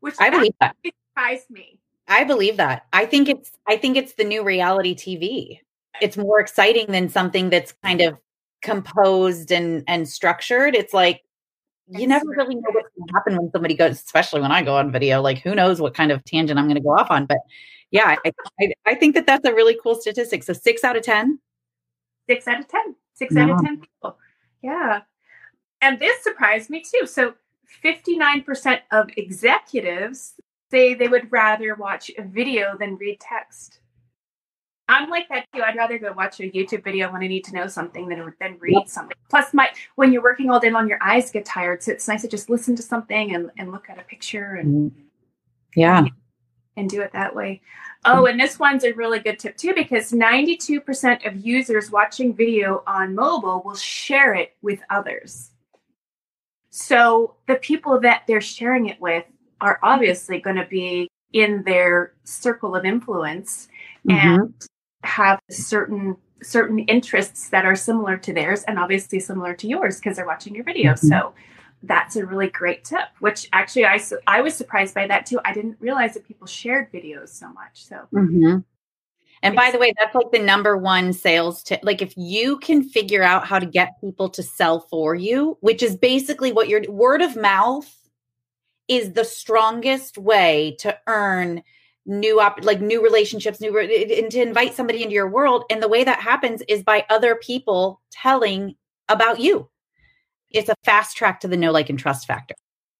Which 0.00 0.14
I 0.18 0.30
believe 0.30 0.54
that 0.60 0.76
surprised 0.84 1.50
me. 1.50 1.78
I 2.06 2.24
believe 2.24 2.56
that. 2.56 2.86
I 2.92 3.06
think 3.06 3.28
it's 3.28 3.50
I 3.66 3.76
think 3.76 3.96
it's 3.96 4.14
the 4.14 4.24
new 4.24 4.44
reality 4.44 4.94
TV. 4.94 5.60
It's 6.00 6.16
more 6.16 6.40
exciting 6.40 6.86
than 6.88 7.08
something 7.08 7.50
that's 7.50 7.72
kind 7.84 8.00
of 8.00 8.18
composed 8.62 9.52
and 9.52 9.84
and 9.86 10.08
structured. 10.08 10.74
It's 10.74 10.94
like 10.94 11.22
you 11.88 12.06
never 12.06 12.26
really 12.28 12.54
know 12.54 12.70
what's 12.72 12.88
going 12.96 13.08
to 13.08 13.14
happen 13.14 13.36
when 13.36 13.50
somebody 13.50 13.74
goes, 13.74 13.92
especially 13.92 14.40
when 14.40 14.52
I 14.52 14.62
go 14.62 14.76
on 14.76 14.92
video. 14.92 15.22
Like, 15.22 15.38
who 15.38 15.54
knows 15.54 15.80
what 15.80 15.94
kind 15.94 16.12
of 16.12 16.24
tangent 16.24 16.58
I'm 16.58 16.66
going 16.66 16.76
to 16.76 16.82
go 16.82 16.90
off 16.90 17.10
on? 17.10 17.26
But 17.26 17.38
yeah, 17.90 18.16
I, 18.24 18.32
I, 18.60 18.72
I, 18.86 18.94
think 18.94 19.14
that 19.14 19.26
that's 19.26 19.46
a 19.46 19.54
really 19.54 19.78
cool 19.82 19.94
statistic. 19.94 20.42
So 20.42 20.52
six 20.52 20.84
out 20.84 20.96
of 20.96 21.02
ten, 21.02 21.38
six 22.28 22.46
out 22.46 22.60
of 22.60 22.68
ten, 22.68 22.94
six 23.14 23.34
out 23.34 23.48
of 23.48 23.62
ten 23.62 23.80
people. 23.80 24.18
Yeah, 24.62 25.00
and 25.80 25.98
this 25.98 26.22
surprised 26.22 26.68
me 26.68 26.82
too. 26.82 27.06
So 27.06 27.34
59% 27.82 28.80
of 28.92 29.08
executives 29.16 30.34
say 30.70 30.94
they 30.94 31.08
would 31.08 31.30
rather 31.30 31.74
watch 31.74 32.10
a 32.18 32.22
video 32.22 32.76
than 32.78 32.96
read 32.96 33.20
text. 33.20 33.77
I'm 34.88 35.10
like 35.10 35.28
that 35.28 35.46
too. 35.54 35.62
I'd 35.62 35.76
rather 35.76 35.98
go 35.98 36.12
watch 36.12 36.40
a 36.40 36.44
YouTube 36.44 36.82
video 36.82 37.12
when 37.12 37.22
I 37.22 37.26
need 37.26 37.44
to 37.44 37.54
know 37.54 37.66
something 37.66 38.08
than, 38.08 38.32
than 38.40 38.58
read 38.58 38.74
yep. 38.74 38.88
something. 38.88 39.16
Plus, 39.28 39.52
my 39.52 39.68
when 39.96 40.12
you're 40.12 40.22
working 40.22 40.50
all 40.50 40.58
day 40.58 40.70
long, 40.70 40.88
your 40.88 40.98
eyes 41.02 41.30
get 41.30 41.44
tired. 41.44 41.82
So 41.82 41.92
it's 41.92 42.08
nice 42.08 42.22
to 42.22 42.28
just 42.28 42.48
listen 42.48 42.74
to 42.76 42.82
something 42.82 43.34
and, 43.34 43.50
and 43.58 43.70
look 43.70 43.90
at 43.90 43.98
a 43.98 44.02
picture 44.02 44.54
and 44.54 44.90
mm-hmm. 44.90 45.00
yeah, 45.76 46.04
and 46.76 46.88
do 46.88 47.02
it 47.02 47.12
that 47.12 47.34
way. 47.34 47.60
Oh, 48.04 48.26
and 48.26 48.38
this 48.40 48.58
one's 48.58 48.84
a 48.84 48.92
really 48.92 49.18
good 49.18 49.38
tip 49.38 49.56
too 49.56 49.74
because 49.74 50.12
92% 50.12 51.26
of 51.26 51.44
users 51.44 51.90
watching 51.90 52.34
video 52.34 52.82
on 52.86 53.14
mobile 53.14 53.62
will 53.64 53.74
share 53.74 54.34
it 54.34 54.56
with 54.62 54.80
others. 54.88 55.50
So 56.70 57.34
the 57.46 57.56
people 57.56 58.00
that 58.00 58.22
they're 58.26 58.40
sharing 58.40 58.86
it 58.86 59.00
with 59.00 59.24
are 59.60 59.80
obviously 59.82 60.40
going 60.40 60.56
to 60.56 60.66
be 60.66 61.10
in 61.32 61.62
their 61.64 62.14
circle 62.24 62.74
of 62.74 62.84
influence 62.84 63.68
mm-hmm. 64.08 64.42
and 64.42 64.54
have 65.08 65.40
certain 65.50 66.16
certain 66.40 66.78
interests 66.80 67.48
that 67.48 67.64
are 67.64 67.74
similar 67.74 68.16
to 68.16 68.32
theirs 68.32 68.62
and 68.68 68.78
obviously 68.78 69.18
similar 69.18 69.54
to 69.54 69.66
yours 69.66 69.96
because 69.96 70.16
they're 70.16 70.26
watching 70.26 70.54
your 70.54 70.62
video. 70.62 70.92
Mm-hmm. 70.92 71.08
So 71.08 71.34
that's 71.82 72.16
a 72.16 72.26
really 72.26 72.48
great 72.48 72.82
tip 72.82 73.06
which 73.20 73.48
actually 73.52 73.86
I, 73.86 74.00
I 74.26 74.40
was 74.40 74.52
surprised 74.52 74.96
by 74.96 75.06
that 75.06 75.26
too 75.26 75.38
i 75.44 75.54
didn't 75.54 75.76
realize 75.78 76.14
that 76.14 76.26
people 76.26 76.48
shared 76.48 76.90
videos 76.90 77.28
so 77.28 77.52
much 77.52 77.84
so 77.84 78.00
mm-hmm. 78.12 78.58
And 79.42 79.54
by 79.54 79.70
the 79.70 79.78
way, 79.78 79.92
that's 79.96 80.14
like 80.14 80.30
the 80.32 80.38
number 80.38 80.76
one 80.76 81.12
sales 81.12 81.62
tip. 81.62 81.80
Like 81.82 82.02
if 82.02 82.12
you 82.16 82.58
can 82.58 82.82
figure 82.82 83.22
out 83.22 83.46
how 83.46 83.58
to 83.58 83.66
get 83.66 84.00
people 84.00 84.28
to 84.30 84.42
sell 84.42 84.80
for 84.80 85.14
you, 85.14 85.56
which 85.60 85.82
is 85.82 85.96
basically 85.96 86.52
what 86.52 86.68
your 86.68 86.82
word 86.90 87.22
of 87.22 87.36
mouth 87.36 87.94
is 88.88 89.12
the 89.12 89.24
strongest 89.24 90.18
way 90.18 90.76
to 90.80 90.98
earn 91.06 91.62
new 92.08 92.40
op- 92.40 92.64
like 92.64 92.80
new 92.80 93.02
relationships, 93.02 93.60
new 93.60 93.72
re- 93.72 94.18
and 94.18 94.32
to 94.32 94.40
invite 94.42 94.74
somebody 94.74 95.02
into 95.02 95.14
your 95.14 95.28
world. 95.28 95.64
And 95.70 95.82
the 95.82 95.88
way 95.88 96.02
that 96.02 96.20
happens 96.20 96.62
is 96.66 96.82
by 96.82 97.04
other 97.10 97.36
people 97.36 98.00
telling 98.10 98.74
about 99.08 99.38
you. 99.38 99.68
It's 100.50 100.70
a 100.70 100.74
fast 100.84 101.16
track 101.16 101.40
to 101.40 101.48
the 101.48 101.56
know, 101.56 101.70
like, 101.70 101.90
and 101.90 101.98
trust 101.98 102.26
factor. 102.26 102.54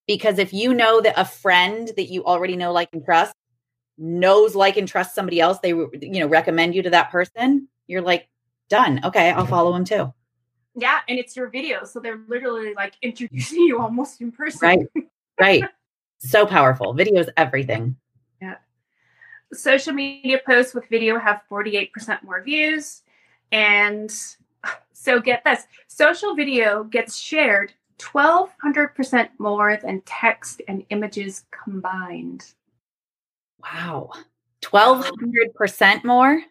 Because 0.06 0.38
if 0.38 0.52
you 0.52 0.74
know 0.74 1.00
that 1.00 1.14
a 1.16 1.24
friend 1.24 1.90
that 1.96 2.10
you 2.10 2.24
already 2.24 2.56
know, 2.56 2.72
like, 2.72 2.90
and 2.92 3.04
trust 3.04 3.34
knows 3.96 4.54
like 4.54 4.76
and 4.76 4.86
trusts 4.86 5.14
somebody 5.14 5.40
else 5.40 5.58
they 5.58 5.70
you 5.70 5.90
know 6.20 6.28
recommend 6.28 6.72
you 6.72 6.82
to 6.82 6.90
that 6.90 7.10
person 7.10 7.66
you're 7.88 8.00
like 8.00 8.28
done. 8.68 9.00
Okay 9.02 9.30
i'll 9.30 9.44
follow 9.46 9.74
him 9.74 9.84
too. 9.84 10.12
Yeah 10.76 11.00
and 11.08 11.18
it's 11.18 11.34
your 11.34 11.48
video 11.48 11.82
so 11.84 11.98
they're 11.98 12.20
literally 12.28 12.74
like 12.74 12.94
introducing 13.02 13.62
you 13.62 13.80
almost 13.80 14.20
in 14.20 14.30
person. 14.30 14.60
Right. 14.62 14.78
Right. 15.40 15.64
So 16.20 16.46
powerful. 16.46 16.94
Videos 16.94 17.28
everything. 17.36 17.94
Yeah 18.42 18.56
social 19.52 19.92
media 19.92 20.40
posts 20.46 20.74
with 20.74 20.88
video 20.88 21.18
have 21.18 21.42
48% 21.50 22.22
more 22.22 22.42
views 22.42 23.02
and 23.52 24.12
so 24.92 25.20
get 25.20 25.42
this 25.44 25.64
social 25.86 26.34
video 26.34 26.84
gets 26.84 27.16
shared 27.16 27.72
1200% 27.98 29.28
more 29.38 29.78
than 29.82 30.02
text 30.04 30.62
and 30.68 30.84
images 30.90 31.44
combined 31.50 32.44
Wow. 33.60 34.10
1200% 34.62 36.04
more? 36.04 36.42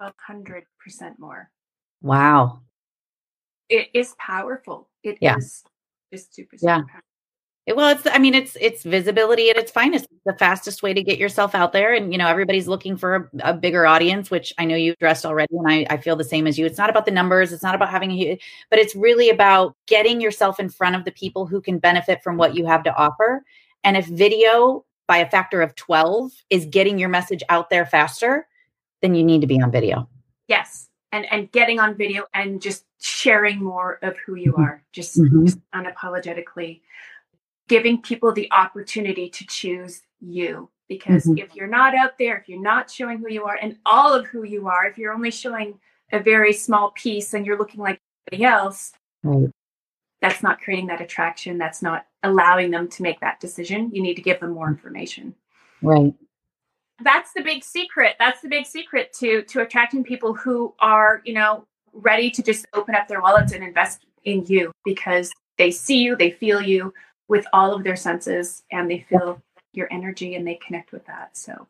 1200% 0.00 0.62
more. 1.18 1.50
Wow. 2.02 2.60
It 3.68 3.88
is 3.94 4.14
powerful. 4.18 4.88
It 5.02 5.18
yeah. 5.20 5.36
is 5.36 5.62
just 6.12 6.34
super, 6.34 6.56
super 6.56 6.70
yeah. 6.70 6.78
Powerful. 6.78 7.00
Well, 7.72 7.90
it's 7.90 8.06
I 8.06 8.18
mean 8.18 8.34
it's 8.34 8.56
it's 8.60 8.82
visibility 8.82 9.50
at 9.50 9.56
its 9.56 9.70
finest. 9.70 10.06
It's 10.10 10.24
the 10.24 10.34
fastest 10.34 10.82
way 10.82 10.94
to 10.94 11.02
get 11.02 11.18
yourself 11.18 11.54
out 11.54 11.72
there, 11.72 11.92
and 11.92 12.12
you 12.12 12.18
know 12.18 12.26
everybody's 12.26 12.68
looking 12.68 12.96
for 12.96 13.14
a, 13.16 13.50
a, 13.50 13.54
bigger 13.54 13.86
audience, 13.86 14.30
which 14.30 14.52
I 14.58 14.64
know 14.64 14.76
you've 14.76 14.94
addressed 14.94 15.26
already, 15.26 15.56
and 15.56 15.68
I, 15.68 15.86
I 15.90 15.96
feel 15.96 16.16
the 16.16 16.24
same 16.24 16.46
as 16.46 16.58
you. 16.58 16.66
It's 16.66 16.78
not 16.78 16.90
about 16.90 17.04
the 17.04 17.10
numbers, 17.10 17.52
it's 17.52 17.62
not 17.62 17.74
about 17.74 17.90
having 17.90 18.10
a, 18.12 18.38
but 18.70 18.78
it's 18.78 18.94
really 18.94 19.30
about 19.30 19.76
getting 19.86 20.20
yourself 20.20 20.60
in 20.60 20.68
front 20.68 20.96
of 20.96 21.04
the 21.04 21.12
people 21.12 21.46
who 21.46 21.60
can 21.60 21.78
benefit 21.78 22.22
from 22.22 22.36
what 22.36 22.54
you 22.54 22.66
have 22.66 22.82
to 22.84 22.94
offer. 22.94 23.44
And 23.84 23.96
if 23.96 24.06
video 24.06 24.84
by 25.06 25.18
a 25.18 25.30
factor 25.30 25.62
of 25.62 25.74
twelve 25.74 26.32
is 26.50 26.66
getting 26.66 26.98
your 26.98 27.08
message 27.08 27.42
out 27.48 27.70
there 27.70 27.86
faster, 27.86 28.46
then 29.02 29.14
you 29.14 29.24
need 29.24 29.40
to 29.40 29.46
be 29.46 29.60
on 29.60 29.70
video. 29.70 30.08
Yes, 30.48 30.88
and 31.12 31.26
and 31.32 31.50
getting 31.52 31.78
on 31.78 31.94
video 31.96 32.24
and 32.34 32.60
just 32.60 32.84
sharing 33.00 33.62
more 33.62 33.98
of 34.02 34.16
who 34.18 34.34
you 34.34 34.52
mm-hmm. 34.52 34.62
are, 34.62 34.82
just, 34.92 35.18
mm-hmm. 35.18 35.46
just 35.46 35.58
unapologetically 35.74 36.80
giving 37.70 38.02
people 38.02 38.32
the 38.32 38.50
opportunity 38.50 39.30
to 39.30 39.46
choose 39.46 40.02
you. 40.20 40.68
Because 40.88 41.24
mm-hmm. 41.24 41.38
if 41.38 41.54
you're 41.54 41.68
not 41.68 41.94
out 41.94 42.18
there 42.18 42.36
if 42.36 42.48
you're 42.48 42.60
not 42.60 42.90
showing 42.90 43.18
who 43.18 43.30
you 43.30 43.44
are 43.44 43.56
and 43.62 43.78
all 43.86 44.12
of 44.12 44.26
who 44.26 44.42
you 44.42 44.66
are 44.66 44.84
if 44.86 44.98
you're 44.98 45.14
only 45.14 45.30
showing 45.30 45.78
a 46.12 46.18
very 46.18 46.52
small 46.52 46.90
piece 46.90 47.32
and 47.32 47.46
you're 47.46 47.56
looking 47.56 47.80
like 47.80 48.00
everybody 48.26 48.44
else 48.44 48.92
right. 49.22 49.48
that's 50.20 50.42
not 50.42 50.60
creating 50.60 50.88
that 50.88 51.00
attraction. 51.00 51.58
That's 51.58 51.80
not 51.80 52.06
allowing 52.24 52.72
them 52.72 52.88
to 52.88 53.04
make 53.04 53.20
that 53.20 53.38
decision. 53.38 53.90
You 53.94 54.02
need 54.02 54.14
to 54.14 54.22
give 54.22 54.40
them 54.40 54.50
more 54.50 54.68
information. 54.68 55.36
Right. 55.80 56.12
That's 57.04 57.32
the 57.32 57.42
big 57.42 57.62
secret. 57.62 58.16
That's 58.18 58.40
the 58.40 58.48
big 58.48 58.66
secret 58.66 59.12
to 59.20 59.42
to 59.42 59.62
attracting 59.62 60.02
people 60.02 60.34
who 60.34 60.74
are 60.80 61.22
you 61.24 61.34
know 61.34 61.64
ready 61.92 62.30
to 62.32 62.42
just 62.42 62.66
open 62.74 62.96
up 62.96 63.06
their 63.06 63.22
wallets 63.22 63.52
and 63.52 63.62
invest 63.62 64.04
in 64.24 64.44
you 64.46 64.72
because 64.84 65.30
they 65.56 65.70
see 65.70 65.98
you 66.02 66.16
they 66.16 66.32
feel 66.32 66.60
you 66.60 66.92
with 67.30 67.46
all 67.52 67.72
of 67.72 67.84
their 67.84 67.94
senses 67.94 68.64
and 68.72 68.90
they 68.90 69.06
feel 69.08 69.40
your 69.72 69.86
energy 69.92 70.34
and 70.34 70.44
they 70.44 70.56
connect 70.56 70.90
with 70.90 71.06
that. 71.06 71.36
So 71.36 71.68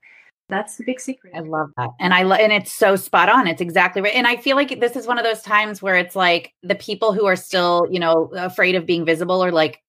that's 0.49 0.77
the 0.77 0.85
big 0.85 0.99
secret. 0.99 1.35
I 1.37 1.41
love 1.41 1.69
that. 1.77 1.91
And 2.01 2.15
I 2.15 2.23
love 2.23 2.41
and 2.41 2.51
it's 2.51 2.73
so 2.73 2.97
spot 2.97 3.29
on. 3.29 3.47
It's 3.47 3.61
exactly 3.61 4.01
right. 4.01 4.15
And 4.15 4.27
I 4.27 4.37
feel 4.37 4.57
like 4.57 4.81
this 4.81 4.97
is 4.97 5.07
one 5.07 5.19
of 5.19 5.25
those 5.25 5.43
times 5.43 5.83
where 5.83 5.97
it's 5.97 6.17
like 6.17 6.55
the 6.63 6.75
people 6.75 7.13
who 7.13 7.27
are 7.27 7.37
still, 7.37 7.87
you 7.91 8.01
know, 8.01 8.31
afraid 8.35 8.75
of 8.75 8.87
being 8.87 9.05
visible 9.05 9.45
are 9.45 9.53
like, 9.53 9.83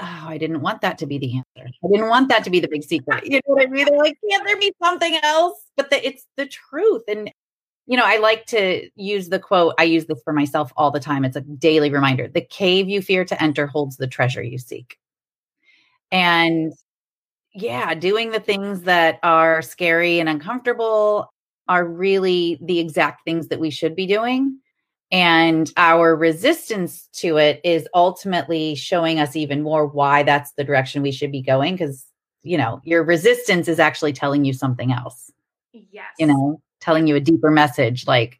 oh, 0.00 0.24
I 0.26 0.38
didn't 0.38 0.60
want 0.60 0.80
that 0.80 0.98
to 0.98 1.06
be 1.06 1.18
the 1.18 1.36
answer. 1.36 1.70
I 1.84 1.88
didn't 1.88 2.08
want 2.08 2.28
that 2.28 2.42
to 2.42 2.50
be 2.50 2.58
the 2.58 2.68
big 2.68 2.82
secret. 2.82 3.24
You 3.24 3.36
know 3.36 3.54
what 3.54 3.62
I 3.62 3.70
mean? 3.70 3.86
They're 3.86 3.98
like, 3.98 4.18
can't 4.28 4.44
there 4.44 4.58
be 4.58 4.72
something 4.82 5.20
else? 5.22 5.56
But 5.76 5.90
the, 5.90 6.04
it's 6.04 6.26
the 6.36 6.46
truth. 6.46 7.02
And 7.06 7.30
you 7.86 7.96
know, 7.96 8.04
I 8.04 8.18
like 8.18 8.46
to 8.46 8.88
use 8.96 9.28
the 9.28 9.38
quote. 9.38 9.74
I 9.78 9.84
use 9.84 10.06
this 10.06 10.20
for 10.24 10.32
myself 10.32 10.72
all 10.76 10.90
the 10.90 11.00
time. 11.00 11.24
It's 11.24 11.36
a 11.36 11.40
daily 11.40 11.90
reminder. 11.90 12.26
The 12.26 12.40
cave 12.40 12.88
you 12.88 13.02
fear 13.02 13.24
to 13.24 13.40
enter 13.40 13.68
holds 13.68 13.96
the 13.96 14.06
treasure 14.08 14.42
you 14.42 14.58
seek. 14.58 14.98
And 16.12 16.72
yeah, 17.54 17.94
doing 17.94 18.30
the 18.30 18.40
things 18.40 18.82
that 18.82 19.18
are 19.22 19.62
scary 19.62 20.20
and 20.20 20.28
uncomfortable 20.28 21.32
are 21.68 21.86
really 21.86 22.58
the 22.62 22.78
exact 22.78 23.24
things 23.24 23.48
that 23.48 23.60
we 23.60 23.70
should 23.70 23.96
be 23.96 24.06
doing. 24.06 24.58
And 25.10 25.70
our 25.76 26.16
resistance 26.16 27.08
to 27.14 27.36
it 27.36 27.60
is 27.64 27.86
ultimately 27.94 28.74
showing 28.74 29.18
us 29.18 29.36
even 29.36 29.62
more 29.62 29.86
why 29.86 30.22
that's 30.22 30.52
the 30.52 30.64
direction 30.64 31.02
we 31.02 31.12
should 31.12 31.32
be 31.32 31.42
going. 31.42 31.74
Because, 31.74 32.06
you 32.42 32.56
know, 32.56 32.80
your 32.84 33.02
resistance 33.02 33.68
is 33.68 33.78
actually 33.78 34.14
telling 34.14 34.44
you 34.44 34.52
something 34.52 34.92
else. 34.92 35.30
Yes. 35.72 36.12
You 36.18 36.26
know, 36.26 36.62
telling 36.80 37.06
you 37.06 37.16
a 37.16 37.20
deeper 37.20 37.50
message. 37.50 38.06
Like 38.06 38.38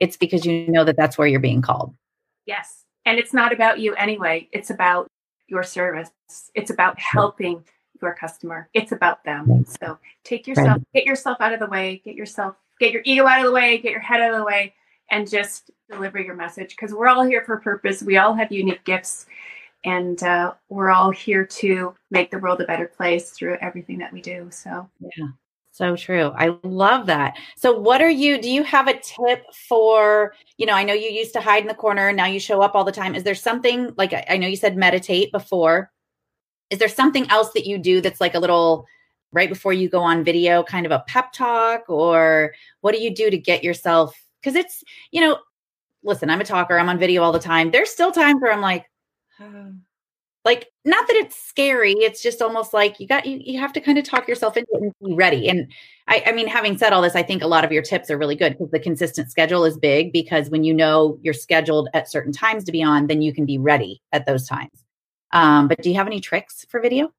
it's 0.00 0.16
because 0.16 0.44
you 0.44 0.68
know 0.68 0.84
that 0.84 0.96
that's 0.96 1.16
where 1.16 1.28
you're 1.28 1.40
being 1.40 1.62
called. 1.62 1.94
Yes. 2.46 2.84
And 3.04 3.18
it's 3.18 3.32
not 3.32 3.52
about 3.52 3.78
you 3.78 3.94
anyway. 3.94 4.48
It's 4.52 4.70
about 4.70 5.08
your 5.48 5.62
service. 5.62 6.10
It's 6.54 6.70
about 6.70 6.98
helping 6.98 7.64
your 8.00 8.14
customer. 8.14 8.68
It's 8.74 8.92
about 8.92 9.24
them. 9.24 9.64
So 9.80 9.98
take 10.24 10.46
yourself, 10.46 10.82
get 10.94 11.04
yourself 11.04 11.38
out 11.40 11.52
of 11.52 11.60
the 11.60 11.66
way, 11.66 12.00
get 12.04 12.14
yourself, 12.14 12.54
get 12.78 12.92
your 12.92 13.02
ego 13.04 13.26
out 13.26 13.40
of 13.40 13.46
the 13.46 13.52
way, 13.52 13.78
get 13.78 13.90
your 13.90 14.00
head 14.00 14.20
out 14.20 14.32
of 14.32 14.38
the 14.38 14.44
way, 14.44 14.74
and 15.10 15.28
just 15.28 15.70
deliver 15.90 16.20
your 16.20 16.36
message. 16.36 16.70
Because 16.70 16.92
we're 16.94 17.08
all 17.08 17.24
here 17.24 17.42
for 17.44 17.54
a 17.54 17.60
purpose. 17.60 18.02
We 18.02 18.18
all 18.18 18.34
have 18.34 18.52
unique 18.52 18.84
gifts, 18.84 19.26
and 19.84 20.22
uh, 20.22 20.54
we're 20.68 20.90
all 20.90 21.10
here 21.10 21.44
to 21.44 21.94
make 22.10 22.30
the 22.30 22.38
world 22.38 22.60
a 22.60 22.66
better 22.66 22.86
place 22.86 23.30
through 23.30 23.56
everything 23.60 23.98
that 23.98 24.12
we 24.12 24.20
do. 24.20 24.48
So 24.50 24.88
yeah, 25.00 25.28
so 25.78 25.94
true. 25.94 26.32
I 26.36 26.58
love 26.64 27.06
that. 27.06 27.38
So 27.56 27.72
what 27.72 28.02
are 28.02 28.10
you 28.10 28.42
do 28.42 28.50
you 28.50 28.64
have 28.64 28.88
a 28.88 28.98
tip 28.98 29.44
for, 29.68 30.34
you 30.56 30.66
know, 30.66 30.72
I 30.72 30.82
know 30.82 30.92
you 30.92 31.08
used 31.08 31.32
to 31.34 31.40
hide 31.40 31.62
in 31.62 31.68
the 31.68 31.74
corner, 31.74 32.08
and 32.08 32.16
now 32.16 32.26
you 32.26 32.40
show 32.40 32.60
up 32.62 32.74
all 32.74 32.82
the 32.82 32.90
time. 32.90 33.14
Is 33.14 33.22
there 33.22 33.36
something 33.36 33.94
like 33.96 34.12
I 34.28 34.36
know 34.38 34.48
you 34.48 34.56
said 34.56 34.76
meditate 34.76 35.30
before. 35.30 35.92
Is 36.70 36.80
there 36.80 36.88
something 36.88 37.30
else 37.30 37.52
that 37.52 37.64
you 37.64 37.78
do 37.78 38.00
that's 38.00 38.20
like 38.20 38.34
a 38.34 38.40
little 38.40 38.86
right 39.30 39.48
before 39.48 39.72
you 39.72 39.88
go 39.88 40.00
on 40.00 40.24
video, 40.24 40.64
kind 40.64 40.84
of 40.84 40.90
a 40.90 41.04
pep 41.06 41.32
talk 41.32 41.88
or 41.88 42.54
what 42.80 42.92
do 42.92 43.00
you 43.00 43.14
do 43.14 43.30
to 43.30 43.38
get 43.38 43.62
yourself 43.62 44.20
cuz 44.42 44.56
it's, 44.56 44.82
you 45.12 45.20
know, 45.20 45.38
listen, 46.02 46.28
I'm 46.28 46.40
a 46.40 46.44
talker, 46.44 46.76
I'm 46.76 46.88
on 46.88 46.98
video 46.98 47.22
all 47.22 47.32
the 47.32 47.38
time. 47.38 47.70
There's 47.70 47.90
still 47.90 48.10
times 48.10 48.42
where 48.42 48.52
I'm 48.52 48.60
like, 48.60 48.84
oh 49.40 49.74
like 50.48 50.70
not 50.86 51.06
that 51.06 51.16
it's 51.16 51.36
scary 51.36 51.92
it's 51.92 52.22
just 52.22 52.40
almost 52.40 52.72
like 52.72 52.98
you 52.98 53.06
got 53.06 53.26
you, 53.26 53.38
you 53.44 53.60
have 53.60 53.70
to 53.70 53.80
kind 53.80 53.98
of 53.98 54.04
talk 54.04 54.26
yourself 54.26 54.56
into 54.56 54.70
it 54.72 54.82
and 54.82 54.92
be 55.04 55.14
ready. 55.14 55.46
And 55.46 55.70
I, 56.06 56.22
I 56.26 56.32
mean 56.32 56.46
having 56.46 56.78
said 56.78 56.94
all 56.94 57.02
this 57.02 57.14
i 57.14 57.22
think 57.22 57.42
a 57.42 57.46
lot 57.46 57.66
of 57.66 57.70
your 57.70 57.82
tips 57.82 58.10
are 58.10 58.16
really 58.16 58.34
good 58.34 58.52
because 58.52 58.70
the 58.70 58.80
consistent 58.80 59.30
schedule 59.30 59.66
is 59.66 59.76
big 59.76 60.10
because 60.10 60.48
when 60.48 60.64
you 60.64 60.72
know 60.72 61.18
you're 61.20 61.34
scheduled 61.34 61.90
at 61.92 62.10
certain 62.10 62.32
times 62.32 62.64
to 62.64 62.72
be 62.72 62.82
on 62.82 63.08
then 63.08 63.20
you 63.20 63.34
can 63.34 63.44
be 63.44 63.58
ready 63.58 64.00
at 64.12 64.24
those 64.24 64.48
times. 64.48 64.84
Um, 65.32 65.68
but 65.68 65.82
do 65.82 65.90
you 65.90 65.96
have 65.96 66.06
any 66.06 66.20
tricks 66.20 66.64
for 66.70 66.80
video? 66.80 67.12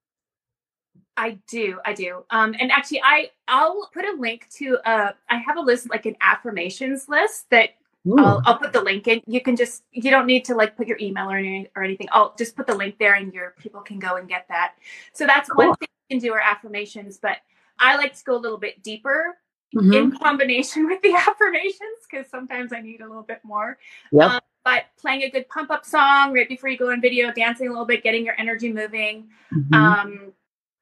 I 1.15 1.37
do, 1.47 1.79
I 1.85 1.93
do. 1.93 2.23
Um, 2.31 2.55
and 2.59 2.71
actually, 2.71 3.01
I 3.03 3.29
I'll 3.47 3.89
put 3.93 4.05
a 4.05 4.15
link 4.17 4.47
to 4.57 4.77
uh, 4.85 5.11
I 5.29 5.37
have 5.37 5.57
a 5.57 5.61
list 5.61 5.89
like 5.89 6.05
an 6.07 6.15
affirmations 6.21 7.07
list 7.09 7.49
that 7.51 7.71
I'll, 8.17 8.41
I'll, 8.45 8.57
put 8.57 8.71
the 8.71 8.81
link 8.81 9.07
in. 9.07 9.21
You 9.27 9.41
can 9.41 9.55
just 9.55 9.83
you 9.91 10.09
don't 10.09 10.25
need 10.25 10.45
to 10.45 10.55
like 10.55 10.77
put 10.77 10.87
your 10.87 10.97
email 10.99 11.29
or, 11.29 11.37
any, 11.37 11.67
or 11.75 11.83
anything. 11.83 12.07
I'll 12.11 12.33
just 12.37 12.55
put 12.55 12.65
the 12.65 12.75
link 12.75 12.97
there, 12.97 13.15
and 13.15 13.33
your 13.33 13.55
people 13.59 13.81
can 13.81 13.99
go 13.99 14.15
and 14.15 14.27
get 14.27 14.47
that. 14.49 14.75
So 15.13 15.25
that's 15.25 15.49
cool. 15.49 15.67
one 15.67 15.75
thing 15.75 15.89
you 16.09 16.17
can 16.17 16.27
do 16.27 16.33
are 16.33 16.39
affirmations. 16.39 17.19
But 17.21 17.37
I 17.77 17.97
like 17.97 18.15
to 18.17 18.23
go 18.23 18.35
a 18.35 18.39
little 18.39 18.57
bit 18.57 18.81
deeper 18.83 19.37
mm-hmm. 19.75 19.93
in 19.93 20.17
combination 20.17 20.85
with 20.87 21.01
the 21.01 21.13
affirmations 21.13 22.07
because 22.09 22.29
sometimes 22.29 22.73
I 22.73 22.81
need 22.81 23.01
a 23.01 23.07
little 23.07 23.23
bit 23.23 23.41
more. 23.43 23.77
Yep. 24.11 24.29
Um, 24.29 24.39
but 24.63 24.85
playing 24.99 25.23
a 25.23 25.29
good 25.29 25.47
pump 25.49 25.71
up 25.71 25.85
song 25.85 26.33
right 26.33 26.47
before 26.47 26.69
you 26.69 26.77
go 26.77 26.91
on 26.91 27.01
video, 27.01 27.31
dancing 27.31 27.67
a 27.67 27.71
little 27.71 27.85
bit, 27.85 28.03
getting 28.03 28.25
your 28.25 28.35
energy 28.37 28.71
moving. 28.71 29.29
Mm-hmm. 29.53 29.73
Um, 29.73 30.33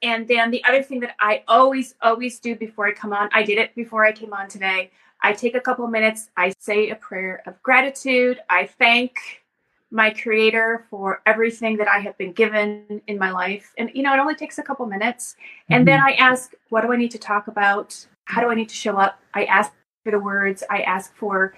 and 0.01 0.27
then 0.27 0.51
the 0.51 0.63
other 0.65 0.83
thing 0.83 0.99
that 1.01 1.15
I 1.19 1.43
always, 1.47 1.95
always 2.01 2.39
do 2.39 2.55
before 2.55 2.87
I 2.87 2.93
come 2.93 3.13
on, 3.13 3.29
I 3.33 3.43
did 3.43 3.57
it 3.57 3.73
before 3.75 4.05
I 4.05 4.11
came 4.11 4.33
on 4.33 4.47
today. 4.47 4.91
I 5.21 5.33
take 5.33 5.55
a 5.55 5.61
couple 5.61 5.87
minutes, 5.87 6.29
I 6.37 6.53
say 6.59 6.89
a 6.89 6.95
prayer 6.95 7.41
of 7.45 7.61
gratitude. 7.63 8.39
I 8.49 8.67
thank 8.67 9.17
my 9.89 10.09
creator 10.09 10.85
for 10.89 11.21
everything 11.25 11.77
that 11.77 11.87
I 11.87 11.99
have 11.99 12.17
been 12.17 12.33
given 12.33 13.01
in 13.07 13.17
my 13.17 13.31
life. 13.31 13.73
And, 13.77 13.89
you 13.93 14.03
know, 14.03 14.13
it 14.13 14.19
only 14.19 14.35
takes 14.35 14.57
a 14.57 14.63
couple 14.63 14.85
minutes. 14.85 15.35
Mm-hmm. 15.35 15.73
And 15.73 15.87
then 15.87 15.99
I 16.01 16.11
ask, 16.13 16.53
what 16.69 16.81
do 16.81 16.91
I 16.91 16.97
need 16.97 17.11
to 17.11 17.17
talk 17.17 17.47
about? 17.47 18.05
How 18.25 18.41
do 18.41 18.49
I 18.49 18.55
need 18.55 18.69
to 18.69 18.75
show 18.75 18.97
up? 18.97 19.19
I 19.33 19.45
ask 19.45 19.71
for 20.03 20.11
the 20.11 20.19
words, 20.19 20.63
I 20.69 20.81
ask 20.81 21.15
for, 21.15 21.53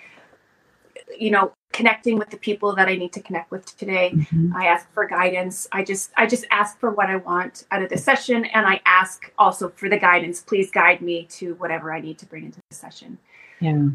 you 1.18 1.32
know, 1.32 1.54
connecting 1.72 2.18
with 2.18 2.30
the 2.30 2.38
people 2.38 2.76
that 2.76 2.88
I 2.88 2.96
need 2.96 3.14
to 3.14 3.22
connect 3.22 3.52
with 3.52 3.78
today. 3.78 4.12
Mm-hmm. 4.14 4.56
I 4.56 4.66
ask 4.66 4.92
for 4.94 5.08
guidance. 5.08 5.68
I 5.72 5.84
just 5.84 6.12
I 6.18 6.26
just 6.26 6.46
ask 6.52 6.80
for 6.80 6.92
what 6.92 7.10
I 7.10 7.18
want 7.18 7.66
out 7.72 7.82
of 7.84 7.90
the 7.90 7.98
session 7.98 8.46
and 8.46 8.66
I 8.66 8.82
ask 8.86 9.32
also 9.38 9.70
for 9.70 9.88
the 9.88 9.98
guidance. 9.98 10.42
Please 10.42 10.72
guide 10.72 11.02
me 11.02 11.26
to 11.32 11.54
whatever 11.56 11.94
I 11.94 12.02
need 12.02 12.18
to 12.20 12.26
bring 12.26 12.46
into 12.46 12.60
the 12.70 12.76
session. 12.76 13.20
Yeah. 13.62 13.90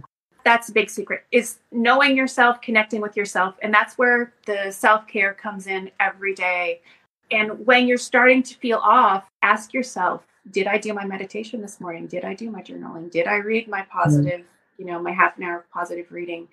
That's 0.44 0.68
a 0.68 0.72
big 0.72 0.90
secret 0.90 1.24
is 1.32 1.58
knowing 1.72 2.16
yourself, 2.16 2.60
connecting 2.60 3.00
with 3.00 3.16
yourself. 3.16 3.54
And 3.62 3.72
that's 3.72 3.96
where 3.96 4.34
the 4.46 4.70
self 4.70 5.06
care 5.06 5.32
comes 5.32 5.66
in 5.66 5.90
every 6.00 6.34
day. 6.34 6.82
And 7.30 7.66
when 7.66 7.86
you're 7.86 7.96
starting 7.96 8.42
to 8.42 8.54
feel 8.56 8.78
off, 8.78 9.30
ask 9.42 9.72
yourself, 9.72 10.22
did 10.50 10.66
I 10.66 10.76
do 10.76 10.92
my 10.92 11.06
meditation 11.06 11.62
this 11.62 11.80
morning? 11.80 12.06
Did 12.06 12.24
I 12.24 12.34
do 12.34 12.50
my 12.50 12.62
journaling? 12.62 13.10
Did 13.10 13.26
I 13.26 13.36
read 13.36 13.68
my 13.68 13.80
mm-hmm. 13.80 13.98
positive, 13.98 14.40
mm-hmm. 14.40 14.82
you 14.82 14.86
know, 14.86 15.00
my 15.00 15.12
half 15.12 15.38
an 15.38 15.44
hour 15.44 15.60
of 15.60 15.70
positive 15.70 16.12
reading? 16.12 16.48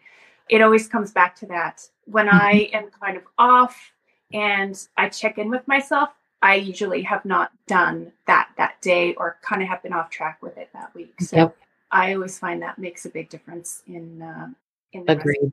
It 0.50 0.62
always 0.62 0.88
comes 0.88 1.12
back 1.12 1.36
to 1.38 1.46
that. 1.48 1.86
When 2.06 2.28
mm-hmm. 2.28 2.38
I 2.38 2.70
am 2.74 2.90
kind 3.02 3.18
of 3.18 3.24
off 3.38 3.92
and 4.34 4.82
I 4.98 5.10
check 5.10 5.38
in 5.38 5.50
with 5.50 5.68
myself, 5.68 6.10
I 6.42 6.56
usually 6.56 7.04
have 7.04 7.24
not 7.26 7.52
done 7.68 8.12
that 8.26 8.50
that 8.58 8.82
day 8.82 9.14
or 9.16 9.38
kind 9.42 9.62
of 9.62 9.68
have 9.68 9.84
been 9.84 9.94
off 9.94 10.10
track 10.10 10.42
with 10.42 10.58
it 10.58 10.70
that 10.74 10.94
week. 10.96 11.14
So 11.22 11.36
yep. 11.36 11.58
I 11.92 12.14
always 12.14 12.40
find 12.40 12.62
that 12.62 12.78
makes 12.80 13.06
a 13.06 13.10
big 13.10 13.30
difference 13.30 13.84
in 13.88 14.22
uh, 14.22 14.48
in 14.94 15.06
the 15.06 15.14
agreed. 15.14 15.52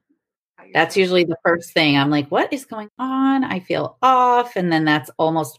That's 0.73 0.97
usually 0.97 1.25
the 1.25 1.37
first 1.45 1.73
thing. 1.73 1.97
I'm 1.97 2.11
like, 2.11 2.29
what 2.29 2.53
is 2.53 2.65
going 2.65 2.91
on? 2.99 3.45
I 3.45 3.61
feel 3.61 3.97
off, 4.03 4.57
and 4.57 4.73
then 4.73 4.85
that's 4.85 5.11
almost 5.19 5.59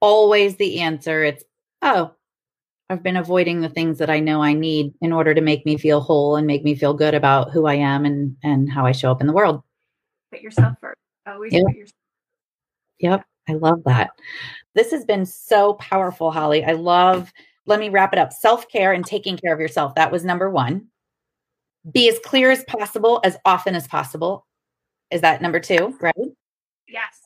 always 0.00 0.56
the 0.56 0.80
answer. 0.80 1.24
It's 1.24 1.44
oh, 1.82 2.12
I've 2.88 3.02
been 3.02 3.16
avoiding 3.16 3.60
the 3.60 3.68
things 3.68 3.98
that 3.98 4.10
I 4.10 4.20
know 4.20 4.42
I 4.42 4.52
need 4.52 4.92
in 5.00 5.12
order 5.12 5.34
to 5.34 5.40
make 5.40 5.64
me 5.64 5.76
feel 5.76 6.00
whole 6.00 6.36
and 6.36 6.46
make 6.46 6.64
me 6.64 6.74
feel 6.74 6.94
good 6.94 7.14
about 7.14 7.50
who 7.52 7.66
I 7.66 7.74
am 7.74 8.04
and 8.04 8.36
and 8.42 8.70
how 8.70 8.84
I 8.86 8.92
show 8.92 9.10
up 9.10 9.20
in 9.20 9.26
the 9.26 9.32
world. 9.32 9.62
Put 10.32 10.42
yourself 10.42 10.76
first. 10.80 10.98
Always 11.26 11.52
yep. 11.52 11.64
put 11.66 11.76
yourself. 11.76 11.96
Yep. 12.98 13.24
I 13.48 13.54
love 13.54 13.82
that. 13.84 14.10
This 14.74 14.90
has 14.92 15.04
been 15.04 15.26
so 15.26 15.74
powerful, 15.74 16.30
Holly. 16.30 16.64
I 16.64 16.72
love, 16.72 17.32
let 17.66 17.80
me 17.80 17.88
wrap 17.88 18.12
it 18.12 18.18
up 18.18 18.32
self 18.32 18.68
care 18.68 18.92
and 18.92 19.04
taking 19.04 19.36
care 19.36 19.52
of 19.52 19.60
yourself. 19.60 19.94
That 19.94 20.12
was 20.12 20.24
number 20.24 20.50
one. 20.50 20.86
Be 21.90 22.08
as 22.08 22.18
clear 22.18 22.50
as 22.50 22.64
possible, 22.64 23.20
as 23.24 23.36
often 23.44 23.74
as 23.74 23.88
possible. 23.88 24.46
Is 25.10 25.22
that 25.22 25.42
number 25.42 25.60
two, 25.60 25.96
right? 26.00 26.14
Yes. 26.86 27.20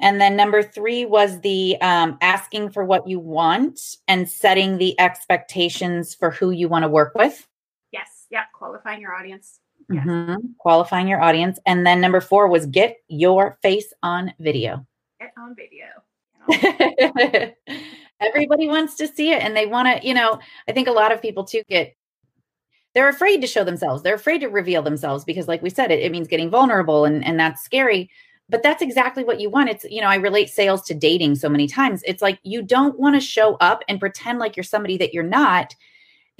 And 0.00 0.20
then 0.20 0.34
number 0.34 0.62
three 0.62 1.04
was 1.04 1.40
the 1.40 1.76
um, 1.80 2.16
asking 2.20 2.70
for 2.70 2.84
what 2.84 3.06
you 3.06 3.18
want 3.18 3.78
and 4.08 4.28
setting 4.28 4.78
the 4.78 4.98
expectations 4.98 6.14
for 6.14 6.30
who 6.30 6.50
you 6.50 6.68
want 6.68 6.84
to 6.84 6.88
work 6.88 7.14
with. 7.14 7.46
Yes. 7.92 8.26
Yeah. 8.30 8.44
Qualifying 8.54 9.00
your 9.00 9.14
audience. 9.14 9.60
Yes. 9.90 10.06
Mm-hmm. 10.06 10.36
Qualifying 10.58 11.08
your 11.08 11.20
audience. 11.20 11.58
And 11.66 11.86
then 11.86 12.00
number 12.00 12.20
four 12.20 12.48
was 12.48 12.66
get 12.66 12.96
your 13.08 13.58
face 13.62 13.92
on 14.02 14.32
video. 14.38 14.86
Get 15.20 15.32
on 15.36 15.54
video. 15.54 15.86
Everybody 18.20 18.68
wants 18.68 18.96
to 18.96 19.08
see 19.08 19.32
it 19.32 19.42
and 19.42 19.56
they 19.56 19.66
want 19.66 19.88
to, 19.88 20.06
you 20.06 20.14
know, 20.14 20.38
I 20.68 20.72
think 20.72 20.88
a 20.88 20.92
lot 20.92 21.12
of 21.12 21.22
people 21.22 21.44
too 21.44 21.62
get 21.68 21.94
they're 22.94 23.08
afraid 23.08 23.40
to 23.40 23.46
show 23.46 23.62
themselves. 23.62 24.02
They're 24.02 24.14
afraid 24.16 24.40
to 24.40 24.48
reveal 24.48 24.82
themselves 24.82 25.24
because 25.24 25.48
like 25.48 25.62
we 25.62 25.70
said 25.70 25.90
it, 25.90 26.00
it 26.00 26.12
means 26.12 26.28
getting 26.28 26.50
vulnerable 26.50 27.04
and 27.04 27.24
and 27.24 27.38
that's 27.38 27.62
scary. 27.62 28.10
But 28.48 28.64
that's 28.64 28.82
exactly 28.82 29.22
what 29.22 29.40
you 29.40 29.48
want. 29.48 29.68
It's, 29.68 29.84
you 29.84 30.00
know, 30.00 30.08
I 30.08 30.16
relate 30.16 30.50
sales 30.50 30.82
to 30.82 30.94
dating 30.94 31.36
so 31.36 31.48
many 31.48 31.68
times. 31.68 32.02
It's 32.04 32.20
like 32.20 32.40
you 32.42 32.62
don't 32.62 32.98
want 32.98 33.14
to 33.14 33.20
show 33.20 33.54
up 33.56 33.84
and 33.88 34.00
pretend 34.00 34.40
like 34.40 34.56
you're 34.56 34.64
somebody 34.64 34.96
that 34.98 35.14
you're 35.14 35.22
not 35.22 35.74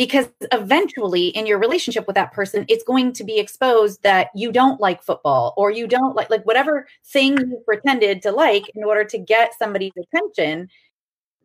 because 0.00 0.30
eventually 0.50 1.28
in 1.28 1.44
your 1.44 1.58
relationship 1.58 2.06
with 2.06 2.14
that 2.14 2.32
person 2.32 2.64
it's 2.68 2.82
going 2.84 3.12
to 3.12 3.22
be 3.22 3.38
exposed 3.38 4.02
that 4.02 4.28
you 4.34 4.50
don't 4.50 4.80
like 4.80 5.02
football 5.02 5.52
or 5.58 5.70
you 5.70 5.86
don't 5.86 6.16
like 6.16 6.30
like 6.30 6.42
whatever 6.46 6.86
thing 7.04 7.36
you 7.36 7.62
pretended 7.66 8.22
to 8.22 8.32
like 8.32 8.62
in 8.74 8.82
order 8.82 9.04
to 9.04 9.18
get 9.18 9.52
somebody's 9.58 9.92
attention 9.98 10.70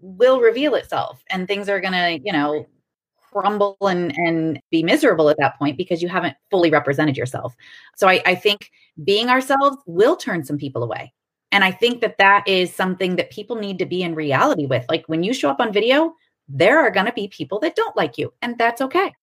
will 0.06 0.40
reveal 0.40 0.76
itself 0.76 1.24
and 1.30 1.48
things 1.48 1.70
are 1.70 1.82
going 1.82 1.94
to 1.94 2.20
you 2.24 2.32
know 2.32 2.66
crumble 3.32 3.76
and 3.82 4.14
and 4.18 4.60
be 4.72 4.84
miserable 4.84 5.30
at 5.30 5.38
that 5.38 5.58
point 5.58 5.78
because 5.78 6.02
you 6.02 6.08
haven't 6.08 6.36
fully 6.50 6.70
represented 6.70 7.18
yourself 7.18 7.56
so 7.96 8.08
I, 8.08 8.22
I 8.26 8.36
think 8.36 8.72
being 9.04 9.30
ourselves 9.30 9.78
will 9.86 10.16
turn 10.16 10.46
some 10.46 10.58
people 10.58 10.84
away 10.84 11.12
and 11.52 11.64
i 11.64 11.72
think 11.72 12.00
that 12.02 12.18
that 12.18 12.48
is 12.48 12.74
something 12.74 13.18
that 13.18 13.32
people 13.32 13.58
need 13.58 13.80
to 13.80 13.86
be 13.86 14.04
in 14.04 14.16
reality 14.16 14.66
with 14.66 14.86
like 14.88 15.04
when 15.08 15.24
you 15.24 15.34
show 15.34 15.50
up 15.50 15.60
on 15.60 15.74
video 15.74 16.14
there 16.48 16.80
are 16.80 16.92
going 16.92 17.06
to 17.06 17.14
be 17.14 17.28
people 17.28 17.60
that 17.60 17.76
don't 17.76 17.96
like 17.96 18.18
you, 18.18 18.34
and 18.42 18.58
that's 18.58 18.82
okay. 18.82 19.14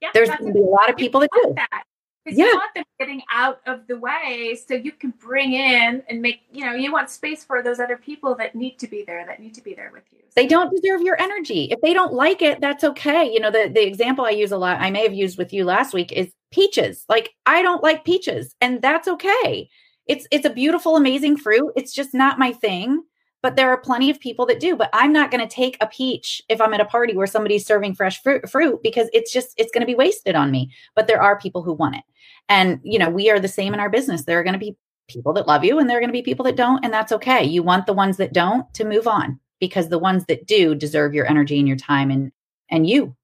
Yeah, 0.00 0.10
There's 0.12 0.28
going 0.28 0.46
to 0.46 0.52
be 0.52 0.60
a 0.60 0.64
lot 0.64 0.90
of 0.90 0.96
people 0.96 1.20
that 1.20 1.30
do. 1.32 1.54
That. 1.56 1.84
Because 2.24 2.38
yeah. 2.38 2.46
you 2.46 2.54
want 2.54 2.74
them 2.74 2.84
getting 2.98 3.22
out 3.30 3.60
of 3.66 3.86
the 3.86 3.98
way 3.98 4.58
so 4.66 4.74
you 4.74 4.92
can 4.92 5.12
bring 5.18 5.52
in 5.52 6.02
and 6.08 6.22
make, 6.22 6.40
you 6.50 6.64
know, 6.64 6.72
you 6.72 6.90
want 6.90 7.10
space 7.10 7.44
for 7.44 7.62
those 7.62 7.78
other 7.78 7.98
people 7.98 8.34
that 8.36 8.54
need 8.54 8.78
to 8.78 8.86
be 8.86 9.04
there, 9.06 9.26
that 9.26 9.40
need 9.40 9.52
to 9.54 9.62
be 9.62 9.74
there 9.74 9.90
with 9.92 10.04
you. 10.10 10.20
So. 10.20 10.32
They 10.36 10.46
don't 10.46 10.74
deserve 10.74 11.02
your 11.02 11.20
energy. 11.20 11.64
If 11.70 11.80
they 11.82 11.92
don't 11.92 12.14
like 12.14 12.40
it, 12.40 12.60
that's 12.60 12.82
okay. 12.82 13.30
You 13.30 13.40
know, 13.40 13.50
the, 13.50 13.70
the 13.72 13.86
example 13.86 14.24
I 14.24 14.30
use 14.30 14.52
a 14.52 14.56
lot, 14.56 14.80
I 14.80 14.90
may 14.90 15.02
have 15.02 15.12
used 15.12 15.36
with 15.36 15.52
you 15.52 15.64
last 15.64 15.92
week 15.92 16.12
is 16.12 16.32
peaches. 16.50 17.04
Like 17.08 17.30
I 17.44 17.60
don't 17.60 17.82
like 17.82 18.04
peaches 18.04 18.54
and 18.60 18.80
that's 18.80 19.06
okay. 19.06 19.68
It's 20.06 20.26
it's 20.30 20.46
a 20.46 20.50
beautiful, 20.50 20.96
amazing 20.96 21.36
fruit. 21.36 21.72
It's 21.76 21.92
just 21.92 22.14
not 22.14 22.38
my 22.38 22.52
thing 22.52 23.02
but 23.44 23.56
there 23.56 23.68
are 23.68 23.76
plenty 23.76 24.08
of 24.08 24.18
people 24.18 24.46
that 24.46 24.58
do 24.58 24.74
but 24.74 24.88
i'm 24.94 25.12
not 25.12 25.30
going 25.30 25.46
to 25.46 25.54
take 25.54 25.76
a 25.82 25.86
peach 25.86 26.40
if 26.48 26.62
i'm 26.62 26.72
at 26.72 26.80
a 26.80 26.86
party 26.86 27.14
where 27.14 27.26
somebody's 27.26 27.66
serving 27.66 27.94
fresh 27.94 28.22
fruit, 28.22 28.48
fruit 28.48 28.82
because 28.82 29.08
it's 29.12 29.30
just 29.30 29.52
it's 29.58 29.70
going 29.70 29.82
to 29.82 29.86
be 29.86 29.94
wasted 29.94 30.34
on 30.34 30.50
me. 30.50 30.72
But 30.96 31.06
there 31.06 31.20
are 31.20 31.38
people 31.38 31.62
who 31.62 31.74
want 31.74 31.96
it. 31.96 32.04
And 32.48 32.80
you 32.82 32.98
know 32.98 33.10
we 33.10 33.30
are 33.30 33.38
the 33.38 33.46
same 33.46 33.74
in 33.74 33.80
our 33.80 33.90
business. 33.90 34.24
There 34.24 34.40
are 34.40 34.42
going 34.42 34.54
to 34.54 34.58
be 34.58 34.76
people 35.08 35.34
that 35.34 35.46
love 35.46 35.62
you 35.62 35.78
and 35.78 35.88
there 35.88 35.98
are 35.98 36.00
going 36.00 36.08
to 36.08 36.20
be 36.20 36.22
people 36.22 36.46
that 36.46 36.56
don't 36.56 36.82
and 36.82 36.92
that's 36.92 37.12
okay. 37.12 37.44
You 37.44 37.62
want 37.62 37.84
the 37.84 37.92
ones 37.92 38.16
that 38.16 38.32
don't 38.32 38.72
to 38.74 38.84
move 38.84 39.06
on 39.06 39.38
because 39.60 39.90
the 39.90 39.98
ones 39.98 40.24
that 40.26 40.46
do 40.46 40.74
deserve 40.74 41.12
your 41.12 41.26
energy 41.26 41.58
and 41.58 41.68
your 41.68 41.76
time 41.76 42.10
and 42.10 42.32
and 42.70 42.88
you. 42.88 43.14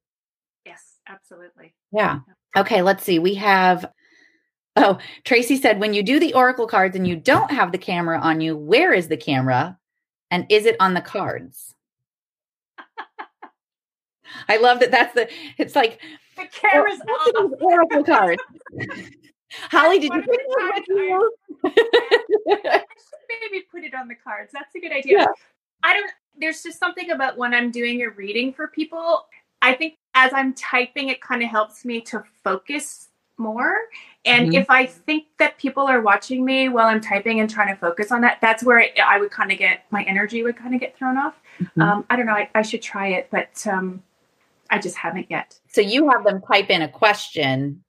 Yes 0.67 0.99
absolutely. 1.09 1.75
Yeah. 1.93 2.21
Okay 2.55 2.83
let's 2.83 3.05
see. 3.05 3.19
We 3.19 3.35
have 3.37 3.91
Oh, 4.77 4.99
Tracy 5.25 5.57
said, 5.57 5.81
when 5.81 5.95
you 5.95 6.03
do 6.03 6.21
the 6.21 6.33
Oracle 6.33 6.67
cards 6.67 6.95
and 6.95 7.07
you 7.07 7.17
don't 7.17 7.51
have 7.51 7.73
the 7.73 7.77
camera 7.77 8.21
on 8.21 8.41
you, 8.41 8.57
where 8.57 8.93
is 8.93 9.09
the 9.09 9.17
camera? 9.17 9.77
And 10.31 10.47
is 10.49 10.67
it 10.67 10.77
on 10.81 10.95
the 10.95 11.01
cards? 11.01 11.75
I 14.49 14.59
love 14.59 14.81
that. 14.81 14.91
That's 14.91 15.15
the. 15.15 15.29
It's 15.59 15.75
like 15.75 16.01
the 16.37 16.43
oh, 16.43 16.47
camera's 16.53 17.01
oh, 17.09 17.33
on 17.39 17.55
oracle 17.61 18.05
cards. 18.05 18.43
Holly, 19.71 19.99
did 19.99 20.15
you 20.15 20.23
put 20.23 20.37
it 20.37 20.85
you? 20.89 21.33
maybe 21.65 21.75
put 23.71 23.83
it 23.83 23.95
on 23.95 24.09
the 24.09 24.15
cards. 24.15 24.53
That's 24.53 24.75
a 24.75 24.81
good 24.81 24.93
idea. 24.93 25.19
Yeah. 25.19 25.27
I 25.83 25.95
don't. 25.95 26.11
There's 26.39 26.63
just 26.63 26.79
something 26.79 27.11
about 27.11 27.37
when 27.37 27.53
I'm 27.53 27.71
doing 27.71 28.03
a 28.03 28.11
reading 28.11 28.53
for 28.53 28.69
people. 28.69 29.27
I 29.63 29.75
think 29.75 29.99
as 30.15 30.33
I'm 30.33 30.55
typing, 30.55 31.09
it 31.09 31.21
kind 31.21 31.43
of 31.43 31.51
helps 31.51 31.85
me 31.85 32.01
to 32.03 32.23
focus 32.43 33.09
more. 33.41 33.75
And 34.25 34.49
mm-hmm. 34.49 34.61
if 34.61 34.71
I 34.71 34.87
think 34.87 35.27
that 35.39 35.59
people 35.59 35.85
are 35.85 36.01
watching 36.01 36.45
me 36.45 36.69
while 36.69 36.87
I'm 36.87 37.01
typing 37.01 37.41
and 37.41 37.51
trying 37.51 37.75
to 37.75 37.81
focus 37.81 38.13
on 38.13 38.21
that, 38.21 38.39
that's 38.41 38.63
where 38.63 38.79
it, 38.79 38.99
I 39.01 39.19
would 39.19 39.31
kind 39.31 39.51
of 39.51 39.59
get 39.59 39.85
my 39.91 40.03
energy 40.05 40.43
would 40.43 40.57
kind 40.57 40.75
of 40.75 40.81
get 40.81 40.97
thrown 40.97 41.17
off. 41.17 41.35
Mm-hmm. 41.61 41.83
Um, 41.83 42.05
I 42.11 42.17
don't 42.17 42.27
know. 42.27 42.35
I, 42.35 42.49
I, 42.55 42.63
should 42.63 42.83
try 42.83 43.09
it, 43.09 43.29
but 43.31 43.67
um, 43.67 44.03
I 44.71 44.79
just 44.79 44.97
haven't 44.97 45.31
yet. 45.31 45.59
So 45.69 45.81
you 45.81 46.09
have 46.11 46.25
them 46.25 46.41
type 46.43 46.71
in 46.71 46.83
a 46.83 46.89
question 46.89 47.83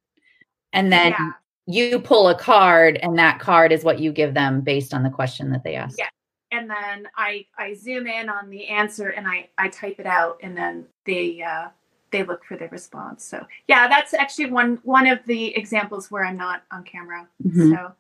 and 0.73 0.91
then 0.91 1.11
yeah. 1.11 1.31
you 1.65 1.99
pull 1.99 2.29
a 2.29 2.37
card, 2.37 2.97
and 3.03 3.17
that 3.17 3.39
card 3.39 3.71
is 3.71 3.83
what 3.83 3.99
you 3.99 4.11
give 4.11 4.33
them 4.33 4.61
based 4.61 4.93
on 4.93 5.03
the 5.03 5.09
question 5.09 5.51
that 5.51 5.63
they 5.63 5.75
ask. 5.75 5.97
Yeah. 5.97 6.07
And 6.51 6.69
then 6.69 7.07
I, 7.15 7.45
I 7.57 7.73
zoom 7.73 8.07
in 8.07 8.27
on 8.27 8.49
the 8.49 8.67
answer 8.67 9.09
and 9.09 9.25
I, 9.25 9.47
I 9.57 9.69
type 9.69 9.99
it 9.99 10.05
out 10.05 10.37
and 10.43 10.55
then 10.55 10.85
they 11.05 11.41
uh, 11.41 11.69
they 12.11 12.23
look 12.23 12.43
for 12.45 12.57
the 12.57 12.67
response. 12.69 13.23
So 13.23 13.45
yeah, 13.67 13.87
that's 13.87 14.13
actually 14.13 14.51
one 14.51 14.79
one 14.83 15.07
of 15.07 15.19
the 15.25 15.55
examples 15.55 16.11
where 16.11 16.25
I'm 16.25 16.37
not 16.37 16.63
on 16.71 16.83
camera. 16.83 17.27
Mm-hmm. 17.43 17.73
So 17.73 17.93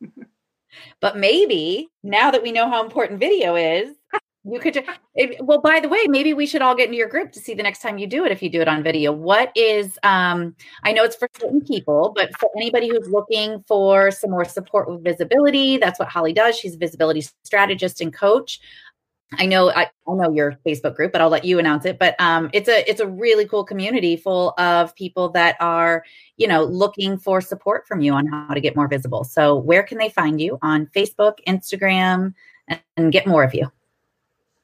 but 1.00 1.16
maybe 1.16 1.88
now 2.02 2.30
that 2.30 2.42
we 2.42 2.52
know 2.52 2.68
how 2.68 2.84
important 2.84 3.20
video 3.20 3.56
is, 3.56 3.96
you 4.46 4.60
could 4.60 4.74
just, 4.74 4.86
well 5.40 5.60
by 5.60 5.80
the 5.80 5.88
way, 5.88 6.06
maybe 6.06 6.34
we 6.34 6.46
should 6.46 6.60
all 6.60 6.74
get 6.74 6.86
into 6.86 6.98
your 6.98 7.08
group 7.08 7.32
to 7.32 7.40
see 7.40 7.54
the 7.54 7.62
next 7.62 7.80
time 7.80 7.96
you 7.96 8.06
do 8.06 8.26
it 8.26 8.32
if 8.32 8.42
you 8.42 8.50
do 8.50 8.60
it 8.60 8.68
on 8.68 8.82
video. 8.82 9.10
What 9.10 9.50
is 9.56 9.98
um 10.02 10.54
I 10.82 10.92
know 10.92 11.02
it's 11.02 11.16
for 11.16 11.28
certain 11.38 11.62
people, 11.62 12.12
but 12.14 12.36
for 12.38 12.50
anybody 12.56 12.88
who's 12.88 13.08
looking 13.08 13.64
for 13.66 14.10
some 14.10 14.30
more 14.30 14.44
support 14.44 14.88
with 14.88 15.02
visibility, 15.02 15.78
that's 15.78 15.98
what 15.98 16.08
Holly 16.08 16.34
does. 16.34 16.58
She's 16.58 16.74
a 16.74 16.78
visibility 16.78 17.24
strategist 17.42 18.00
and 18.02 18.12
coach. 18.12 18.60
I 19.32 19.46
know 19.46 19.70
I, 19.70 19.90
I 20.06 20.14
know 20.14 20.32
your 20.32 20.58
Facebook 20.66 20.94
group, 20.94 21.12
but 21.12 21.20
I'll 21.20 21.28
let 21.28 21.44
you 21.44 21.58
announce 21.58 21.84
it. 21.84 21.98
But 21.98 22.14
um, 22.20 22.50
it's 22.52 22.68
a 22.68 22.88
it's 22.88 23.00
a 23.00 23.06
really 23.06 23.46
cool 23.46 23.64
community 23.64 24.16
full 24.16 24.54
of 24.58 24.94
people 24.94 25.28
that 25.30 25.56
are 25.60 26.04
you 26.36 26.46
know 26.46 26.64
looking 26.64 27.18
for 27.18 27.40
support 27.40 27.86
from 27.86 28.00
you 28.00 28.12
on 28.12 28.26
how 28.26 28.54
to 28.54 28.60
get 28.60 28.76
more 28.76 28.88
visible. 28.88 29.24
So 29.24 29.56
where 29.56 29.82
can 29.82 29.98
they 29.98 30.08
find 30.08 30.40
you 30.40 30.58
on 30.62 30.86
Facebook, 30.94 31.38
Instagram, 31.46 32.34
and, 32.68 32.80
and 32.96 33.12
get 33.12 33.26
more 33.26 33.42
of 33.44 33.54
you? 33.54 33.70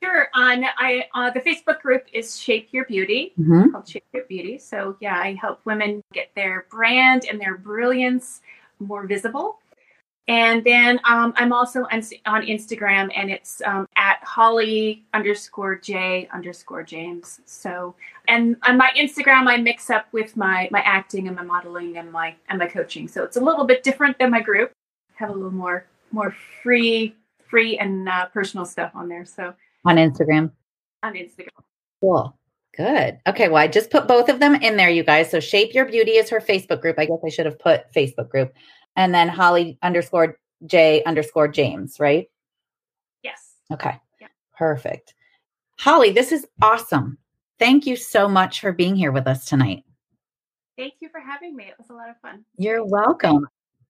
Sure. 0.02 0.28
On 0.34 0.64
I 0.78 1.04
uh, 1.14 1.30
the 1.30 1.40
Facebook 1.40 1.80
group 1.80 2.06
is 2.12 2.38
Shape 2.38 2.68
Your 2.70 2.84
Beauty 2.86 3.32
mm-hmm. 3.38 3.70
called 3.70 3.88
Shape 3.88 4.04
Your 4.12 4.24
Beauty. 4.24 4.58
So 4.58 4.96
yeah, 5.00 5.18
I 5.18 5.34
help 5.40 5.60
women 5.64 6.02
get 6.12 6.30
their 6.34 6.66
brand 6.70 7.26
and 7.30 7.40
their 7.40 7.58
brilliance 7.58 8.40
more 8.78 9.06
visible. 9.06 9.58
And 10.28 10.62
then 10.62 11.00
um, 11.04 11.32
I'm 11.36 11.52
also 11.52 11.80
on, 11.90 12.02
on, 12.26 12.42
Instagram 12.42 13.10
and 13.16 13.30
it's 13.30 13.60
um, 13.62 13.88
at 13.96 14.22
Holly 14.22 15.04
underscore 15.12 15.76
J 15.76 16.28
underscore 16.32 16.82
James. 16.82 17.40
So, 17.46 17.96
and 18.28 18.56
on 18.62 18.76
my 18.76 18.90
Instagram, 18.96 19.48
I 19.48 19.56
mix 19.56 19.90
up 19.90 20.06
with 20.12 20.36
my, 20.36 20.68
my 20.70 20.80
acting 20.80 21.26
and 21.26 21.36
my 21.36 21.42
modeling 21.42 21.96
and 21.96 22.12
my, 22.12 22.36
and 22.48 22.58
my 22.58 22.66
coaching. 22.66 23.08
So 23.08 23.24
it's 23.24 23.38
a 23.38 23.40
little 23.40 23.64
bit 23.64 23.82
different 23.82 24.18
than 24.18 24.30
my 24.30 24.40
group. 24.40 24.72
I 25.18 25.24
have 25.24 25.30
a 25.30 25.32
little 25.32 25.50
more, 25.50 25.86
more 26.12 26.34
free, 26.62 27.16
free 27.48 27.78
and 27.78 28.08
uh, 28.08 28.26
personal 28.26 28.64
stuff 28.66 28.92
on 28.94 29.08
there. 29.08 29.24
So 29.24 29.52
on 29.84 29.96
Instagram, 29.96 30.52
on 31.02 31.14
Instagram. 31.14 31.48
Cool. 32.00 32.36
Good. 32.76 33.18
Okay. 33.26 33.48
Well, 33.48 33.56
I 33.56 33.66
just 33.66 33.90
put 33.90 34.06
both 34.06 34.28
of 34.28 34.38
them 34.38 34.54
in 34.54 34.76
there, 34.76 34.90
you 34.90 35.02
guys. 35.02 35.30
So 35.30 35.40
Shape 35.40 35.74
Your 35.74 35.86
Beauty 35.86 36.12
is 36.12 36.30
her 36.30 36.40
Facebook 36.40 36.80
group. 36.80 36.98
I 36.98 37.06
guess 37.06 37.18
I 37.24 37.28
should 37.28 37.46
have 37.46 37.58
put 37.58 37.92
Facebook 37.92 38.28
group 38.28 38.54
and 38.96 39.14
then 39.14 39.28
Holly 39.28 39.78
underscore 39.82 40.38
J 40.66 41.02
underscore 41.04 41.48
James, 41.48 41.98
right? 41.98 42.28
Yes. 43.22 43.54
Okay. 43.72 43.98
Yeah. 44.20 44.28
Perfect. 44.56 45.14
Holly, 45.78 46.12
this 46.12 46.32
is 46.32 46.46
awesome. 46.60 47.18
Thank 47.58 47.86
you 47.86 47.96
so 47.96 48.28
much 48.28 48.60
for 48.60 48.72
being 48.72 48.96
here 48.96 49.12
with 49.12 49.26
us 49.26 49.44
tonight. 49.44 49.84
Thank 50.76 50.94
you 51.00 51.08
for 51.10 51.20
having 51.20 51.56
me. 51.56 51.64
It 51.64 51.74
was 51.78 51.90
a 51.90 51.94
lot 51.94 52.08
of 52.08 52.16
fun. 52.20 52.44
You're 52.56 52.84
welcome. 52.84 53.46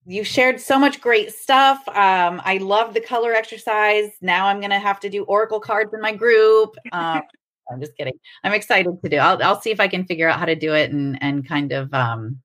You 0.06 0.24
shared 0.24 0.60
so 0.60 0.78
much 0.78 1.00
great 1.00 1.32
stuff. 1.32 1.86
Um, 1.88 2.40
I 2.44 2.58
love 2.60 2.94
the 2.94 3.00
color 3.00 3.32
exercise. 3.32 4.10
Now 4.20 4.46
I'm 4.46 4.58
going 4.58 4.70
to 4.70 4.78
have 4.78 4.98
to 5.00 5.08
do 5.08 5.24
Oracle 5.24 5.60
cards 5.60 5.92
in 5.94 6.00
my 6.00 6.12
group. 6.12 6.74
Um, 6.92 7.22
I'm 7.70 7.80
just 7.80 7.96
kidding. 7.96 8.18
I'm 8.42 8.52
excited 8.52 8.90
to 9.02 9.08
do. 9.08 9.18
I'll, 9.18 9.40
I'll 9.42 9.60
see 9.60 9.70
if 9.70 9.78
I 9.78 9.86
can 9.86 10.04
figure 10.04 10.28
out 10.28 10.38
how 10.38 10.46
to 10.46 10.56
do 10.56 10.74
it 10.74 10.90
and 10.90 11.22
and 11.22 11.46
kind 11.46 11.70
of 11.70 11.92
um, 11.94 12.40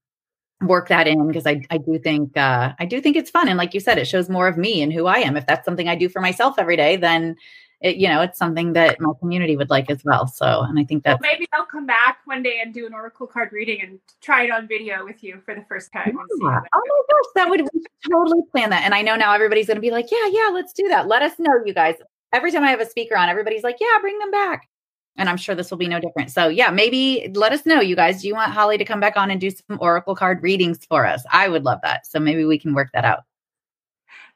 work 0.62 0.88
that 0.88 1.08
in 1.08 1.28
because 1.28 1.46
I, 1.46 1.62
I 1.70 1.78
do 1.78 2.00
think 2.00 2.36
uh, 2.38 2.74
I 2.80 2.86
do 2.86 3.02
think 3.02 3.16
it's 3.16 3.30
fun 3.30 3.48
and 3.48 3.58
like 3.58 3.74
you 3.74 3.80
said 3.80 3.98
it 3.98 4.06
shows 4.08 4.30
more 4.30 4.48
of 4.48 4.58
me 4.58 4.82
and 4.82 4.94
who 4.94 5.06
I 5.06 5.18
am. 5.18 5.38
If 5.38 5.46
that's 5.46 5.66
something 5.66 5.88
I 5.88 5.96
do 5.96 6.10
for 6.10 6.22
myself 6.22 6.56
every 6.58 6.78
day 6.78 6.96
then 6.96 7.36
it, 7.82 7.98
you 7.98 8.08
know 8.08 8.22
it's 8.22 8.40
something 8.40 8.74
that 8.74 9.00
my 9.02 9.12
community 9.20 9.58
would 9.58 9.70
like 9.70 9.92
as 9.92 10.02
well 10.06 10.28
so 10.28 10.62
and 10.62 10.80
I 10.80 10.86
think 10.86 11.04
that 11.04 11.20
well, 11.20 11.30
maybe 11.32 11.46
I'll 11.54 11.66
come 11.66 11.86
back 11.86 12.20
one 12.24 12.42
day 12.42 12.60
and 12.64 12.74
do 12.74 12.86
an 12.88 12.94
oracle 12.94 13.28
card 13.28 13.52
reading 13.52 13.82
and 13.82 14.00
try 14.22 14.44
it 14.44 14.52
on 14.52 14.68
video 14.68 15.04
with 15.04 15.24
you 15.24 15.42
for 15.44 15.54
the 15.54 15.66
first 15.68 15.92
time. 15.92 16.18
Yeah. 16.42 16.62
oh 16.74 16.82
my 16.84 17.02
gosh 17.10 17.32
that 17.36 17.50
would 17.50 17.68
totally 18.10 18.42
plan 18.52 18.70
that 18.70 18.84
and 18.84 18.96
I 18.96 19.02
know 19.02 19.16
now 19.16 19.34
everybody's 19.34 19.68
going 19.68 19.76
to 19.76 19.82
be 19.82 19.92
like 19.92 20.10
yeah 20.10 20.28
yeah 20.32 20.50
let's 20.54 20.72
do 20.72 20.88
that. 20.88 21.08
Let 21.08 21.22
us 21.22 21.34
know 21.38 21.52
you 21.66 21.74
guys. 21.74 21.96
Every 22.32 22.52
time 22.52 22.64
I 22.64 22.70
have 22.70 22.80
a 22.80 22.90
speaker 22.90 23.18
on 23.18 23.28
everybody's 23.28 23.64
like 23.64 23.78
yeah 23.82 23.98
bring 24.00 24.18
them 24.20 24.32
back 24.32 24.70
and 25.18 25.30
I'm 25.30 25.38
sure 25.38 25.56
this 25.56 25.72
will 25.72 25.78
be 25.78 25.88
no 25.88 26.00
different. 26.00 26.32
So, 26.32 26.48
yeah, 26.48 26.70
maybe 26.70 27.32
let 27.36 27.52
us 27.52 27.66
know, 27.66 27.82
you 27.82 27.96
guys. 27.96 28.22
Do 28.22 28.28
you 28.28 28.36
want 28.36 28.52
Holly 28.52 28.78
to 28.78 28.86
come 28.86 29.00
back 29.00 29.18
on 29.18 29.32
and 29.32 29.40
do 29.40 29.50
some 29.50 29.78
oracle 29.80 30.16
card 30.16 30.44
readings 30.44 30.86
for 30.86 31.06
us? 31.06 31.24
I 31.32 31.48
would 31.50 31.64
love 31.64 31.80
that. 31.84 32.06
So 32.06 32.20
maybe 32.20 32.46
we 32.46 32.60
can 32.60 32.74
work 32.74 32.90
that 32.94 33.06
out. 33.06 33.24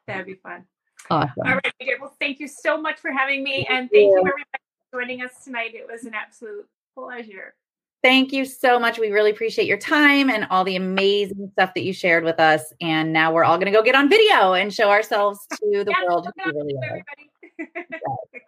That'd 0.07 0.25
be 0.25 0.35
fun. 0.35 0.65
Awesome. 1.09 1.33
All 1.45 1.53
right. 1.53 1.73
Well, 1.99 2.15
thank 2.19 2.39
you 2.39 2.47
so 2.47 2.79
much 2.79 2.99
for 2.99 3.11
having 3.11 3.43
me, 3.43 3.65
and 3.69 3.89
thank 3.91 4.03
you 4.03 4.17
everybody 4.17 4.43
for 4.91 5.01
joining 5.01 5.21
us 5.21 5.43
tonight. 5.43 5.73
It 5.73 5.87
was 5.89 6.03
an 6.03 6.13
absolute 6.13 6.67
pleasure. 6.95 7.53
Thank 8.01 8.31
you 8.31 8.45
so 8.45 8.79
much. 8.79 8.97
We 8.97 9.11
really 9.11 9.31
appreciate 9.31 9.67
your 9.67 9.77
time 9.77 10.29
and 10.29 10.47
all 10.49 10.63
the 10.63 10.77
amazing 10.77 11.49
stuff 11.51 11.73
that 11.73 11.83
you 11.83 11.91
shared 11.91 12.23
with 12.23 12.39
us. 12.39 12.71
And 12.79 13.11
now 13.11 13.33
we're 13.33 13.43
all 13.43 13.57
going 13.57 13.65
to 13.65 13.71
go 13.71 13.83
get 13.83 13.95
on 13.95 14.07
video 14.07 14.53
and 14.53 14.73
show 14.73 14.89
ourselves 14.89 15.39
to 15.49 15.83
the 15.83 15.93
world. 16.07 16.29
Really 16.45 16.75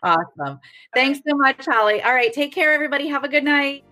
awesome. 0.03 0.59
Thanks 0.93 1.20
so 1.28 1.36
much, 1.36 1.66
Holly. 1.66 2.01
All 2.01 2.14
right. 2.14 2.32
Take 2.34 2.53
care, 2.53 2.74
everybody. 2.74 3.07
Have 3.07 3.24
a 3.24 3.28
good 3.28 3.43
night. 3.43 3.84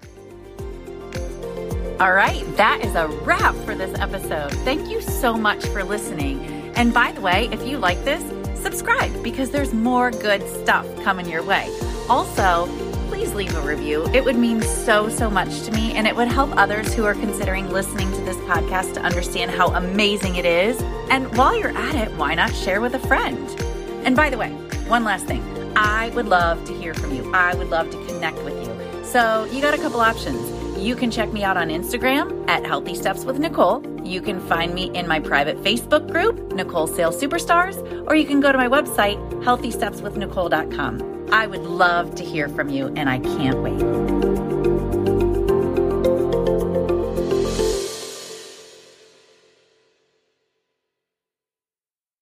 All 2.00 2.14
right. 2.14 2.44
That 2.56 2.82
is 2.84 2.96
a 2.96 3.08
wrap 3.24 3.56
for 3.66 3.76
this 3.76 3.98
episode. 4.00 4.52
Thank 4.64 4.90
you 4.90 5.02
so 5.02 5.36
much 5.38 5.66
for 5.68 5.84
listening. 5.84 6.40
And 6.76 6.94
by 6.94 7.12
the 7.12 7.22
way, 7.22 7.50
if 7.52 7.68
you 7.68 7.78
like 7.78 8.04
this, 8.06 8.24
subscribe 8.62 9.24
because 9.24 9.52
there's 9.52 9.74
more 9.74 10.12
good 10.12 10.48
stuff 10.62 10.86
coming 11.04 11.28
your 11.28 11.44
way. 11.44 11.68
Also, 12.10 12.68
please 13.10 13.34
leave 13.34 13.54
a 13.56 13.62
review. 13.62 14.06
It 14.14 14.24
would 14.24 14.38
mean 14.38 14.62
so, 14.62 15.10
so 15.10 15.30
much 15.30 15.64
to 15.64 15.72
me, 15.72 15.92
and 15.94 16.08
it 16.08 16.16
would 16.16 16.30
help 16.30 16.56
others 16.56 16.94
who 16.94 17.04
are 17.06 17.16
considering 17.16 17.70
listening 17.70 18.10
to 18.12 18.22
this 18.22 18.38
podcast 18.38 18.94
to 18.94 19.02
understand 19.02 19.52
how 19.52 19.74
amazing 19.74 20.36
it 20.36 20.46
is. 20.46 20.82
And 21.10 21.36
while 21.38 21.58
you're 21.58 21.78
at 21.78 21.96
it, 21.96 22.16
why 22.18 22.36
not 22.36 22.54
share 22.56 22.80
with 22.80 22.94
a 22.96 23.00
friend? 23.00 23.50
And 24.06 24.16
by 24.16 24.30
the 24.30 24.38
way, 24.38 24.50
one 24.88 25.04
last 25.04 25.26
thing 25.26 25.44
I 25.76 26.10
would 26.10 26.26
love 26.28 26.66
to 26.66 26.74
hear 26.74 26.94
from 26.94 27.14
you, 27.14 27.32
I 27.34 27.54
would 27.56 27.70
love 27.70 27.90
to 27.92 28.06
connect 28.06 28.42
with 28.44 28.56
you. 28.66 29.04
So, 29.06 29.46
you 29.46 29.62
got 29.62 29.74
a 29.74 29.78
couple 29.78 30.02
options. 30.02 30.78
You 30.78 30.96
can 30.96 31.12
check 31.12 31.34
me 31.34 31.44
out 31.44 31.58
on 31.58 31.70
Instagram 31.70 32.48
at 32.48 32.66
Healthy 32.66 32.96
Steps 32.96 33.26
with 33.26 33.38
Nicole. 33.40 33.84
You 34.06 34.22
can 34.22 34.40
find 34.40 34.74
me 34.74 34.92
in 34.96 35.08
my 35.08 35.20
private 35.20 35.58
Facebook 35.58 36.10
group, 36.12 36.54
Nicole 36.54 36.88
Sales 36.88 37.22
Superstars, 37.22 37.78
or 38.08 38.16
you 38.16 38.26
can 38.26 38.40
go 38.40 38.52
to 38.52 38.58
my 38.58 38.68
website, 38.68 39.18
healthystepswithnicole.com. 39.44 41.30
I 41.32 41.48
would 41.48 41.64
love 41.64 42.16
to 42.16 42.24
hear 42.24 42.48
from 42.50 42.70
you, 42.70 42.88
and 42.96 43.10
I 43.10 43.20
can't 43.20 43.62
wait. 43.62 44.39